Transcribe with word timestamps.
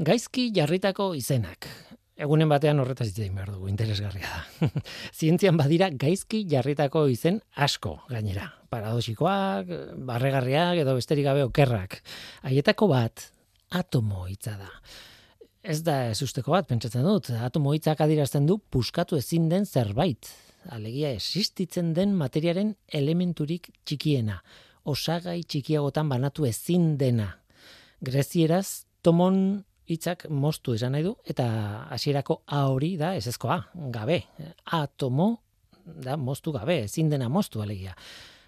Gaizki 0.00 0.46
jarritako 0.56 1.10
izenak. 1.12 1.66
Egunen 2.16 2.48
batean 2.48 2.78
horretaz 2.80 3.10
hitz 3.10 3.18
egin 3.18 3.34
behar 3.36 3.50
dugu, 3.52 3.66
interesgarria 3.68 4.24
da. 4.24 4.68
Zientzian 5.18 5.58
badira 5.58 5.90
gaizki 5.90 6.46
jarritako 6.48 7.02
izen 7.12 7.42
asko 7.60 7.98
gainera. 8.08 8.46
Paradoxikoak, 8.72 9.68
barregarriak 10.08 10.80
edo 10.80 10.94
besterik 10.96 11.26
gabe 11.26 11.42
okerrak. 11.44 11.98
Haietako 12.48 12.88
bat 12.88 13.26
atomo 13.76 14.24
hitza 14.30 14.54
da. 14.56 14.70
Ez 15.62 15.82
da 15.84 15.96
ez 16.08 16.22
usteko 16.24 16.54
bat, 16.54 16.66
pentsatzen 16.70 17.04
dut, 17.04 17.28
atomo 17.44 17.74
hitzak 17.76 18.00
adirazten 18.00 18.46
du 18.48 18.56
puskatu 18.72 19.18
ezin 19.20 19.50
den 19.50 19.66
zerbait. 19.66 20.30
Alegia 20.72 21.10
existitzen 21.12 21.92
den 21.92 22.14
materiaren 22.16 22.72
elementurik 22.88 23.68
txikiena. 23.84 24.38
Osagai 24.88 25.42
txikiagotan 25.44 26.08
banatu 26.08 26.48
ezin 26.48 26.96
dena. 26.98 27.28
Grezieraz, 28.00 28.86
tomon 29.04 29.62
hitzak 29.92 30.26
moztu 30.30 30.74
esan 30.76 30.94
nahi 30.96 31.04
du 31.06 31.14
eta 31.28 31.46
hasierako 31.94 32.42
a 32.46 32.66
hori 32.72 32.96
da 33.00 33.14
esezkoa, 33.18 33.58
gabe. 33.94 34.22
Atomo 34.64 35.30
da 35.84 36.16
moztu 36.16 36.52
gabe, 36.52 36.82
ezin 36.86 37.10
dena 37.10 37.28
moztu 37.28 37.62
alegia. 37.62 37.94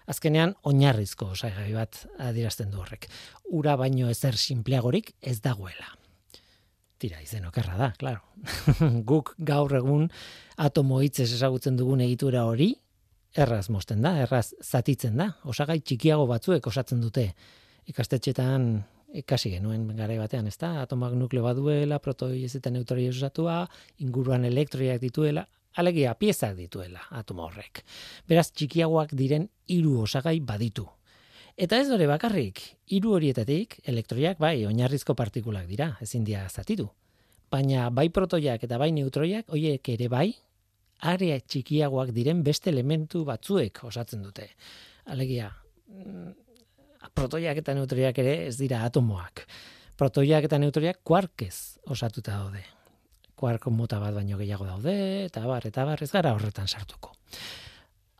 Azkenean 0.07 0.53
oinarrizko 0.69 1.31
osaigai 1.33 1.71
bat 1.73 2.03
adierazten 2.21 2.69
du 2.71 2.81
horrek. 2.81 3.07
Ura 3.57 3.75
baino 3.79 4.09
ezer 4.09 4.37
sinpleagorik 4.37 5.15
ez 5.21 5.39
dagoela. 5.41 5.95
Tira, 7.01 7.19
izen 7.21 7.45
okerra 7.49 7.75
da, 7.77 7.91
claro. 7.99 8.21
Guk 9.09 9.33
gaur 9.37 9.73
egun 9.75 10.07
atomo 10.61 11.01
hitzez 11.03 11.31
ezagutzen 11.33 11.75
dugun 11.77 12.03
egitura 12.05 12.45
hori 12.45 12.71
erraz 13.35 13.67
mozten 13.69 14.01
da, 14.05 14.15
erraz 14.23 14.53
zatitzen 14.63 15.17
da. 15.19 15.31
Osagai 15.43 15.81
txikiago 15.81 16.27
batzuek 16.29 16.67
osatzen 16.71 17.01
dute. 17.03 17.31
Ikastetxetan 17.91 18.69
ikasi 19.21 19.51
genuen 19.55 19.87
garai 19.97 20.17
batean, 20.19 20.47
ezta? 20.51 20.73
Atomak 20.81 21.15
nukleo 21.17 21.43
baduela, 21.45 21.99
protoi 21.99 22.43
eta 22.45 22.71
neutroi 22.73 23.07
osatua, 23.09 23.63
inguruan 24.03 24.45
elektroiak 24.45 25.01
dituela, 25.01 25.45
alegia 25.75 26.13
piezak 26.15 26.55
dituela 26.57 27.01
atomo 27.11 27.47
horrek. 27.47 27.83
Beraz 28.27 28.49
txikiagoak 28.51 29.15
diren 29.17 29.49
hiru 29.67 30.01
osagai 30.03 30.39
baditu. 30.39 30.87
Eta 31.55 31.79
ez 31.79 31.87
dore 31.87 32.07
bakarrik, 32.07 32.61
hiru 32.91 33.13
horietatik 33.15 33.77
elektroiak 33.87 34.39
bai 34.39 34.65
oinarrizko 34.67 35.15
partikulak 35.15 35.67
dira, 35.69 35.93
ezin 36.03 36.25
dira 36.27 36.47
zatitu. 36.49 36.89
Baina 37.51 37.89
bai 37.89 38.09
protoiak 38.09 38.63
eta 38.67 38.79
bai 38.81 38.91
neutroiak 38.91 39.53
hoiek 39.53 39.93
ere 39.93 40.09
bai 40.11 40.33
area 40.99 41.37
txikiagoak 41.39 42.11
diren 42.15 42.41
beste 42.43 42.71
elementu 42.71 43.23
batzuek 43.27 43.83
osatzen 43.87 44.23
dute. 44.23 44.49
Alegia, 45.05 45.51
protoiak 47.15 47.61
eta 47.63 47.73
neutroiak 47.73 48.19
ere 48.21 48.35
ez 48.49 48.55
dira 48.59 48.83
atomoak. 48.85 49.45
Protoiak 49.97 50.49
eta 50.49 50.59
neutroiak 50.59 50.99
kuarkez 51.07 51.79
osatuta 51.87 52.35
daude. 52.35 52.63
Kuarko 53.35 53.71
mota 53.71 53.99
bat 53.99 54.15
baino 54.15 54.37
gehiago 54.39 54.67
daude, 54.67 54.95
eta 55.25 55.43
bar, 55.47 55.65
eta 55.67 55.83
bar, 55.87 56.03
ez 56.03 56.11
gara 56.11 56.33
horretan 56.35 56.67
sartuko. 56.67 57.15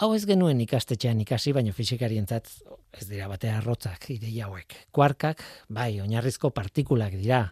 Hau 0.03 0.09
ez 0.15 0.25
genuen 0.27 0.59
ikastetxean 0.59 1.21
ikasi, 1.23 1.53
baino 1.55 1.71
fisikarientzat 1.75 2.49
ez 2.95 3.05
dira 3.07 3.29
batea 3.31 3.61
arrotzak 3.61 4.09
ideia 4.11 4.49
hauek. 4.49 4.75
Kuarkak, 4.91 5.43
bai, 5.71 6.02
oinarrizko 6.03 6.52
partikulak 6.55 7.15
dira. 7.15 7.45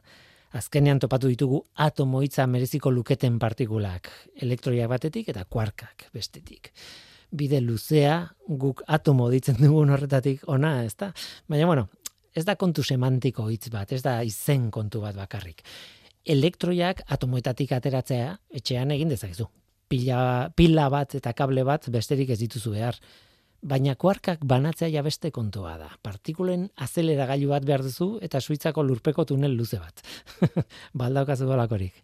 Azkenean 0.59 1.00
topatu 1.00 1.31
ditugu 1.31 1.63
atomoitza 1.81 2.45
mereziko 2.47 2.91
luketen 2.91 3.39
partikulak, 3.39 4.11
elektroiak 4.44 4.91
batetik 4.91 5.31
eta 5.33 5.47
kuarkak 5.50 6.11
bestetik 6.13 6.69
bide 7.34 7.59
luzea 7.62 8.17
guk 8.48 8.84
atomo 8.88 9.30
ditzen 9.34 9.58
dugun 9.59 9.92
horretatik 9.94 10.45
ona, 10.52 10.84
ez 10.86 10.95
da? 11.00 11.12
Baina, 11.50 11.66
bueno, 11.70 11.88
ez 12.36 12.45
da 12.45 12.56
kontu 12.59 12.84
semantiko 12.84 13.48
hitz 13.50 13.70
bat, 13.73 13.92
ez 13.92 14.02
da 14.06 14.20
izen 14.25 14.70
kontu 14.72 15.02
bat 15.03 15.17
bakarrik. 15.17 15.64
Elektroiak 16.23 17.03
atomoetatik 17.12 17.73
ateratzea 17.75 18.31
etxean 18.62 18.94
egin 18.95 19.12
dezakezu. 19.12 19.50
Pila, 19.92 20.50
pila 20.56 20.88
bat 20.90 21.17
eta 21.20 21.34
kable 21.38 21.66
bat 21.67 21.90
besterik 21.94 22.31
ez 22.34 22.40
dituzu 22.40 22.73
behar. 22.78 22.98
Baina 23.63 23.96
kuarkak 23.96 24.41
banatzea 24.47 24.90
ja 24.91 25.03
beste 25.03 25.31
kontua 25.31 25.78
da. 25.80 25.90
Partikulen 26.03 26.68
azelera 26.84 27.28
gailu 27.30 27.52
bat 27.53 27.66
behar 27.68 27.84
duzu 27.86 28.18
eta 28.24 28.41
suitzako 28.41 28.84
lurpeko 28.84 29.25
tunel 29.25 29.56
luze 29.56 29.80
bat. 29.80 30.03
Baldaukazu 31.00 31.47
golakorik. 31.47 32.00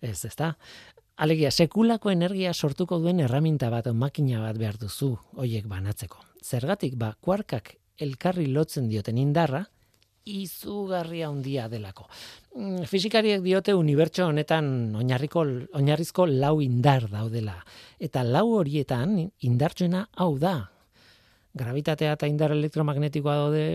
Ez, 0.00 0.24
ez 0.26 0.34
da? 0.38 0.54
Alegia, 1.16 1.48
sekulako 1.50 2.10
energia 2.12 2.50
sortuko 2.52 2.98
duen 3.00 3.22
erraminta 3.24 3.70
bat, 3.72 3.86
makina 3.96 4.42
bat 4.42 4.58
behar 4.60 4.76
duzu, 4.76 5.14
hoiek 5.40 5.64
banatzeko. 5.64 6.20
Zergatik, 6.44 6.98
ba, 7.00 7.14
kuarkak 7.24 7.72
elkarri 8.04 8.44
lotzen 8.52 8.90
dioten 8.90 9.16
indarra, 9.16 9.62
izugarria 10.26 11.30
handia 11.30 11.70
delako. 11.72 12.04
Mm, 12.58 12.84
fisikariek 12.90 13.40
diote 13.40 13.72
unibertso 13.78 14.26
honetan 14.26 14.92
oinarriko 14.98 15.46
oinarrizko 15.78 16.26
lau 16.26 16.58
indar 16.60 17.06
daudela 17.08 17.56
eta 18.02 18.24
lau 18.26 18.50
horietan 18.58 19.30
indartsuena 19.40 20.08
hau 20.12 20.34
da. 20.42 20.56
Gravitatea 21.56 22.12
eta 22.18 22.28
indar 22.28 22.52
elektromagnetikoa 22.52 23.36
daude, 23.40 23.66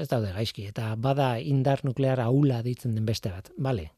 ez 0.00 0.08
daude 0.10 0.32
gaizki 0.34 0.66
eta 0.72 0.96
bada 0.96 1.36
indar 1.38 1.84
nuklear 1.86 2.24
ahula 2.24 2.62
ditzen 2.66 2.96
den 2.96 3.06
beste 3.06 3.30
bat, 3.30 3.52
bale. 3.54 3.92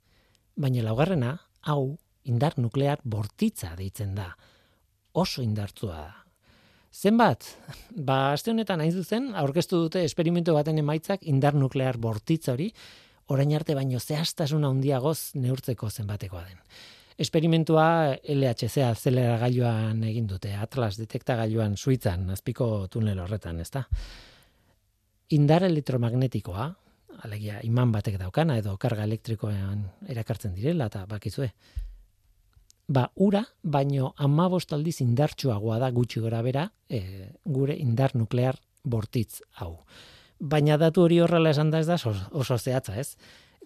Baina 0.60 0.84
laugarrena 0.84 1.38
hau 1.62 1.96
indar 2.24 2.58
nuklear 2.58 3.00
bortitza 3.04 3.74
deitzen 3.78 4.14
da. 4.14 4.30
Oso 5.12 5.42
indartzua 5.42 5.96
da. 5.96 6.12
Zenbat? 6.94 7.46
Ba, 8.08 8.32
aste 8.32 8.52
honetan 8.52 8.82
hain 8.82 8.92
zuzen, 8.92 9.32
aurkeztu 9.34 9.80
dute 9.86 10.04
esperimentu 10.06 10.54
baten 10.54 10.78
emaitzak 10.78 11.24
indar 11.30 11.56
nuklear 11.58 11.98
bortitza 11.98 12.54
hori, 12.54 12.70
orain 13.34 13.54
arte 13.56 13.74
baino 13.74 14.00
zehaztasuna 14.00 14.70
handiagoz 14.70 15.34
neurtzeko 15.40 15.90
zenbatekoa 15.90 16.44
den. 16.44 16.60
Esperimentua 17.18 18.16
LHC 18.34 18.82
azelera 18.88 19.36
gailuan 19.38 20.02
egin 20.02 20.26
dute, 20.26 20.50
Atlas 20.58 20.96
detekta 20.98 21.36
gailuan 21.38 21.76
suitzan, 21.76 22.26
azpiko 22.34 22.88
tunel 22.90 23.20
horretan, 23.22 23.60
ezta? 23.62 23.84
Indar 25.34 25.62
elektromagnetikoa, 25.66 26.66
alegia 27.22 27.60
iman 27.66 27.92
batek 27.94 28.18
daukana 28.18 28.58
edo 28.58 28.74
karga 28.82 29.06
elektrikoan 29.06 29.86
erakartzen 30.10 30.54
direla, 30.58 30.90
eta 30.90 31.04
bakizue, 31.06 31.52
ba, 32.88 33.10
ura, 33.16 33.44
baino 33.62 34.12
amabost 34.16 34.72
aldiz 34.72 35.00
indartsuagoa 35.04 35.78
da 35.80 35.90
gutxi 35.90 36.20
gora 36.20 36.42
bera, 36.42 36.68
e, 36.88 37.30
gure 37.44 37.76
indar 37.76 38.14
nuklear 38.14 38.58
bortitz 38.84 39.40
hau. 39.60 39.78
Baina 40.38 40.76
datu 40.76 41.04
hori 41.04 41.20
horrela 41.20 41.50
esan 41.54 41.70
da 41.70 41.80
ez 41.80 41.86
da 41.86 41.96
oso 41.96 42.58
zehatza, 42.58 42.96
ez? 43.00 43.16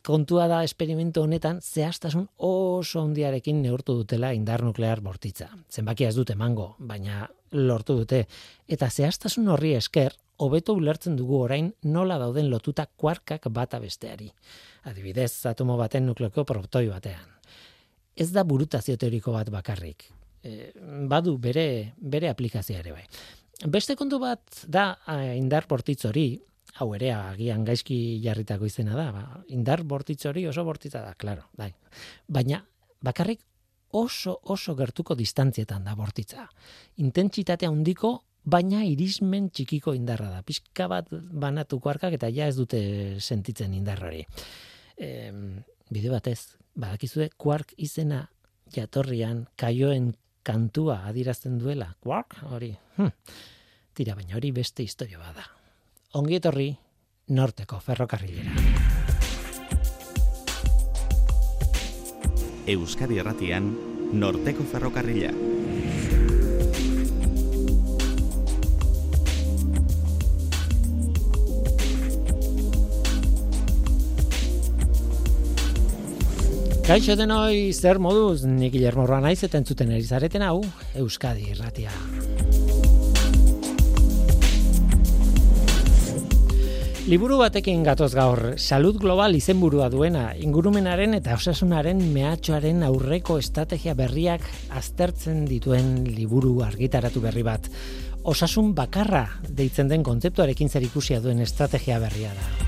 Kontua 0.05 0.47
da 0.47 0.63
esperimentu 0.63 1.25
honetan 1.25 1.59
zehaztasun 1.61 2.29
oso 2.39 3.01
handiarekin 3.03 3.63
neurtu 3.63 3.97
dutela 3.99 4.31
indar 4.33 4.63
nuklear 4.63 5.01
bortitza. 5.03 5.49
Zenbakia 5.71 6.13
ez 6.13 6.15
dute 6.15 6.37
mango, 6.39 6.77
baina 6.79 7.27
lortu 7.53 7.97
dute. 7.99 8.27
Eta 8.69 8.91
zehaztasun 8.91 9.49
horri 9.49 9.75
esker, 9.75 10.15
hobeto 10.39 10.77
ulertzen 10.79 11.17
dugu 11.17 11.41
orain 11.41 11.73
nola 11.83 12.19
dauden 12.19 12.51
lotuta 12.51 12.87
kuarkak 12.97 13.51
bata 13.51 13.81
besteari. 13.83 14.31
Adibidez, 14.85 15.33
atomo 15.51 15.77
baten 15.77 16.07
nukleoko 16.07 16.45
protoi 16.47 16.87
batean 16.93 17.38
ez 18.19 18.31
da 18.35 18.45
burutazio 18.45 18.97
teoriko 18.99 19.33
bat 19.37 19.51
bakarrik. 19.55 20.09
E, 20.43 20.73
badu 21.11 21.37
bere, 21.39 21.95
bere 21.99 22.31
aplikazioa 22.33 22.83
ere 22.83 22.95
bai. 22.97 23.05
Beste 23.67 23.97
kontu 23.99 24.21
bat 24.23 24.63
da 24.67 24.93
indar 25.35 25.67
bortitz 25.71 26.05
hori, 26.07 26.29
hau 26.79 26.93
ere 26.95 27.11
agian 27.15 27.65
gaizki 27.67 27.97
jarritako 28.23 28.69
izena 28.69 28.95
da, 28.95 29.09
ba, 29.15 29.43
indar 29.55 29.83
bortitz 29.83 30.25
hori 30.31 30.47
oso 30.47 30.65
bortitza 30.67 31.03
da, 31.03 31.15
claro, 31.19 31.49
bai. 31.59 31.73
Baina 32.29 32.63
bakarrik 33.03 33.43
oso 33.99 34.37
oso 34.55 34.75
gertuko 34.79 35.17
distantzietan 35.19 35.85
da 35.85 35.95
bortitza. 35.99 36.47
Intentsitate 37.03 37.67
handiko 37.67 38.19
baina 38.49 38.85
irismen 38.87 39.49
txikiko 39.51 39.95
indarra 39.97 40.31
da. 40.31 40.43
Pizka 40.47 40.89
bat 40.91 41.11
banatuko 41.11 41.91
arkak 41.91 42.17
eta 42.19 42.31
ja 42.33 42.49
ez 42.49 42.57
dute 42.57 42.81
sentitzen 43.21 43.75
indar 43.75 44.03
hori. 44.05 44.25
E, 44.99 45.11
bide 45.91 46.13
batez, 46.13 46.59
badakizue 46.79 47.31
quark 47.37 47.75
izena 47.77 48.27
jatorrian 48.75 49.47
kaioen 49.57 50.13
kantua 50.43 51.03
adirazten 51.11 51.59
duela. 51.59 51.93
Quark 52.01 52.39
hori. 52.51 52.73
Hm. 52.97 53.13
Tira 53.95 54.15
baina 54.15 54.39
hori 54.39 54.53
beste 54.55 54.87
historia 54.87 55.19
bada. 55.19 55.45
Ongi 56.15 56.39
etorri 56.39 56.71
norteko 57.35 57.81
ferrokarrilera. 57.85 58.55
Euskadi 62.69 63.19
Erratian 63.19 63.73
norteko 64.13 64.65
ferrokarrila. 64.65 65.58
Kaixo 76.89 77.19
denoi 77.21 77.75
zer 77.77 77.99
moduz, 78.01 78.47
nik 78.49 78.71
Guillermo 78.73 79.05
naiz 79.21 79.43
eta 79.45 79.59
entzuten 79.61 79.91
erizareten 79.93 80.41
hau, 80.41 80.63
Euskadi 80.97 81.51
irratia. 81.53 81.91
Liburu 87.13 87.37
batekin 87.43 87.83
gatoz 87.85 88.15
gaur, 88.17 88.41
Salud 88.57 88.97
Global 88.97 89.37
izenburua 89.37 89.91
duena, 89.93 90.31
ingurumenaren 90.33 91.19
eta 91.19 91.37
osasunaren 91.37 92.01
mehatxoaren 92.15 92.81
aurreko 92.89 93.37
estrategia 93.37 93.93
berriak 93.93 94.49
aztertzen 94.81 95.45
dituen 95.45 96.07
liburu 96.09 96.63
argitaratu 96.65 97.21
berri 97.21 97.45
bat. 97.45 97.69
Osasun 98.25 98.73
bakarra 98.73 99.27
deitzen 99.45 99.93
den 99.93 100.09
kontzeptuarekin 100.09 100.73
zer 100.73 100.89
ikusia 100.89 101.21
duen 101.21 101.45
estrategia 101.45 102.01
berria 102.01 102.33
da. 102.33 102.68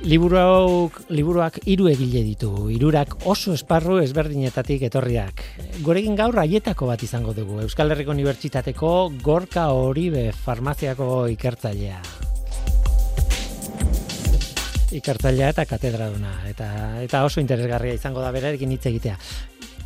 Liburuak, 0.00 0.94
liburuak 1.12 1.58
hiru 1.68 1.90
egile 1.90 2.22
ditu, 2.24 2.48
hirurak 2.72 3.18
oso 3.28 3.52
esparru 3.52 3.98
ezberdinetatik 4.00 4.86
etorriak. 4.88 5.42
Goregin 5.84 6.16
gaur 6.16 6.38
haietako 6.40 6.88
bat 6.88 7.02
izango 7.04 7.34
dugu, 7.36 7.58
Euskal 7.66 7.92
Herriko 7.92 8.14
Unibertsitateko 8.16 8.92
Gorka 9.20 9.66
Horibe 9.76 10.30
farmaziako 10.32 11.26
ikertzailea. 11.34 12.00
Ikertzailea 14.96 15.52
eta 15.52 15.66
katedraduna, 15.68 16.32
eta, 16.48 16.70
eta 17.04 17.20
oso 17.28 17.44
interesgarria 17.44 18.00
izango 18.00 18.24
da 18.24 18.32
berarekin 18.32 18.72
hitz 18.72 18.86
egitea. 18.88 19.18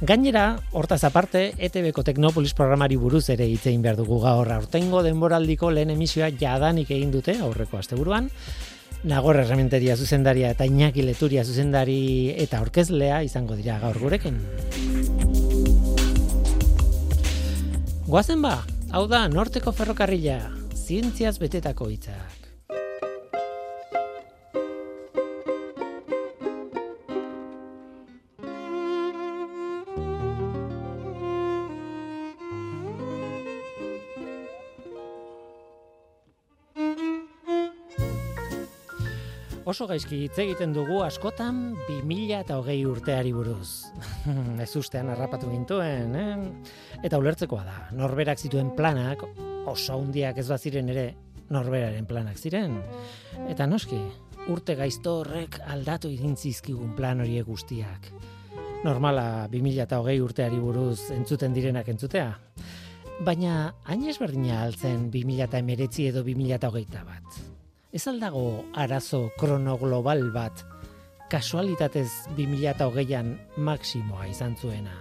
Gainera, 0.04 0.44
hortaz 0.78 1.02
aparte, 1.08 1.48
ETB-ko 1.58 2.02
Teknopolis 2.06 2.54
programari 2.54 2.94
buruz 3.00 3.24
ere 3.34 3.50
hitzein 3.50 3.82
behar 3.82 3.98
dugu 3.98 4.20
gaur. 4.22 4.50
Aurtengo 4.52 5.02
denboraldiko 5.02 5.74
lehen 5.74 5.90
emisioa 5.94 6.30
jadanik 6.38 6.90
egin 6.94 7.10
dute, 7.14 7.34
aurreko 7.42 7.78
asteburuan, 7.82 8.30
Nagor 9.04 9.36
errementeria 9.36 9.98
zuzendaria 10.00 10.48
eta 10.54 10.64
Iñaki 10.64 11.02
Leturia 11.04 11.42
zuzendari 11.44 12.32
eta 12.40 12.62
orkezlea 12.64 13.18
izango 13.26 13.52
dira 13.58 13.76
gaur 13.82 13.98
gurekin. 14.00 14.38
Guazen 18.08 18.40
ba, 18.40 18.54
hau 18.96 19.04
da, 19.12 19.26
norteko 19.28 19.76
ferrokarrila, 19.76 20.38
zientziaz 20.72 21.36
betetako 21.42 21.90
hitzak. 21.92 22.43
Oso 39.64 39.86
gaizki 39.88 40.18
hitz 40.26 40.36
egiten 40.42 40.74
dugu 40.76 41.00
askotan 41.04 41.74
2000 41.88 42.40
eta 42.42 42.58
hogei 42.60 42.82
urteari 42.84 43.32
buruz. 43.32 43.86
Ez 44.64 44.70
ustean 44.76 45.08
harrapatu 45.12 45.48
gintuen, 45.50 46.16
eh? 46.16 47.00
Eta 47.04 47.20
ulertzekoa 47.20 47.64
da, 47.64 47.76
norberak 47.96 48.40
zituen 48.40 48.74
planak, 48.76 49.24
oso 49.70 49.96
hundiak 49.96 50.38
ez 50.38 50.48
ziren 50.58 50.88
ere, 50.92 51.06
norberaren 51.48 52.04
planak 52.06 52.36
ziren. 52.36 52.76
Eta 53.48 53.66
noski, 53.66 54.00
urte 54.52 54.76
gaizto 54.76 55.20
horrek 55.22 55.58
aldatu 55.66 56.10
irintzizkigun 56.12 56.92
plan 56.96 57.20
horiek 57.24 57.46
guztiak. 57.46 58.10
Normala 58.84 59.48
2000 59.48 59.86
eta 59.86 60.02
hogei 60.02 60.20
urteari 60.20 60.60
buruz 60.60 61.10
entzuten 61.10 61.56
direnak 61.56 61.88
entzutea. 61.88 62.34
Baina, 63.24 63.72
hain 63.88 64.04
ezberdina 64.10 64.60
altzen 64.66 65.08
2000 65.10 65.48
eta 65.48 65.64
edo 66.10 66.22
2000 66.22 66.54
eta 66.54 66.68
hogeita 66.68 67.04
bat 67.08 67.53
ez 67.94 68.08
aldago 68.10 68.64
arazo 68.74 69.28
kronoglobal 69.38 70.24
bat 70.34 70.64
kasualitatez 71.30 72.08
2008an 72.34 73.28
maksimoa 73.68 74.26
izan 74.26 74.56
zuena. 74.58 74.94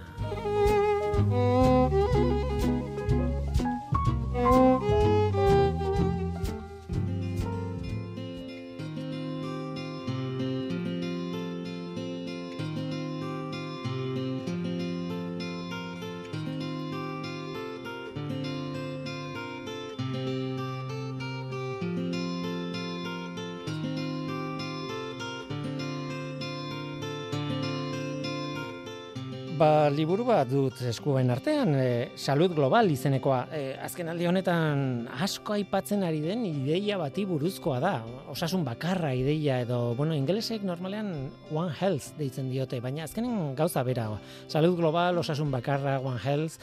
Ba, 29.64 29.88
liburu 29.88 30.24
bat 30.26 30.48
dut 30.50 30.80
eskuen 30.84 31.30
artean, 31.32 31.70
e, 31.78 31.84
Salud 32.20 32.52
Global 32.52 32.90
izenekoa. 32.92 33.38
E, 33.54 33.60
azken 33.80 34.10
aldi 34.12 34.26
honetan 34.28 35.06
asko 35.24 35.54
aipatzen 35.54 36.02
ari 36.04 36.20
den 36.20 36.42
ideia 36.48 36.98
bati 37.00 37.24
buruzkoa 37.28 37.78
da. 37.80 37.92
Osasun 38.32 38.64
bakarra 38.66 39.14
ideia 39.16 39.60
edo, 39.64 39.78
bueno, 39.96 40.16
ingelesek 40.18 40.66
normalean 40.68 41.14
One 41.52 41.72
Health 41.78 42.18
deitzen 42.18 42.50
diote, 42.52 42.82
baina 42.84 43.06
azkenen 43.06 43.54
gauza 43.56 43.84
bera. 43.86 44.10
Salud 44.52 44.76
Global, 44.76 45.22
osasun 45.22 45.54
bakarra, 45.54 45.96
One 46.00 46.20
Health. 46.20 46.58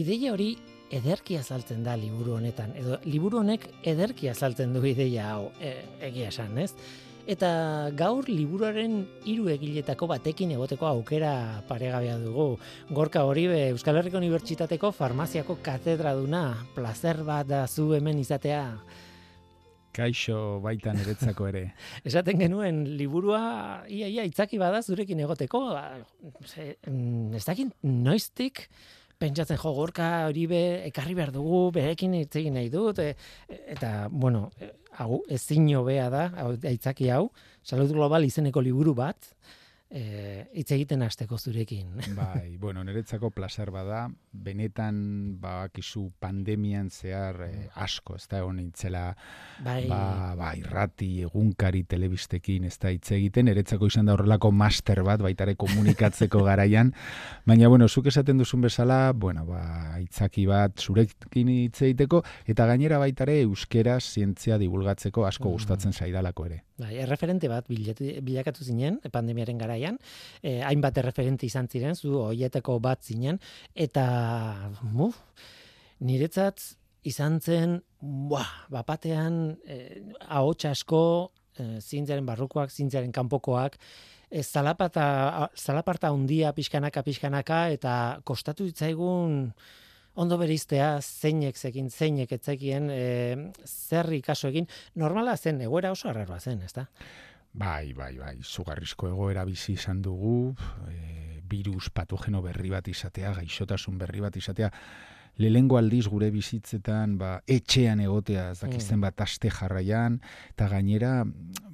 Ideia 0.00 0.34
hori 0.34 0.50
ederki 0.92 1.38
azaltzen 1.40 1.80
da 1.86 1.96
liburu 1.96 2.36
honetan. 2.42 2.76
Edo, 2.76 3.00
liburu 3.08 3.40
honek 3.40 3.70
ederki 3.94 4.28
azaltzen 4.28 4.76
du 4.76 4.84
ideia 4.84 5.30
hau, 5.32 5.48
e, 5.60 5.78
egia 6.10 6.28
esan, 6.34 6.58
ez? 6.60 6.74
Eta 7.24 7.88
gaur 7.96 8.26
liburuaren 8.28 8.98
hiru 9.24 9.46
egiletako 9.48 10.10
batekin 10.10 10.50
egoteko 10.58 10.84
aukera 10.90 11.62
paregabea 11.64 12.18
dugu. 12.20 12.58
Gorka 12.92 13.22
Horibe 13.24 13.70
Euskal 13.70 13.96
Herriko 13.96 14.20
Unibertsitateko 14.20 14.90
farmaziako 14.92 15.56
katedraduna, 15.64 16.42
placer 16.74 17.22
bat 17.24 17.48
da 17.48 17.62
zu 17.66 17.94
hemen 17.96 18.20
izatea. 18.20 18.66
Kaixo 19.96 20.60
baita 20.60 20.92
niretzako 20.92 21.48
ere. 21.48 21.64
Esaten 22.10 22.44
genuen 22.44 22.82
liburua 22.98 23.40
ia 23.88 24.10
ia 24.10 24.26
itzaki 24.28 24.60
bada 24.60 24.82
zurekin 24.82 25.24
egoteko, 25.24 25.62
ba, 25.72 25.86
mm, 26.90 27.40
ez 27.40 27.44
dakit 27.46 27.72
noiztik 27.88 28.66
pentsatzen 29.24 29.60
jo 29.60 29.72
gorka 29.76 30.08
hori 30.28 30.46
be 30.50 30.62
ekarri 30.90 31.16
behar 31.16 31.32
dugu 31.34 31.66
berekin 31.74 32.14
hitz 32.20 32.34
egin 32.40 32.58
nahi 32.58 32.70
dut. 32.72 33.00
E, 33.00 33.14
eta 33.74 34.08
bueno 34.10 34.48
hau 34.98 35.22
ezin 35.32 35.66
hobea 35.74 36.08
da, 36.12 36.28
hau 36.38 36.54
aitzaki 36.54 37.10
hau, 37.10 37.28
Salud 37.64 37.90
Global 37.92 38.26
izeneko 38.26 38.62
liburu 38.62 38.94
bat, 38.94 39.32
eh 39.90 40.34
hitz 40.54 40.70
egiten 40.74 41.02
hasteko 41.02 41.38
zurekin. 41.38 41.90
Bai, 42.18 42.56
bueno, 42.58 42.84
niretzako 42.86 43.30
placer 43.34 43.70
bada, 43.74 44.06
benetan 44.32 44.96
bakizu 45.42 46.08
pandemian 46.22 46.90
zehar 46.90 47.40
eh, 47.48 47.68
asko, 47.74 48.16
ez 48.16 48.26
da 48.30 48.40
egon 48.42 48.58
nintzela 48.60 49.04
bai. 49.64 49.84
ba, 49.90 50.34
ba, 50.38 50.52
irrati, 50.58 51.08
egunkari, 51.26 51.84
telebistekin, 51.90 52.68
ez 52.70 52.76
da 52.82 52.92
hitz 52.94 53.10
egiten, 53.16 53.48
niretzako 53.50 53.90
izan 53.90 54.06
da 54.06 54.14
horrelako 54.14 54.50
master 54.54 55.02
bat, 55.06 55.22
baitare 55.24 55.56
komunikatzeko 55.58 56.44
garaian, 56.48 56.94
baina, 57.46 57.68
bueno, 57.72 57.88
zuk 57.88 58.10
esaten 58.12 58.38
duzun 58.38 58.64
bezala, 58.66 59.12
bueno, 59.12 59.46
ba, 59.48 59.64
itzaki 60.02 60.46
bat 60.50 60.78
zurekin 60.78 61.50
hitz 61.50 61.82
egiteko, 61.82 62.22
eta 62.46 62.68
gainera 62.70 63.00
baitare 63.02 63.40
euskera 63.42 63.98
zientzia 64.00 64.58
divulgatzeko 64.62 65.26
asko 65.26 65.48
mm. 65.48 65.58
gustatzen 65.58 65.92
zaidalako 65.92 66.46
ere. 66.50 66.62
Bai, 66.74 66.96
erreferente 66.98 67.46
bat 67.46 67.68
bilakatu 67.70 68.64
zinen, 68.66 68.96
pandemiaren 69.14 69.60
garaian, 69.60 69.98
eh, 70.42 70.58
hainbat 70.66 70.96
erreferente 70.98 71.46
izan 71.46 71.68
ziren, 71.70 71.94
zu 71.94 72.16
hoieteko 72.18 72.80
bat 72.82 73.04
zinen, 73.06 73.38
eta, 73.74 74.06
mu, 74.82 75.12
niretzat 76.02 76.64
izan 77.06 77.38
zen, 77.40 77.78
buah, 78.00 78.66
bapatean, 78.74 79.56
eh, 79.70 80.02
ahotsa 80.26 80.72
asko, 80.74 81.30
eh, 81.58 81.78
zintzaren 81.78 82.26
barrukoak, 82.26 82.70
zintzaren 82.70 83.12
kanpokoak, 83.12 83.78
eh, 84.30 84.42
zalapata, 84.42 85.50
zalaparta 85.54 86.10
hundia 86.10 86.52
pixkanaka, 86.52 87.04
pixkanaka, 87.04 87.68
eta 87.70 88.20
kostatu 88.24 88.64
ditzaigun, 88.64 89.52
ondo 90.14 90.38
beriztea 90.38 90.98
zeinek 91.02 91.58
zekin, 91.58 91.90
zeinek 91.90 92.32
etzekien, 92.36 92.88
e, 92.90 93.50
zer 93.66 94.12
ikaso 94.14 94.50
egin, 94.52 94.68
normala 94.94 95.36
zen, 95.36 95.60
egoera 95.66 95.92
oso 95.94 96.08
arraroa 96.10 96.40
zen, 96.40 96.62
ezta? 96.62 96.86
Bai, 97.54 97.92
bai, 97.94 98.14
bai, 98.18 98.36
zugarrizko 98.42 99.08
egoera 99.10 99.44
bizi 99.46 99.74
izan 99.74 100.02
dugu, 100.02 100.54
e, 100.90 101.40
virus 101.50 101.90
patogeno 101.94 102.42
berri 102.42 102.70
bat 102.70 102.88
izatea, 102.88 103.34
gaixotasun 103.38 103.98
berri 103.98 104.22
bat 104.24 104.36
izatea, 104.36 104.70
lehengo 105.38 105.78
aldiz 105.78 106.06
gure 106.06 106.30
bizitzetan 106.30 107.16
ba, 107.18 107.38
etxean 107.50 108.00
egotea 108.04 108.50
ez 108.52 108.58
dakizten 108.60 109.00
mm. 109.00 109.06
bat 109.06 109.24
aste 109.26 109.50
jarraian 109.50 110.20
eta 110.52 110.68
gainera 110.70 111.24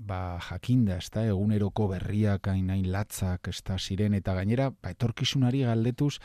ba, 0.00 0.38
jakinda, 0.40 0.96
ez 0.96 1.10
da, 1.12 1.24
eguneroko 1.28 1.86
berriak 1.90 2.48
hain 2.50 2.70
latzak, 2.90 3.50
ez 3.52 3.60
da, 3.66 3.76
ziren, 3.78 4.14
eta 4.16 4.34
gainera, 4.38 4.70
ba, 4.72 4.92
etorkizunari 4.94 5.62
galdetuz, 5.66 6.18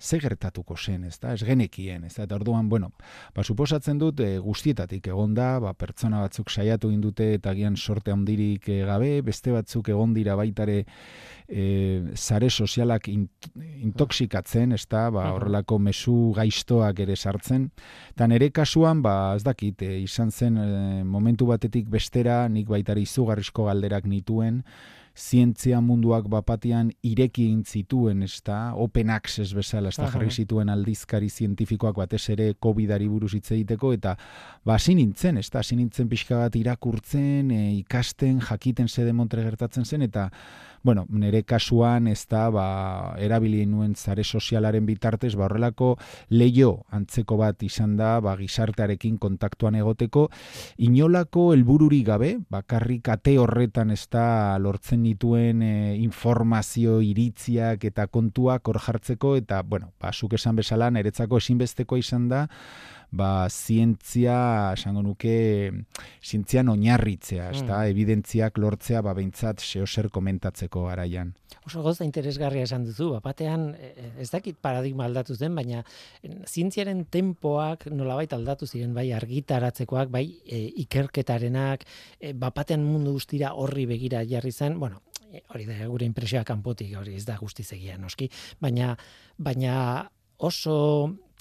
ze 0.00 0.18
gertatuko 0.20 0.76
zen, 0.76 1.04
ez 1.04 1.18
da, 1.22 1.34
ez 1.34 1.44
genekien, 1.46 2.04
ez 2.04 2.14
da, 2.16 2.26
eta 2.26 2.38
orduan, 2.40 2.68
bueno, 2.68 2.90
ba, 3.36 3.44
suposatzen 3.44 4.00
dut, 4.02 4.20
e, 4.24 4.38
guztietatik 4.42 5.10
egonda, 5.12 5.52
ba, 5.62 5.74
pertsona 5.78 6.24
batzuk 6.24 6.50
saiatu 6.50 6.90
indute, 6.90 7.34
eta 7.38 7.54
gian 7.54 7.76
sorte 7.76 8.12
handirik 8.14 8.68
e, 8.68 8.80
gabe, 8.88 9.12
beste 9.26 9.54
batzuk 9.54 9.92
egon 9.94 10.14
dira 10.16 10.36
baitare, 10.40 10.82
e, 11.46 11.66
zare 12.16 12.50
sozialak 12.50 13.08
intoxikatzen, 13.10 14.74
ez 14.74 14.84
da, 14.90 15.06
ba, 15.14 15.28
horrelako 15.36 15.78
mesu 15.78 16.16
gaiztoak 16.36 17.04
ere 17.06 17.16
sartzen, 17.16 17.70
eta 18.14 18.26
nere 18.30 18.50
kasuan, 18.54 19.02
ba, 19.06 19.36
ez 19.38 19.44
dakit, 19.46 19.86
e, 19.86 20.00
izan 20.02 20.34
zen, 20.34 20.58
e, 20.58 21.04
momentu 21.04 21.46
batetik 21.50 21.88
bestera, 21.90 22.42
nik 22.48 22.68
baitare 22.70 23.02
izugarrizko 23.30 23.66
galderak 23.68 24.06
nituen, 24.06 24.62
zientzia 25.16 25.80
munduak 25.82 26.28
bapatian 26.30 26.92
ireki 27.02 27.44
egin 27.48 27.64
zituen, 27.64 28.22
ez 28.22 28.40
da, 28.46 28.72
open 28.74 29.10
access 29.10 29.52
bezala, 29.52 29.90
ez 29.90 29.98
da, 29.98 30.08
jarri 30.08 30.30
zituen 30.30 30.70
aldizkari 30.70 31.28
zientifikoak 31.28 31.96
batez 31.96 32.30
ere 32.30 32.54
COVID-ari 32.54 33.08
buruz 33.08 33.34
hitz 33.34 33.50
egiteko, 33.52 33.92
eta 33.92 34.16
ba, 34.64 34.78
nintzen, 34.88 35.38
ez 35.38 35.50
da, 35.50 35.60
nintzen 35.60 36.08
pixka 36.08 36.38
bat 36.38 36.56
irakurtzen, 36.56 37.50
e, 37.50 37.60
ikasten, 37.80 38.40
jakiten 38.40 38.88
zede 38.88 39.12
montre 39.12 39.42
gertatzen 39.42 39.84
zen, 39.84 40.02
eta 40.02 40.30
bueno, 40.82 41.06
nire 41.10 41.42
kasuan 41.44 42.06
ez 42.08 42.24
da, 42.30 42.48
ba, 42.50 42.66
erabili 43.20 43.64
nuen 43.68 43.94
zare 43.94 44.24
sozialaren 44.24 44.86
bitartez, 44.86 45.34
ba, 45.36 45.44
horrelako 45.46 45.96
leio 46.30 46.86
antzeko 46.96 47.36
bat 47.40 47.62
izan 47.62 47.96
da, 47.98 48.14
ba, 48.24 48.36
gizartearekin 48.40 49.18
kontaktuan 49.20 49.76
egoteko, 49.76 50.28
inolako 50.78 51.50
helbururi 51.54 52.02
gabe, 52.06 52.32
bakarrik 52.50 53.10
ate 53.12 53.36
horretan 53.38 53.92
ez 53.92 54.06
da 54.10 54.58
lortzen 54.58 55.04
dituen 55.04 55.62
e, 55.62 55.74
informazio 56.00 57.00
iritziak 57.04 57.84
eta 57.90 58.06
kontuak 58.08 58.68
hor 58.68 58.80
jartzeko, 58.80 59.36
eta, 59.40 59.62
bueno, 59.62 59.92
ba, 60.00 60.14
zuk 60.14 60.38
esan 60.40 60.56
bezala, 60.56 60.90
niretzako 60.90 61.42
esinbesteko 61.42 62.00
izan 62.00 62.28
da, 62.32 62.46
ba, 63.10 63.48
zientzia, 63.50 64.72
esango 64.76 65.02
nuke, 65.02 65.70
zientzian 66.22 66.70
oinarritzea, 66.70 67.50
ez 67.50 67.62
da, 67.64 67.80
mm. 67.80 67.90
evidentziak 67.90 68.58
lortzea, 68.62 69.02
ba, 69.02 69.14
behintzat, 69.18 69.62
zer 69.62 70.10
komentatzeko 70.14 70.86
araian. 70.88 71.32
Oso 71.66 71.82
gozta 71.82 72.06
interesgarria 72.06 72.64
esan 72.68 72.86
duzu, 72.86 73.10
batean, 73.22 73.70
e, 73.74 73.90
e, 73.90 74.10
ez 74.22 74.30
dakit 74.30 74.58
paradigma 74.62 75.04
aldatu 75.08 75.34
zen, 75.34 75.54
baina 75.54 75.82
zientziaren 76.46 77.04
tempoak 77.10 77.88
nolabait 77.90 78.32
aldatu 78.32 78.66
ziren, 78.66 78.94
bai 78.94 79.10
argitaratzekoak, 79.16 80.10
bai 80.10 80.24
e, 80.46 80.62
ikerketarenak, 80.84 81.84
e, 82.20 82.32
bapatean 82.32 82.84
mundu 82.86 83.16
guztira 83.18 83.54
horri 83.58 83.86
begira 83.90 84.22
jarri 84.24 84.52
zen, 84.52 84.78
bueno, 84.78 85.02
hori 85.54 85.66
da 85.66 85.86
gure 85.86 86.06
impresioa 86.06 86.44
kanpotik, 86.46 86.94
hori 86.98 87.14
ez 87.18 87.26
da 87.26 87.36
guztizegia, 87.38 87.98
noski, 87.98 88.30
baina, 88.62 88.94
baina 89.38 89.74
oso 90.38 90.78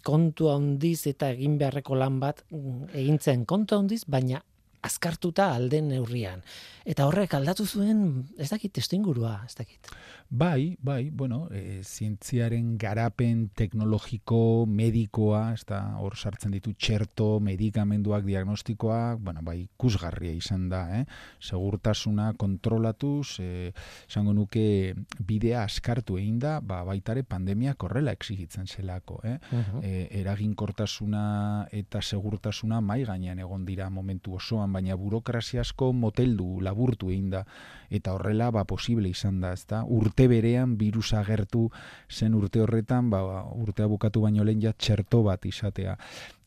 kontu 0.05 0.49
handiz 0.51 1.07
eta 1.09 1.31
egin 1.35 1.57
beharreko 1.59 1.97
lan 1.99 2.19
bat 2.21 2.43
mm, 2.49 2.91
egintzen 3.01 3.45
kontu 3.49 3.79
handiz, 3.79 4.03
baina 4.07 4.41
azkartuta 4.85 5.49
alden 5.55 5.89
neurrian. 5.91 6.43
Eta 6.87 7.07
horrek 7.09 7.33
aldatu 7.35 7.65
zuen, 7.67 8.03
ez 8.39 8.49
dakit, 8.51 8.71
testingurua, 8.79 9.41
ez 9.47 9.55
dakit. 9.57 9.91
Bai, 10.31 10.77
bai, 10.79 11.09
bueno, 11.09 11.47
e, 11.49 11.81
zientziaren 11.83 12.77
garapen 12.77 13.47
teknologiko, 13.57 14.67
medikoa, 14.69 15.55
ez 15.55 15.63
da, 15.65 15.79
hor 15.97 16.13
sartzen 16.13 16.51
ditu 16.53 16.75
txerto, 16.77 17.39
medikamenduak, 17.41 18.27
diagnostikoak, 18.27 19.17
bueno, 19.25 19.41
bai, 19.41 19.63
kusgarria 19.81 20.35
izan 20.37 20.67
da, 20.69 20.83
eh? 20.99 21.07
segurtasuna 21.41 22.35
kontrolatuz, 22.37 23.39
e, 23.41 23.71
esango 24.05 24.35
nuke 24.37 24.93
bidea 25.17 25.63
askartu 25.63 26.19
egin 26.21 26.37
da, 26.37 26.59
ba, 26.61 26.83
baitare 26.85 27.25
pandemia 27.25 27.73
korrela 27.73 28.13
exigitzen 28.13 28.69
zelako, 28.69 29.21
eh? 29.25 29.39
Uh 29.49 29.81
eraginkortasuna 30.19 31.69
eta 31.73 32.01
segurtasuna 32.03 32.79
mai 32.83 33.01
gainean 33.07 33.39
egon 33.39 33.63
dira 33.65 33.89
momentu 33.89 34.35
osoan, 34.35 34.71
baina 34.73 34.95
burokraziasko 34.99 35.89
moteldu, 35.93 36.59
laburtu 36.61 37.09
egin 37.09 37.29
da, 37.33 37.43
eta 37.89 38.13
horrela, 38.13 38.51
ba, 38.53 38.65
posible 38.69 39.09
izan 39.09 39.39
da, 39.41 39.53
ez 39.57 39.65
da, 39.65 39.81
urte 40.19 40.27
berean 40.27 40.75
virusa 40.75 41.21
agertu 41.21 41.69
zen 42.11 42.33
urte 42.35 42.59
horretan, 42.59 43.09
ba, 43.09 43.45
urtea 43.55 43.87
bukatu 43.87 44.25
baino 44.25 44.43
lehen 44.43 44.59
ja 44.59 44.73
txerto 44.73 45.23
bat 45.23 45.45
izatea. 45.45 45.95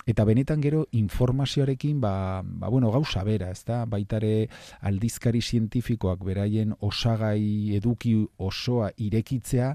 Eta 0.05 0.25
benetan 0.27 0.61
gero 0.61 0.83
informazioarekin 0.99 2.01
ba, 2.03 2.43
ba 2.43 2.69
bueno, 2.69 2.91
gauza 2.91 3.23
bera, 3.25 3.49
ez 3.51 3.63
da? 3.65 3.85
Baitare 3.87 4.49
aldizkari 4.83 5.41
zientifikoak 5.41 6.25
beraien 6.27 6.75
osagai 6.81 7.73
eduki 7.79 8.17
osoa 8.37 8.91
irekitzea, 8.99 9.71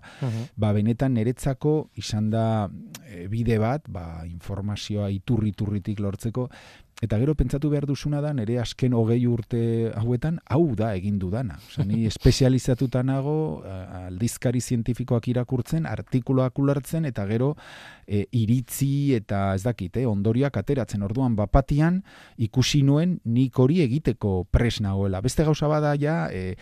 ba 0.58 0.74
benetan 0.75 1.16
niretzako 1.16 1.89
izan 1.96 2.30
da 2.30 2.68
e, 3.08 3.25
bide 3.32 3.58
bat, 3.58 3.88
ba 3.88 4.27
informazioa 4.27 5.10
iturri-turritik 5.16 6.04
lortzeko, 6.04 6.50
Eta 6.98 7.20
gero 7.22 7.36
pentsatu 7.38 7.70
behar 7.70 7.86
duzuna 7.86 8.24
da, 8.25 8.32
nire 8.34 8.56
azken 8.58 8.96
hogei 8.98 9.20
urte 9.30 9.60
hauetan, 10.00 10.39
hau 10.50 10.74
da 10.75 10.96
egin 10.98 11.20
dudana. 11.22 11.60
Osa, 11.70 11.84
ni 11.86 12.08
espezializatuta 12.10 13.04
nago, 13.06 13.62
aldizkari 14.08 14.62
zientifikoak 14.62 15.27
irakurtzen, 15.30 15.86
artikuloak 15.86 16.58
ulertzen, 16.58 17.06
eta 17.06 17.27
gero 17.30 17.51
e, 18.08 18.24
iritzi 18.32 19.13
eta 19.13 19.51
ez 19.54 19.62
dakit, 19.68 20.00
eh, 20.01 20.08
ondoriak 20.10 20.58
ateratzen 20.58 21.04
orduan 21.06 21.36
bapatian 21.38 22.00
ikusi 22.42 22.82
nuen 22.88 23.20
nik 23.25 23.60
hori 23.60 23.84
egiteko 23.84 24.48
pres 24.50 24.80
nagoela. 24.82 25.22
Beste 25.22 25.46
gauza 25.46 25.70
bada 25.70 25.94
ja, 26.01 26.32
e, 26.34 26.56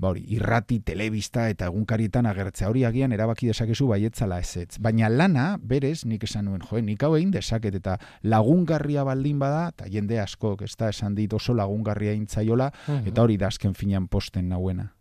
ba 0.00 0.14
hori, 0.14 0.24
irrati, 0.32 0.80
telebista 0.80 1.50
eta 1.52 1.68
egunkarietan 1.68 2.30
agertzea 2.30 2.70
hori 2.72 2.86
agian 2.88 3.12
erabaki 3.12 3.50
dezakezu 3.50 3.90
baietzala 3.92 4.40
ezetz. 4.40 4.78
Baina 4.80 5.12
lana, 5.12 5.58
berez, 5.60 6.06
nik 6.08 6.24
esan 6.24 6.48
nuen, 6.48 6.64
joe, 6.64 6.80
nik 6.80 7.02
hau 7.04 7.12
egin 7.18 7.34
dezaket 7.34 7.76
eta 7.82 7.98
lagungarria 8.22 9.04
baldin 9.04 9.42
bada, 9.42 9.68
eta 9.82 9.90
jende 9.90 10.20
asko, 10.20 10.56
ez 10.62 10.76
da 10.78 10.90
esan 10.92 11.14
dit 11.14 11.32
oso 11.32 11.54
lagungarria 11.54 12.14
intzaiola, 12.14 12.70
eta 13.04 13.22
hori 13.22 13.36
da 13.36 13.48
azken 13.48 13.74
finan 13.74 14.08
posten 14.08 14.48
nahuena. 14.48 14.92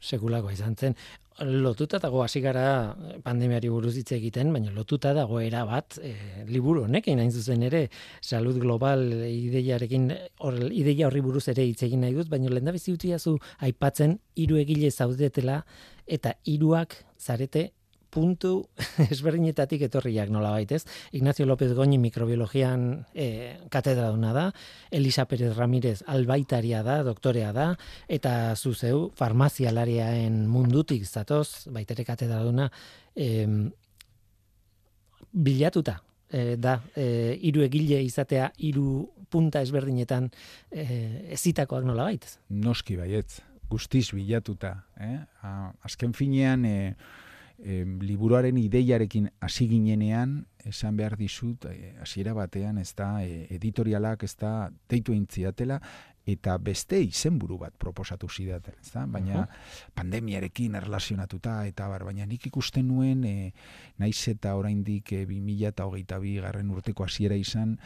Sekulako 0.00 0.50
izan 0.50 0.76
zen. 0.76 0.94
Lotuta 1.40 1.98
dago 1.98 2.20
hasi 2.22 2.40
gara 2.44 2.94
pandemiari 3.24 3.70
buruz 3.72 3.94
hitz 3.96 4.12
egiten, 4.12 4.52
baina 4.52 4.72
lotuta 4.74 5.14
dago 5.16 5.40
era 5.40 5.62
bat 5.64 5.96
e, 6.02 6.12
liburu 6.48 6.84
honekin 6.84 7.18
hain 7.18 7.32
zuzen 7.32 7.62
ere 7.64 7.86
salud 8.20 8.58
global 8.60 9.06
ideiarekin 9.24 10.10
hor 10.44 10.58
ideia 10.68 11.06
horri 11.08 11.22
buruz 11.24 11.46
ere 11.48 11.64
hitz 11.64 11.82
egin 11.86 12.04
nahi 12.04 12.12
dut, 12.12 12.28
baina 12.28 12.52
lehendabizi 12.52 12.92
utiazu 12.92 13.38
aipatzen 13.58 14.18
hiru 14.36 14.60
egile 14.60 14.90
zaudetela 14.90 15.62
eta 16.06 16.34
hiruak 16.44 16.98
zarete 17.16 17.70
puntu 18.10 18.66
ezberdinetatik 19.12 19.86
etorriak 19.86 20.30
nola 20.32 20.52
baitez. 20.54 20.82
Ignacio 21.16 21.46
López 21.46 21.72
Goñi 21.76 21.98
mikrobiologian 22.02 23.06
e, 23.14 23.56
katedra 23.70 24.10
duna 24.10 24.32
da, 24.36 24.46
Elisa 24.90 25.26
Pérez 25.30 25.54
Ramírez 25.56 26.00
albaitaria 26.06 26.82
da, 26.86 27.00
doktorea 27.06 27.52
da, 27.56 27.70
eta 28.08 28.54
zuzeu 28.56 29.08
farmazialariaen 29.16 30.46
mundutik 30.50 31.06
zatoz, 31.06 31.70
baitere 31.70 32.04
katedra 32.04 32.42
duna, 32.44 32.70
e, 33.14 33.46
bilatuta 35.30 36.00
e, 36.30 36.56
da, 36.56 36.80
e, 36.96 37.38
iru 37.46 37.64
egile 37.66 38.00
izatea, 38.04 38.50
hiru 38.58 39.08
punta 39.30 39.62
ezberdinetan 39.62 40.28
e, 40.70 40.84
ezitakoak 41.36 41.86
nola 41.86 42.08
baitez. 42.10 42.36
Noski 42.50 42.98
baietz, 42.98 43.40
guztiz 43.70 44.10
bilatuta. 44.14 44.74
Eh? 45.00 45.18
azken 45.86 46.14
finean, 46.16 46.64
e, 46.66 46.94
e, 47.62 47.84
liburuaren 48.00 48.58
ideiarekin 48.58 49.30
hasi 49.40 49.68
ginenean 49.68 50.44
esan 50.64 50.96
behar 50.96 51.16
dizut 51.16 51.66
eh, 51.70 51.94
hasiera 52.00 52.34
batean 52.36 52.78
ez 52.78 52.92
da 52.96 53.22
e, 53.24 53.46
editorialak 53.56 54.24
ez 54.24 54.34
da 54.40 54.70
deitu 54.88 55.14
intziatela 55.16 55.80
eta 56.30 56.56
beste 56.58 56.98
izenburu 57.00 57.56
bat 57.58 57.74
proposatu 57.80 58.28
zidaten, 58.28 58.76
ez 58.80 58.92
da? 58.92 59.06
Baina 59.08 59.46
pandemiarekin 59.96 60.76
erlazionatuta 60.78 61.64
eta 61.66 61.88
bar, 61.88 62.04
baina 62.04 62.26
nik 62.28 62.46
ikusten 62.50 62.86
nuen 62.88 63.24
e, 63.24 63.52
naiz 63.98 64.20
eta 64.28 64.54
oraindik 64.58 65.14
e, 65.16 65.24
2022 65.26 66.36
garren 66.44 66.70
urteko 66.70 67.08
hasiera 67.08 67.38
izan 67.40 67.78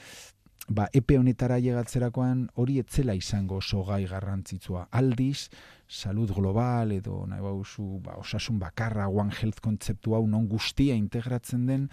ba, 0.68 0.88
epe 0.92 1.18
honetara 1.18 1.58
llegatzerakoan 1.60 2.48
hori 2.60 2.78
etzela 2.80 3.14
izango 3.14 3.58
oso 3.60 3.82
gai 3.84 4.04
garrantzitsua. 4.08 4.88
Aldiz, 4.90 5.50
salud 5.88 6.32
global 6.32 6.92
edo 6.92 7.24
nahi 7.28 7.42
bauzu, 7.44 8.00
ba, 8.04 8.16
osasun 8.20 8.58
bakarra, 8.58 9.08
one 9.08 9.34
health 9.40 9.60
kontzeptu 9.60 10.14
hau 10.16 10.26
non 10.26 10.48
guztia 10.48 10.94
integratzen 10.94 11.66
den, 11.66 11.88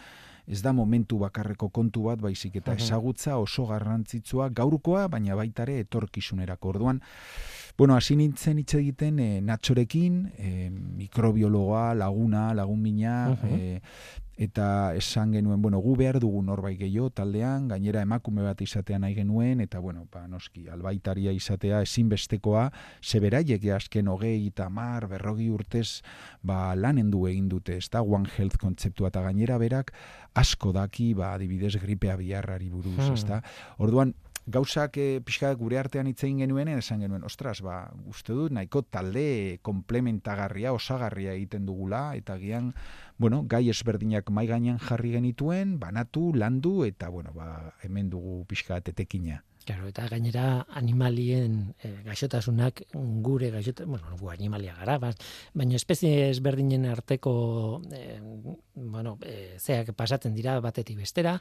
ez 0.48 0.62
da 0.64 0.74
momentu 0.74 1.20
bakarreko 1.22 1.70
kontu 1.70 2.08
bat, 2.08 2.20
baizik 2.20 2.58
eta 2.60 2.74
ezagutza 2.80 3.38
oso 3.40 3.68
garrantzitsua 3.70 4.50
gaurkoa, 4.56 5.08
baina 5.08 5.36
baitare 5.38 5.78
etorkizunerako. 5.84 6.74
Orduan, 6.76 7.02
bueno, 7.78 7.96
hasi 7.96 8.18
nintzen 8.20 8.60
hitz 8.60 8.74
egiten 8.80 9.20
e, 9.20 9.30
natxorekin, 9.46 10.18
e, 10.38 10.70
mikrobiologa, 10.72 11.92
laguna, 11.96 12.50
lagun 12.58 12.82
mina, 12.82 13.16
eta 14.42 14.96
esan 14.98 15.36
genuen, 15.36 15.62
bueno, 15.62 15.78
gu 15.78 15.94
behar 16.00 16.18
dugu 16.20 16.40
norbait 16.42 16.80
gehiago 16.80 17.12
taldean, 17.14 17.68
gainera 17.70 18.02
emakume 18.02 18.42
bat 18.42 18.62
izatea 18.66 18.98
nahi 18.98 19.14
genuen, 19.14 19.62
eta 19.62 19.78
bueno, 19.80 20.08
ba, 20.10 20.24
noski, 20.28 20.66
albaitaria 20.74 21.30
izatea 21.38 21.84
ezinbestekoa, 21.86 22.64
zeberaiek 23.06 23.68
azken 23.76 24.10
hogei 24.10 24.48
eta 24.48 24.66
mar, 24.74 25.06
berrogi 25.12 25.52
urtez, 25.54 26.02
ba, 26.42 26.74
lanen 26.74 27.14
du 27.14 27.28
egin 27.30 27.52
dute, 27.54 27.78
ez 27.78 27.92
da, 27.94 28.02
One 28.02 28.34
Health 28.34 28.58
kontzeptua, 28.58 29.14
eta 29.14 29.22
gainera 29.28 29.60
berak 29.62 29.94
asko 30.34 30.74
daki, 30.74 31.14
ba, 31.14 31.36
adibidez, 31.36 31.76
gripea 31.78 32.18
biharrari 32.18 32.74
buruz, 32.74 32.98
hmm. 32.98 33.14
ez 33.14 33.28
da. 33.30 33.44
Orduan, 33.78 34.16
gauzak 34.48 34.98
e, 34.98 35.22
pixka 35.26 35.52
gure 35.60 35.78
artean 35.80 36.10
itzein 36.10 36.42
genuen, 36.42 36.72
esan 36.74 37.02
genuen, 37.04 37.24
ostras, 37.28 37.60
ba, 37.62 37.92
uste 38.10 38.34
dut, 38.34 38.52
nahiko 38.56 38.82
talde 38.82 39.60
komplementagarria, 39.62 40.74
osagarria 40.74 41.36
egiten 41.38 41.66
dugula, 41.70 42.16
eta 42.18 42.38
gian, 42.42 42.72
bueno, 43.22 43.44
gai 43.46 43.68
ezberdinak 43.70 44.34
mai 44.34 44.48
gainean 44.50 44.82
jarri 44.82 45.14
genituen, 45.14 45.78
banatu, 45.80 46.32
landu, 46.34 46.82
eta, 46.90 47.10
bueno, 47.14 47.32
ba, 47.38 47.76
hemen 47.86 48.10
dugu 48.10 48.42
pixka 48.50 48.82
tetekina. 48.82 49.44
Claro, 49.62 49.86
eta 49.92 50.08
gainera 50.10 50.66
animalien 50.74 51.76
e, 51.86 51.92
gaixotasunak 52.08 52.82
gure 53.22 53.52
gaixota, 53.54 53.86
bueno, 53.86 54.16
gu 54.18 54.32
animalia 54.34 54.74
gara, 54.80 54.96
baina 54.98 55.78
espezie 55.78 56.32
ezberdinen 56.32 56.88
arteko 56.90 57.34
e, 57.94 58.18
bueno, 58.74 59.20
e, 59.22 59.60
zeak 59.62 59.94
pasatzen 59.94 60.34
dira 60.34 60.58
batetik 60.66 60.98
bestera. 60.98 61.36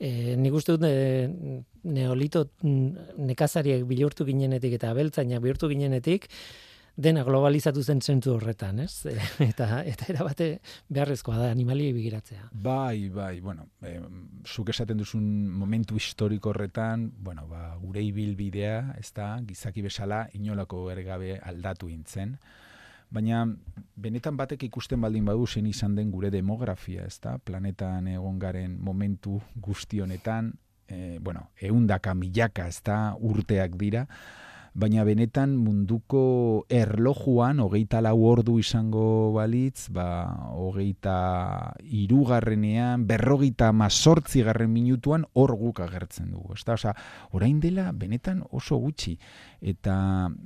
E, 0.00 0.38
nik 0.40 0.56
uste 0.56 0.78
dut 0.78 0.88
e, 0.88 1.28
neolito 1.84 2.46
nekazariek 2.64 3.84
bilurtu 3.84 4.24
ginenetik 4.24 4.78
eta 4.80 4.96
beltzainak 4.96 5.44
bihurtu 5.44 5.68
ginenetik, 5.68 6.30
dena 6.96 7.22
globalizatu 7.24 7.82
zen 7.82 8.00
zentzu 8.00 8.32
horretan, 8.34 8.80
ez? 8.80 9.04
eta 9.50 9.82
eta 9.84 10.08
era 10.08 10.24
bate 10.24 10.48
beharrezkoa 10.88 11.38
da 11.42 11.50
animali 11.52 11.90
begiratzea. 11.92 12.48
Bai, 12.52 13.08
bai, 13.12 13.40
bueno, 13.40 13.68
eh, 13.84 14.00
zuk 14.44 14.72
esaten 14.72 14.98
duzun 14.98 15.26
momentu 15.52 15.96
historiko 15.96 16.50
horretan, 16.50 17.10
bueno, 17.18 17.46
ba, 17.48 17.74
gure 17.82 18.02
ibilbidea, 18.02 18.96
ez 18.98 19.12
da, 19.14 19.34
gizaki 19.46 19.84
bezala 19.84 20.26
inolako 20.34 20.86
ergabe 20.90 21.36
aldatu 21.42 21.92
intzen. 21.92 22.38
Baina, 23.12 23.44
benetan 23.94 24.36
batek 24.36 24.64
ikusten 24.66 25.00
baldin 25.00 25.28
badu 25.28 25.46
zen 25.46 25.68
izan 25.70 25.94
den 25.94 26.10
gure 26.10 26.30
demografia, 26.32 27.04
ez 27.06 27.20
da, 27.22 27.36
planetan 27.38 28.08
egon 28.16 28.40
garen 28.42 28.80
momentu 28.82 29.38
guztionetan, 29.62 30.54
eh, 30.88 31.18
bueno, 31.20 31.50
eundaka 31.60 32.14
milaka, 32.14 32.66
ez 32.66 32.80
da, 32.82 33.14
urteak 33.20 33.76
dira, 33.78 34.06
baina 34.76 35.06
benetan 35.08 35.54
munduko 35.56 36.66
erlojuan 36.68 37.62
hogeita 37.64 38.02
lau 38.04 38.18
ordu 38.28 38.58
izango 38.60 39.32
balitz, 39.32 39.88
ba, 39.88 40.04
hogeita 40.52 41.16
irugarrenean, 41.80 43.06
berrogeita 43.08 43.70
mazortzi 43.72 44.44
garren 44.44 44.74
minutuan 44.74 45.24
hor 45.32 45.54
guk 45.56 45.80
agertzen 45.80 46.28
dugu. 46.34 46.58
Ezta? 46.58 46.76
Osa, 46.76 46.92
orain 47.32 47.56
dela 47.60 47.88
benetan 47.96 48.42
oso 48.50 48.76
gutxi. 48.82 49.16
Eta, 49.64 49.96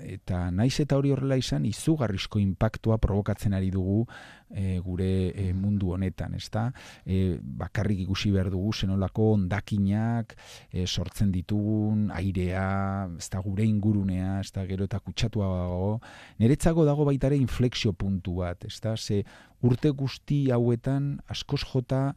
eta 0.06 0.44
naiz 0.54 0.76
eta 0.78 1.00
hori 1.00 1.10
horrela 1.10 1.40
izan, 1.40 1.66
izugarrizko 1.66 2.38
impactua 2.38 3.00
provokatzen 3.02 3.58
ari 3.58 3.72
dugu 3.75 4.04
e, 4.50 4.78
gure 4.85 5.30
e, 5.30 5.52
mundu 5.54 5.92
honetan, 5.95 6.35
ezta? 6.35 6.69
E, 7.07 7.38
bakarrik 7.40 8.02
ikusi 8.04 8.33
behar 8.35 8.50
dugu 8.52 8.73
zenolako 8.73 9.33
ondakinak 9.37 10.35
e, 10.73 10.87
sortzen 10.87 11.33
ditugun, 11.33 12.09
airea, 12.14 13.09
ezta 13.19 13.42
gure 13.45 13.66
ingurunea, 13.66 14.40
ezta 14.45 14.66
gero 14.69 14.88
eta 14.88 15.00
kutsatua 15.00 15.49
dago. 15.62 15.95
Neretzago 16.42 16.85
dago 16.88 17.07
baita 17.09 17.30
ere 17.30 17.38
inflexio 17.40 17.92
puntu 17.92 18.40
bat, 18.42 18.66
ezta? 18.69 18.97
Ze 18.97 19.23
urte 19.66 19.90
guzti 19.92 20.47
hauetan 20.50 21.19
askoz 21.28 21.62
jota 21.69 22.14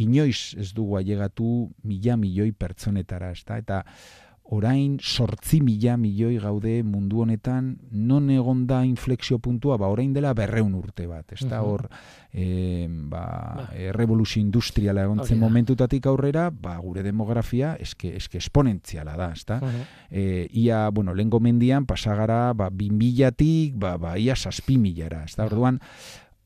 inoiz 0.00 0.56
ez 0.60 0.72
dugu 0.76 0.96
ailegatu 0.98 1.68
mila 1.84 2.16
milioi 2.20 2.52
pertsonetara, 2.52 3.32
ezta? 3.36 3.58
Eta 3.60 3.82
orain 4.54 4.98
sortzi 5.02 5.58
mila 5.60 5.96
milioi 5.98 6.38
gaude 6.38 6.82
mundu 6.86 7.22
honetan, 7.24 7.72
non 7.90 8.30
egon 8.30 8.66
da 8.66 8.84
inflexio 8.86 9.40
puntua, 9.42 9.76
ba, 9.76 9.88
orain 9.90 10.12
dela 10.14 10.32
berreun 10.38 10.74
urte 10.78 11.08
bat, 11.10 11.32
ez 11.34 11.48
da 11.50 11.62
hor, 11.66 11.88
e, 12.30 12.86
ba, 13.10 13.24
ba. 13.58 13.66
Revoluzio 13.96 14.40
industriala 14.42 15.02
egon 15.06 15.24
zen 15.24 15.40
momentutatik 15.42 16.06
aurrera, 16.06 16.50
ba, 16.50 16.76
gure 16.78 17.02
demografia 17.02 17.74
eske, 17.82 18.14
eske 18.20 18.38
esponentziala 18.38 19.16
da, 19.18 19.32
ez 19.34 19.44
da? 19.48 19.58
E, 20.10 20.46
ia, 20.52 20.86
bueno, 20.94 21.14
lehen 21.14 21.30
gomendian, 21.30 21.86
pasagara, 21.86 22.52
ba, 22.54 22.70
bin 22.70 22.94
milatik, 23.00 23.74
ba, 23.74 23.96
ba, 23.98 24.14
ia 24.18 24.36
saspi 24.36 24.78
milara, 24.78 25.24
ez 25.26 25.34
da? 25.34 25.50
Orduan, 25.50 25.80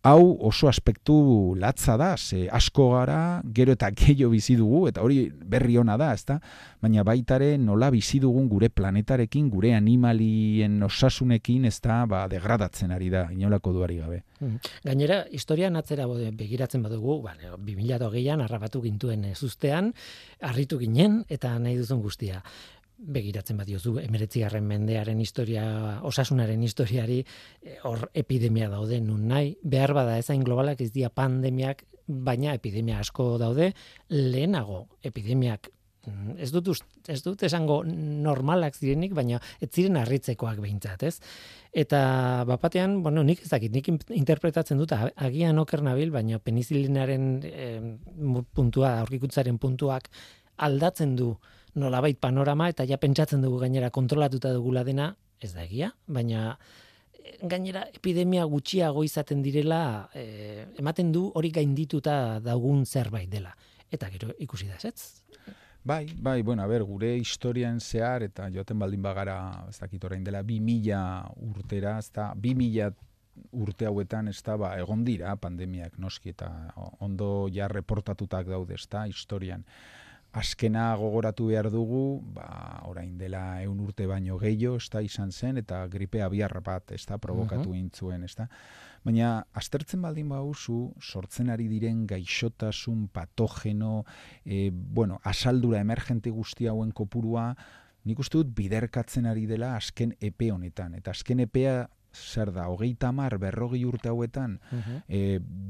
hau 0.02 0.36
oso 0.48 0.68
aspektu 0.68 1.54
latza 1.60 1.96
da, 2.00 2.14
ze 2.16 2.48
asko 2.50 2.90
gara, 2.94 3.42
gero 3.44 3.74
eta 3.76 3.90
gehiago 3.92 4.30
bizi 4.32 4.56
dugu, 4.56 4.86
eta 4.88 5.02
hori 5.04 5.26
berri 5.30 5.76
ona 5.78 5.96
da, 6.00 6.12
ezta? 6.16 6.38
Baina 6.80 7.04
baitare 7.04 7.56
nola 7.58 7.90
bizi 7.92 8.20
dugun 8.20 8.48
gure 8.48 8.70
planetarekin, 8.72 9.50
gure 9.52 9.74
animalien 9.76 10.82
osasunekin, 10.82 11.66
ezta, 11.68 12.06
ba, 12.08 12.24
degradatzen 12.32 12.96
ari 12.96 13.10
da, 13.12 13.26
inolako 13.32 13.74
duari 13.76 14.00
gabe. 14.00 14.22
Hmm. 14.40 14.56
Gainera, 14.84 15.24
historian 15.30 15.76
atzera 15.76 16.08
begiratzen 16.08 16.82
badugu, 16.82 17.20
ba, 17.26 17.36
2008an 17.60 18.46
arrabatu 18.46 18.80
gintuen 18.86 19.28
zuztean, 19.34 19.92
harritu 20.40 20.80
ginen, 20.80 21.24
eta 21.28 21.58
nahi 21.58 21.76
duzun 21.76 22.00
guztia 22.00 22.40
begiratzen 23.00 23.58
badiozu 23.60 23.96
emeretzigarren 24.02 24.66
mendearen 24.66 25.20
historia, 25.20 25.64
osasunaren 26.06 26.62
historiari, 26.62 27.20
eh, 27.62 27.78
hor 27.88 28.10
epidemia 28.14 28.68
daude 28.68 29.00
nun 29.00 29.26
nahi, 29.28 29.56
behar 29.62 29.94
bada 29.96 30.18
ezain 30.18 30.44
globalak 30.44 30.80
ez 30.80 30.90
dia 30.92 31.10
pandemiak, 31.10 31.84
baina 32.06 32.54
epidemia 32.54 32.98
asko 33.00 33.36
daude, 33.38 33.72
lehenago 34.08 34.86
epidemiak 35.06 35.70
mm, 36.06 36.36
ez 36.42 36.50
dut, 36.52 36.68
ez 37.08 37.20
dut 37.22 37.42
esango 37.46 37.80
normalak 37.84 38.76
zirenik, 38.76 39.14
baina 39.14 39.40
ez 39.60 39.70
ziren 39.70 39.96
harritzekoak 40.00 40.60
behintzat, 40.60 41.02
ez? 41.06 41.20
Eta 41.72 42.44
bapatean, 42.48 43.00
bueno, 43.02 43.22
nik 43.22 43.44
ez 43.44 43.48
dakit, 43.52 43.72
nik 43.72 43.88
interpretatzen 44.18 44.80
dut, 44.80 44.92
agian 44.92 45.58
oker 45.62 45.84
nabil, 45.86 46.10
baina 46.10 46.38
penizilinaren 46.42 47.30
puntua, 48.52 48.98
aurkikuntzaren 49.04 49.58
puntuak 49.62 50.10
aldatzen 50.60 51.16
du, 51.16 51.36
nolabait 51.74 52.18
panorama 52.18 52.68
eta 52.70 52.86
ja 52.88 52.98
pentsatzen 52.98 53.42
dugu 53.42 53.60
gainera 53.62 53.90
kontrolatuta 53.90 54.52
dugula 54.52 54.84
dena, 54.84 55.14
ez 55.40 55.52
da 55.54 55.64
egia, 55.64 55.90
baina 56.06 56.56
eh, 57.14 57.38
gainera 57.42 57.86
epidemia 57.94 58.44
gutxiago 58.44 59.04
izaten 59.04 59.42
direla 59.42 60.08
e, 60.14 60.66
ematen 60.78 61.12
du 61.12 61.30
hori 61.34 61.50
gaindituta 61.50 62.40
dagun 62.44 62.84
zerbait 62.86 63.30
dela. 63.30 63.54
Eta 63.90 64.10
gero 64.10 64.34
ikusi 64.38 64.68
da, 64.68 64.78
ez? 64.84 65.22
Bai, 65.82 66.04
bai, 66.12 66.42
bueno, 66.42 66.62
a 66.62 66.66
ber, 66.68 66.82
gure 66.84 67.14
historian 67.16 67.80
zehar 67.80 68.22
eta 68.22 68.50
joaten 68.52 68.78
baldin 68.78 69.00
bagara, 69.02 69.36
ez 69.70 69.78
dakit 69.80 70.04
orain 70.04 70.24
dela, 70.24 70.42
bi 70.44 70.58
mila 70.60 71.00
urtera, 71.40 71.96
ez 71.98 72.10
da, 72.12 72.34
bi 72.36 72.52
mila 72.54 72.90
urte 73.56 73.86
hauetan 73.88 74.28
ez 74.28 74.42
da, 74.44 74.58
ba, 74.60 74.74
egon 74.78 75.04
dira 75.06 75.32
pandemiak 75.40 75.96
noski 75.98 76.34
eta 76.34 76.50
ondo 77.00 77.48
ja 77.52 77.68
reportatutak 77.72 78.50
daude, 78.50 78.76
ez 78.76 78.86
da, 78.90 79.06
historian 79.08 79.64
azkena 80.32 80.94
gogoratu 80.94 81.48
behar 81.50 81.70
dugu, 81.70 82.20
ba, 82.34 82.82
orain 82.86 83.16
dela 83.18 83.62
eun 83.64 83.80
urte 83.82 84.06
baino 84.06 84.38
gehiago, 84.38 84.76
ez 84.78 84.88
da 84.92 85.02
izan 85.02 85.32
zen, 85.32 85.58
eta 85.58 85.82
gripea 85.90 86.28
biarra 86.30 86.62
bat, 86.62 86.92
ez 86.94 87.02
da, 87.08 87.18
provokatu 87.18 87.74
intzuen, 87.74 88.24
ez 88.24 88.34
da. 88.38 88.46
Baina, 89.02 89.40
aztertzen 89.56 90.02
baldin 90.04 90.28
bauzu, 90.30 90.92
sortzen 91.00 91.50
ari 91.50 91.66
diren 91.70 92.04
gaixotasun, 92.06 93.08
patogeno, 93.08 94.04
e, 94.44 94.68
bueno, 94.70 95.18
asaldura 95.24 95.80
emergente 95.80 96.30
guzti 96.30 96.68
hauen 96.70 96.92
kopurua, 96.92 97.54
nik 98.04 98.20
uste 98.22 98.38
dut 98.38 98.52
biderkatzen 98.56 99.26
ari 99.26 99.46
dela 99.48 99.74
azken 99.76 100.14
epe 100.20 100.52
honetan. 100.52 100.94
Eta 100.94 101.10
azken 101.16 101.42
epea 101.44 101.88
zer 102.12 102.50
da, 102.52 102.68
hogeita 102.68 103.12
mar, 103.12 103.36
berrogi 103.38 103.84
urte 103.86 104.10
hauetan, 104.10 104.58
uh 104.70 104.98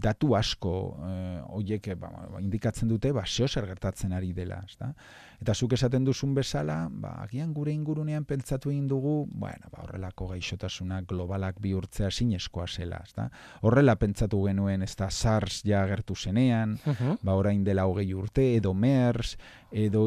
datu 0.01 0.35
asko, 0.35 0.97
e, 1.05 1.41
oiek, 1.59 1.91
ba, 2.01 2.09
ba, 2.09 2.39
indikatzen 2.41 2.89
dute, 2.89 3.11
ba, 3.13 3.27
zeo 3.27 3.47
zer 3.49 3.67
gertatzen 3.69 4.15
ari 4.17 4.33
dela, 4.33 4.63
ezta? 4.65 4.95
Eta 5.41 5.53
zuk 5.55 5.75
esaten 5.77 6.05
duzun 6.05 6.33
bezala, 6.35 6.87
ba, 6.91 7.11
agian 7.21 7.53
gure 7.53 7.73
ingurunean 7.73 8.25
pentsatu 8.25 8.71
egin 8.71 8.87
dugu, 8.89 9.27
bueno, 9.29 9.69
ba, 9.73 9.83
horrelako 9.85 10.31
gaixotasunak 10.33 11.07
globalak 11.09 11.61
bihurtzea 11.61 12.11
sinezkoa 12.11 12.67
zela, 12.67 13.03
ezta? 13.05 13.29
Horrela 13.61 13.97
pentsatu 14.01 14.41
genuen, 14.47 14.83
ez 14.83 14.95
da, 14.97 15.11
SARS 15.11 15.61
ja 15.69 15.85
gertu 15.91 16.17
zenean, 16.17 16.79
ba, 17.21 17.35
orain 17.35 17.65
dela 17.65 17.85
hogei 17.85 18.09
urte, 18.17 18.55
edo 18.57 18.73
MERS, 18.73 19.37
edo 19.71 20.03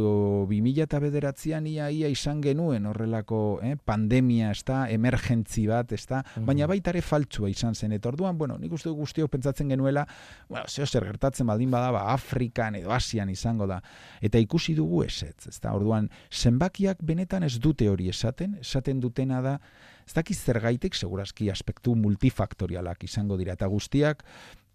2000 0.50 0.84
eta 0.84 1.00
bederatzean 1.00 1.68
ia, 1.68 1.90
ia 1.90 2.10
izan 2.12 2.42
genuen 2.44 2.86
horrelako 2.90 3.60
eh, 3.64 3.76
pandemia, 3.78 4.52
ez 4.52 4.64
da, 4.68 4.84
emergentzi 4.92 5.68
bat, 5.70 5.94
ez 5.96 6.06
mm 6.24 6.46
baina 6.54 6.68
baita 6.68 6.92
ere 6.92 7.02
faltsua 7.02 7.50
izan 7.50 7.76
zen, 7.76 7.94
eta 7.96 8.10
orduan, 8.10 8.38
bueno, 8.38 8.58
nik 8.60 8.74
uste 8.76 8.92
guztiok 8.94 9.32
pentsatzen 9.32 9.70
genuela, 9.70 10.06
bueno, 10.50 10.66
zeo 10.68 10.86
zer 10.86 11.06
gertatzen 11.08 11.48
baldin 11.48 11.72
bada, 11.72 11.92
ba, 11.92 12.04
Afrikan 12.14 12.76
edo 12.76 12.92
Asian 12.92 13.30
izango 13.30 13.68
da, 13.68 13.80
eta 14.22 14.42
ikusi 14.42 14.76
dugu 14.76 15.04
esetz, 15.06 15.48
ez 15.48 15.60
da, 15.64 15.74
orduan, 15.74 16.10
zenbakiak 16.32 17.02
benetan 17.02 17.44
ez 17.44 17.58
dute 17.60 17.90
hori 17.90 18.10
esaten, 18.10 18.58
esaten 18.62 19.00
dutena 19.00 19.42
da, 19.42 19.58
ez 20.06 20.14
dakiz 20.14 20.40
zergaitik, 20.44 20.96
segurazki 20.96 21.50
aspektu 21.50 21.96
multifaktorialak 21.96 23.08
izango 23.08 23.40
dira, 23.40 23.56
eta 23.56 23.70
guztiak, 23.72 24.26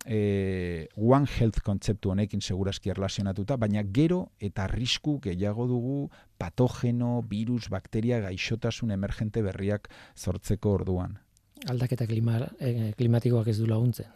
e, 0.09 0.89
One 0.97 1.27
Health 1.27 1.61
kontzeptu 1.65 2.11
honekin 2.11 2.41
segurazki 2.41 2.91
erlazionatuta, 2.91 3.57
baina 3.57 3.85
gero 3.85 4.31
eta 4.41 4.65
arrisku 4.65 5.19
gehiago 5.25 5.69
dugu 5.71 5.99
patogeno, 6.39 7.23
virus, 7.29 7.69
bakteria, 7.69 8.21
gaixotasun 8.25 8.93
emergente 8.95 9.43
berriak 9.43 9.89
sortzeko 10.17 10.79
orduan. 10.81 11.19
Aldaketa 11.67 12.07
klima, 12.07 12.39
eh, 12.61 12.93
klimatikoak 12.97 13.49
ez 13.49 13.59
du 13.59 13.67
laguntzen. 13.67 14.07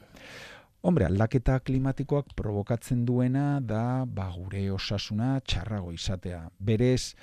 Hombre, 0.83 1.07
aldaketa 1.07 1.61
klimatikoak 1.63 2.33
provokatzen 2.35 3.05
duena 3.07 3.61
da 3.63 4.05
ba, 4.07 4.25
gure 4.35 4.65
osasuna 4.75 5.37
txarrago 5.47 5.93
izatea. 5.95 6.41
Berez, 6.59 7.15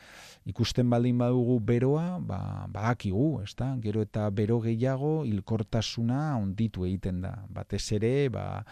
ikusten 0.47 0.87
baldin 0.89 1.17
badugu 1.19 1.57
beroa, 1.59 2.21
ba, 2.23 2.39
badakigu, 2.71 3.41
ez 3.43 3.51
da? 3.59 3.73
Gero 3.83 4.05
eta 4.07 4.29
bero 4.31 4.61
gehiago, 4.63 5.25
hilkortasuna 5.27 6.37
onditu 6.37 6.87
egiten 6.87 7.19
da. 7.25 7.33
Batez 7.51 7.83
ere, 7.99 8.13
ba, 8.31 8.63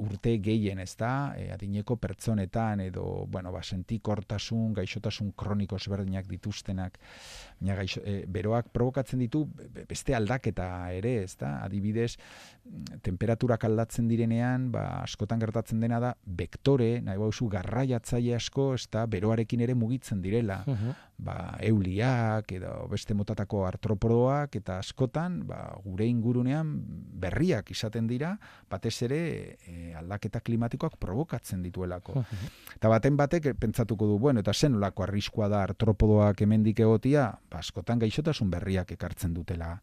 urte 0.00 0.36
gehien, 0.42 0.80
ez 0.80 0.94
da, 0.98 1.34
e, 1.36 1.50
adineko 1.52 1.96
pertsonetan, 2.00 2.80
edo, 2.86 3.26
bueno, 3.30 3.52
ba, 3.52 3.62
sentikortasun, 3.62 4.72
gaixotasun 4.76 5.32
kroniko 5.38 5.76
ezberdinak 5.76 6.26
dituztenak, 6.30 6.98
baina 7.60 7.76
gaixo, 7.78 8.00
e, 8.04 8.22
beroak 8.26 8.70
provokatzen 8.74 9.20
ditu 9.22 9.44
beste 9.88 10.16
aldaketa 10.16 10.68
ere, 10.96 11.18
ez 11.24 11.36
da, 11.40 11.58
adibidez, 11.66 12.16
temperaturak 13.06 13.66
aldatzen 13.68 14.08
direnean, 14.08 14.70
ba, 14.72 14.86
askotan 15.02 15.42
gertatzen 15.44 15.80
dena 15.84 16.00
da, 16.02 16.14
bektore, 16.24 17.02
nahi 17.04 17.20
bauzu, 17.20 17.50
garraiatzaile 17.52 18.34
asko, 18.40 18.72
ez 18.74 18.88
da, 18.92 19.06
beroarekin 19.10 19.62
ere 19.66 19.76
mugitzen 19.78 20.24
direla, 20.24 20.62
ba, 21.18 21.56
euliak, 21.64 22.50
edo 22.58 22.72
beste 22.90 23.14
motatako 23.16 23.64
artropodoak, 23.66 24.58
eta 24.60 24.78
askotan, 24.82 25.40
ba, 25.48 25.60
gure 25.84 26.06
ingurunean 26.08 26.74
berriak 27.20 27.70
izaten 27.72 28.06
dira, 28.10 28.34
batez 28.70 28.94
ere 29.08 29.20
e, 29.64 29.94
aldaketa 29.96 30.42
klimatikoak 30.44 30.98
provokatzen 31.00 31.62
dituelako. 31.64 32.24
eta 32.76 32.92
baten 32.92 33.16
batek 33.16 33.54
pentsatuko 33.60 34.06
du, 34.12 34.18
bueno, 34.18 34.44
eta 34.44 34.52
zen 34.52 34.76
olako 34.76 35.06
arriskoa 35.06 35.48
da 35.48 35.62
artropodoak 35.64 36.42
hemendik 36.44 36.80
egotia, 36.84 37.30
ba, 37.50 37.64
askotan 37.64 37.98
gaixotasun 38.04 38.50
berriak 38.52 38.92
ekartzen 38.92 39.34
dutela 39.34 39.76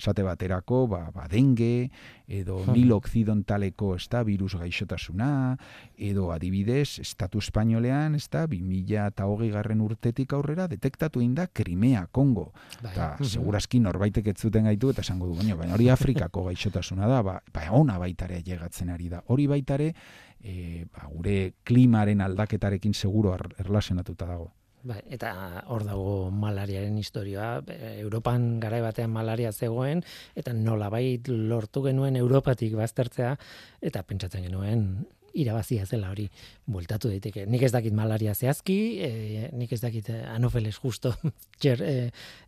esate 0.00 0.24
baterako, 0.24 0.86
ba, 0.88 1.02
ba 1.14 1.26
denge, 1.30 1.90
edo 2.30 2.60
nilo 2.72 2.96
occidentaleko 3.00 3.94
ez 3.98 4.06
da, 4.10 4.22
virus 4.24 4.54
gaixotasuna, 4.58 5.56
edo 5.98 6.30
adibidez, 6.32 7.00
estatu 7.02 7.42
espainolean, 7.42 8.16
ez 8.16 8.26
da, 8.32 8.46
2000 8.50 9.06
eta 9.10 9.26
hogei 9.28 9.50
garren 9.52 9.82
urtetik 9.84 10.32
aurrera, 10.36 10.68
detektatu 10.70 11.20
inda 11.24 11.46
Krimea, 11.46 12.06
Kongo. 12.10 12.50
Bai. 12.80 12.92
Eta, 12.94 13.10
segurazki 13.26 13.82
norbaitek 13.84 14.32
ez 14.32 14.38
zuten 14.38 14.70
gaitu, 14.70 14.94
eta 14.94 15.04
esango 15.04 15.28
du, 15.28 15.36
baina 15.40 15.76
hori 15.76 15.90
Afrikako 15.92 16.46
gaixotasuna 16.48 17.10
da, 17.10 17.20
ba, 17.26 17.40
ba 17.52 17.66
ona 17.76 17.98
baitare 18.00 18.40
llegatzen 18.46 18.90
ari 18.94 19.10
da. 19.12 19.22
Hori 19.28 19.46
baitare, 19.50 19.92
e, 20.40 20.86
ba, 20.92 21.10
gure 21.12 21.36
klimaren 21.64 22.24
aldaketarekin 22.24 22.94
seguro 22.94 23.36
erlazionatuta 23.58 24.30
dago. 24.30 24.50
Ba, 24.82 24.96
eta 25.12 25.30
hor 25.68 25.84
dago 25.84 26.30
malariaren 26.32 26.96
historia, 26.98 27.58
Europan 28.00 28.54
garai 28.62 28.80
batean 28.80 29.12
malaria 29.12 29.52
zegoen, 29.52 30.00
eta 30.34 30.54
nolabait 30.56 31.28
lortu 31.28 31.82
genuen 31.84 32.16
Europatik 32.16 32.76
baztertzea, 32.78 33.34
eta 33.84 34.02
pentsatzen 34.08 34.46
genuen 34.48 34.86
irabazia 35.34 35.84
zela 35.86 36.10
hori 36.10 36.26
bueltatu 36.66 37.10
daiteke. 37.12 37.44
Nik 37.46 37.62
ez 37.66 37.72
dakit 37.74 37.94
malaria 37.94 38.34
zehazki, 38.34 38.78
e, 39.04 39.10
nik 39.56 39.72
ez 39.72 39.80
dakit 39.82 40.10
anofeles 40.32 40.76
justo 40.80 41.12
txer, 41.60 41.84
e, 41.86 41.96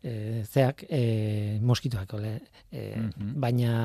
e, 0.02 0.14
zeak 0.48 0.86
e, 0.88 1.58
moskituak, 1.62 2.16
ole, 2.18 2.38
e, 2.70 2.88
mhm. 2.96 3.36
baina 3.42 3.76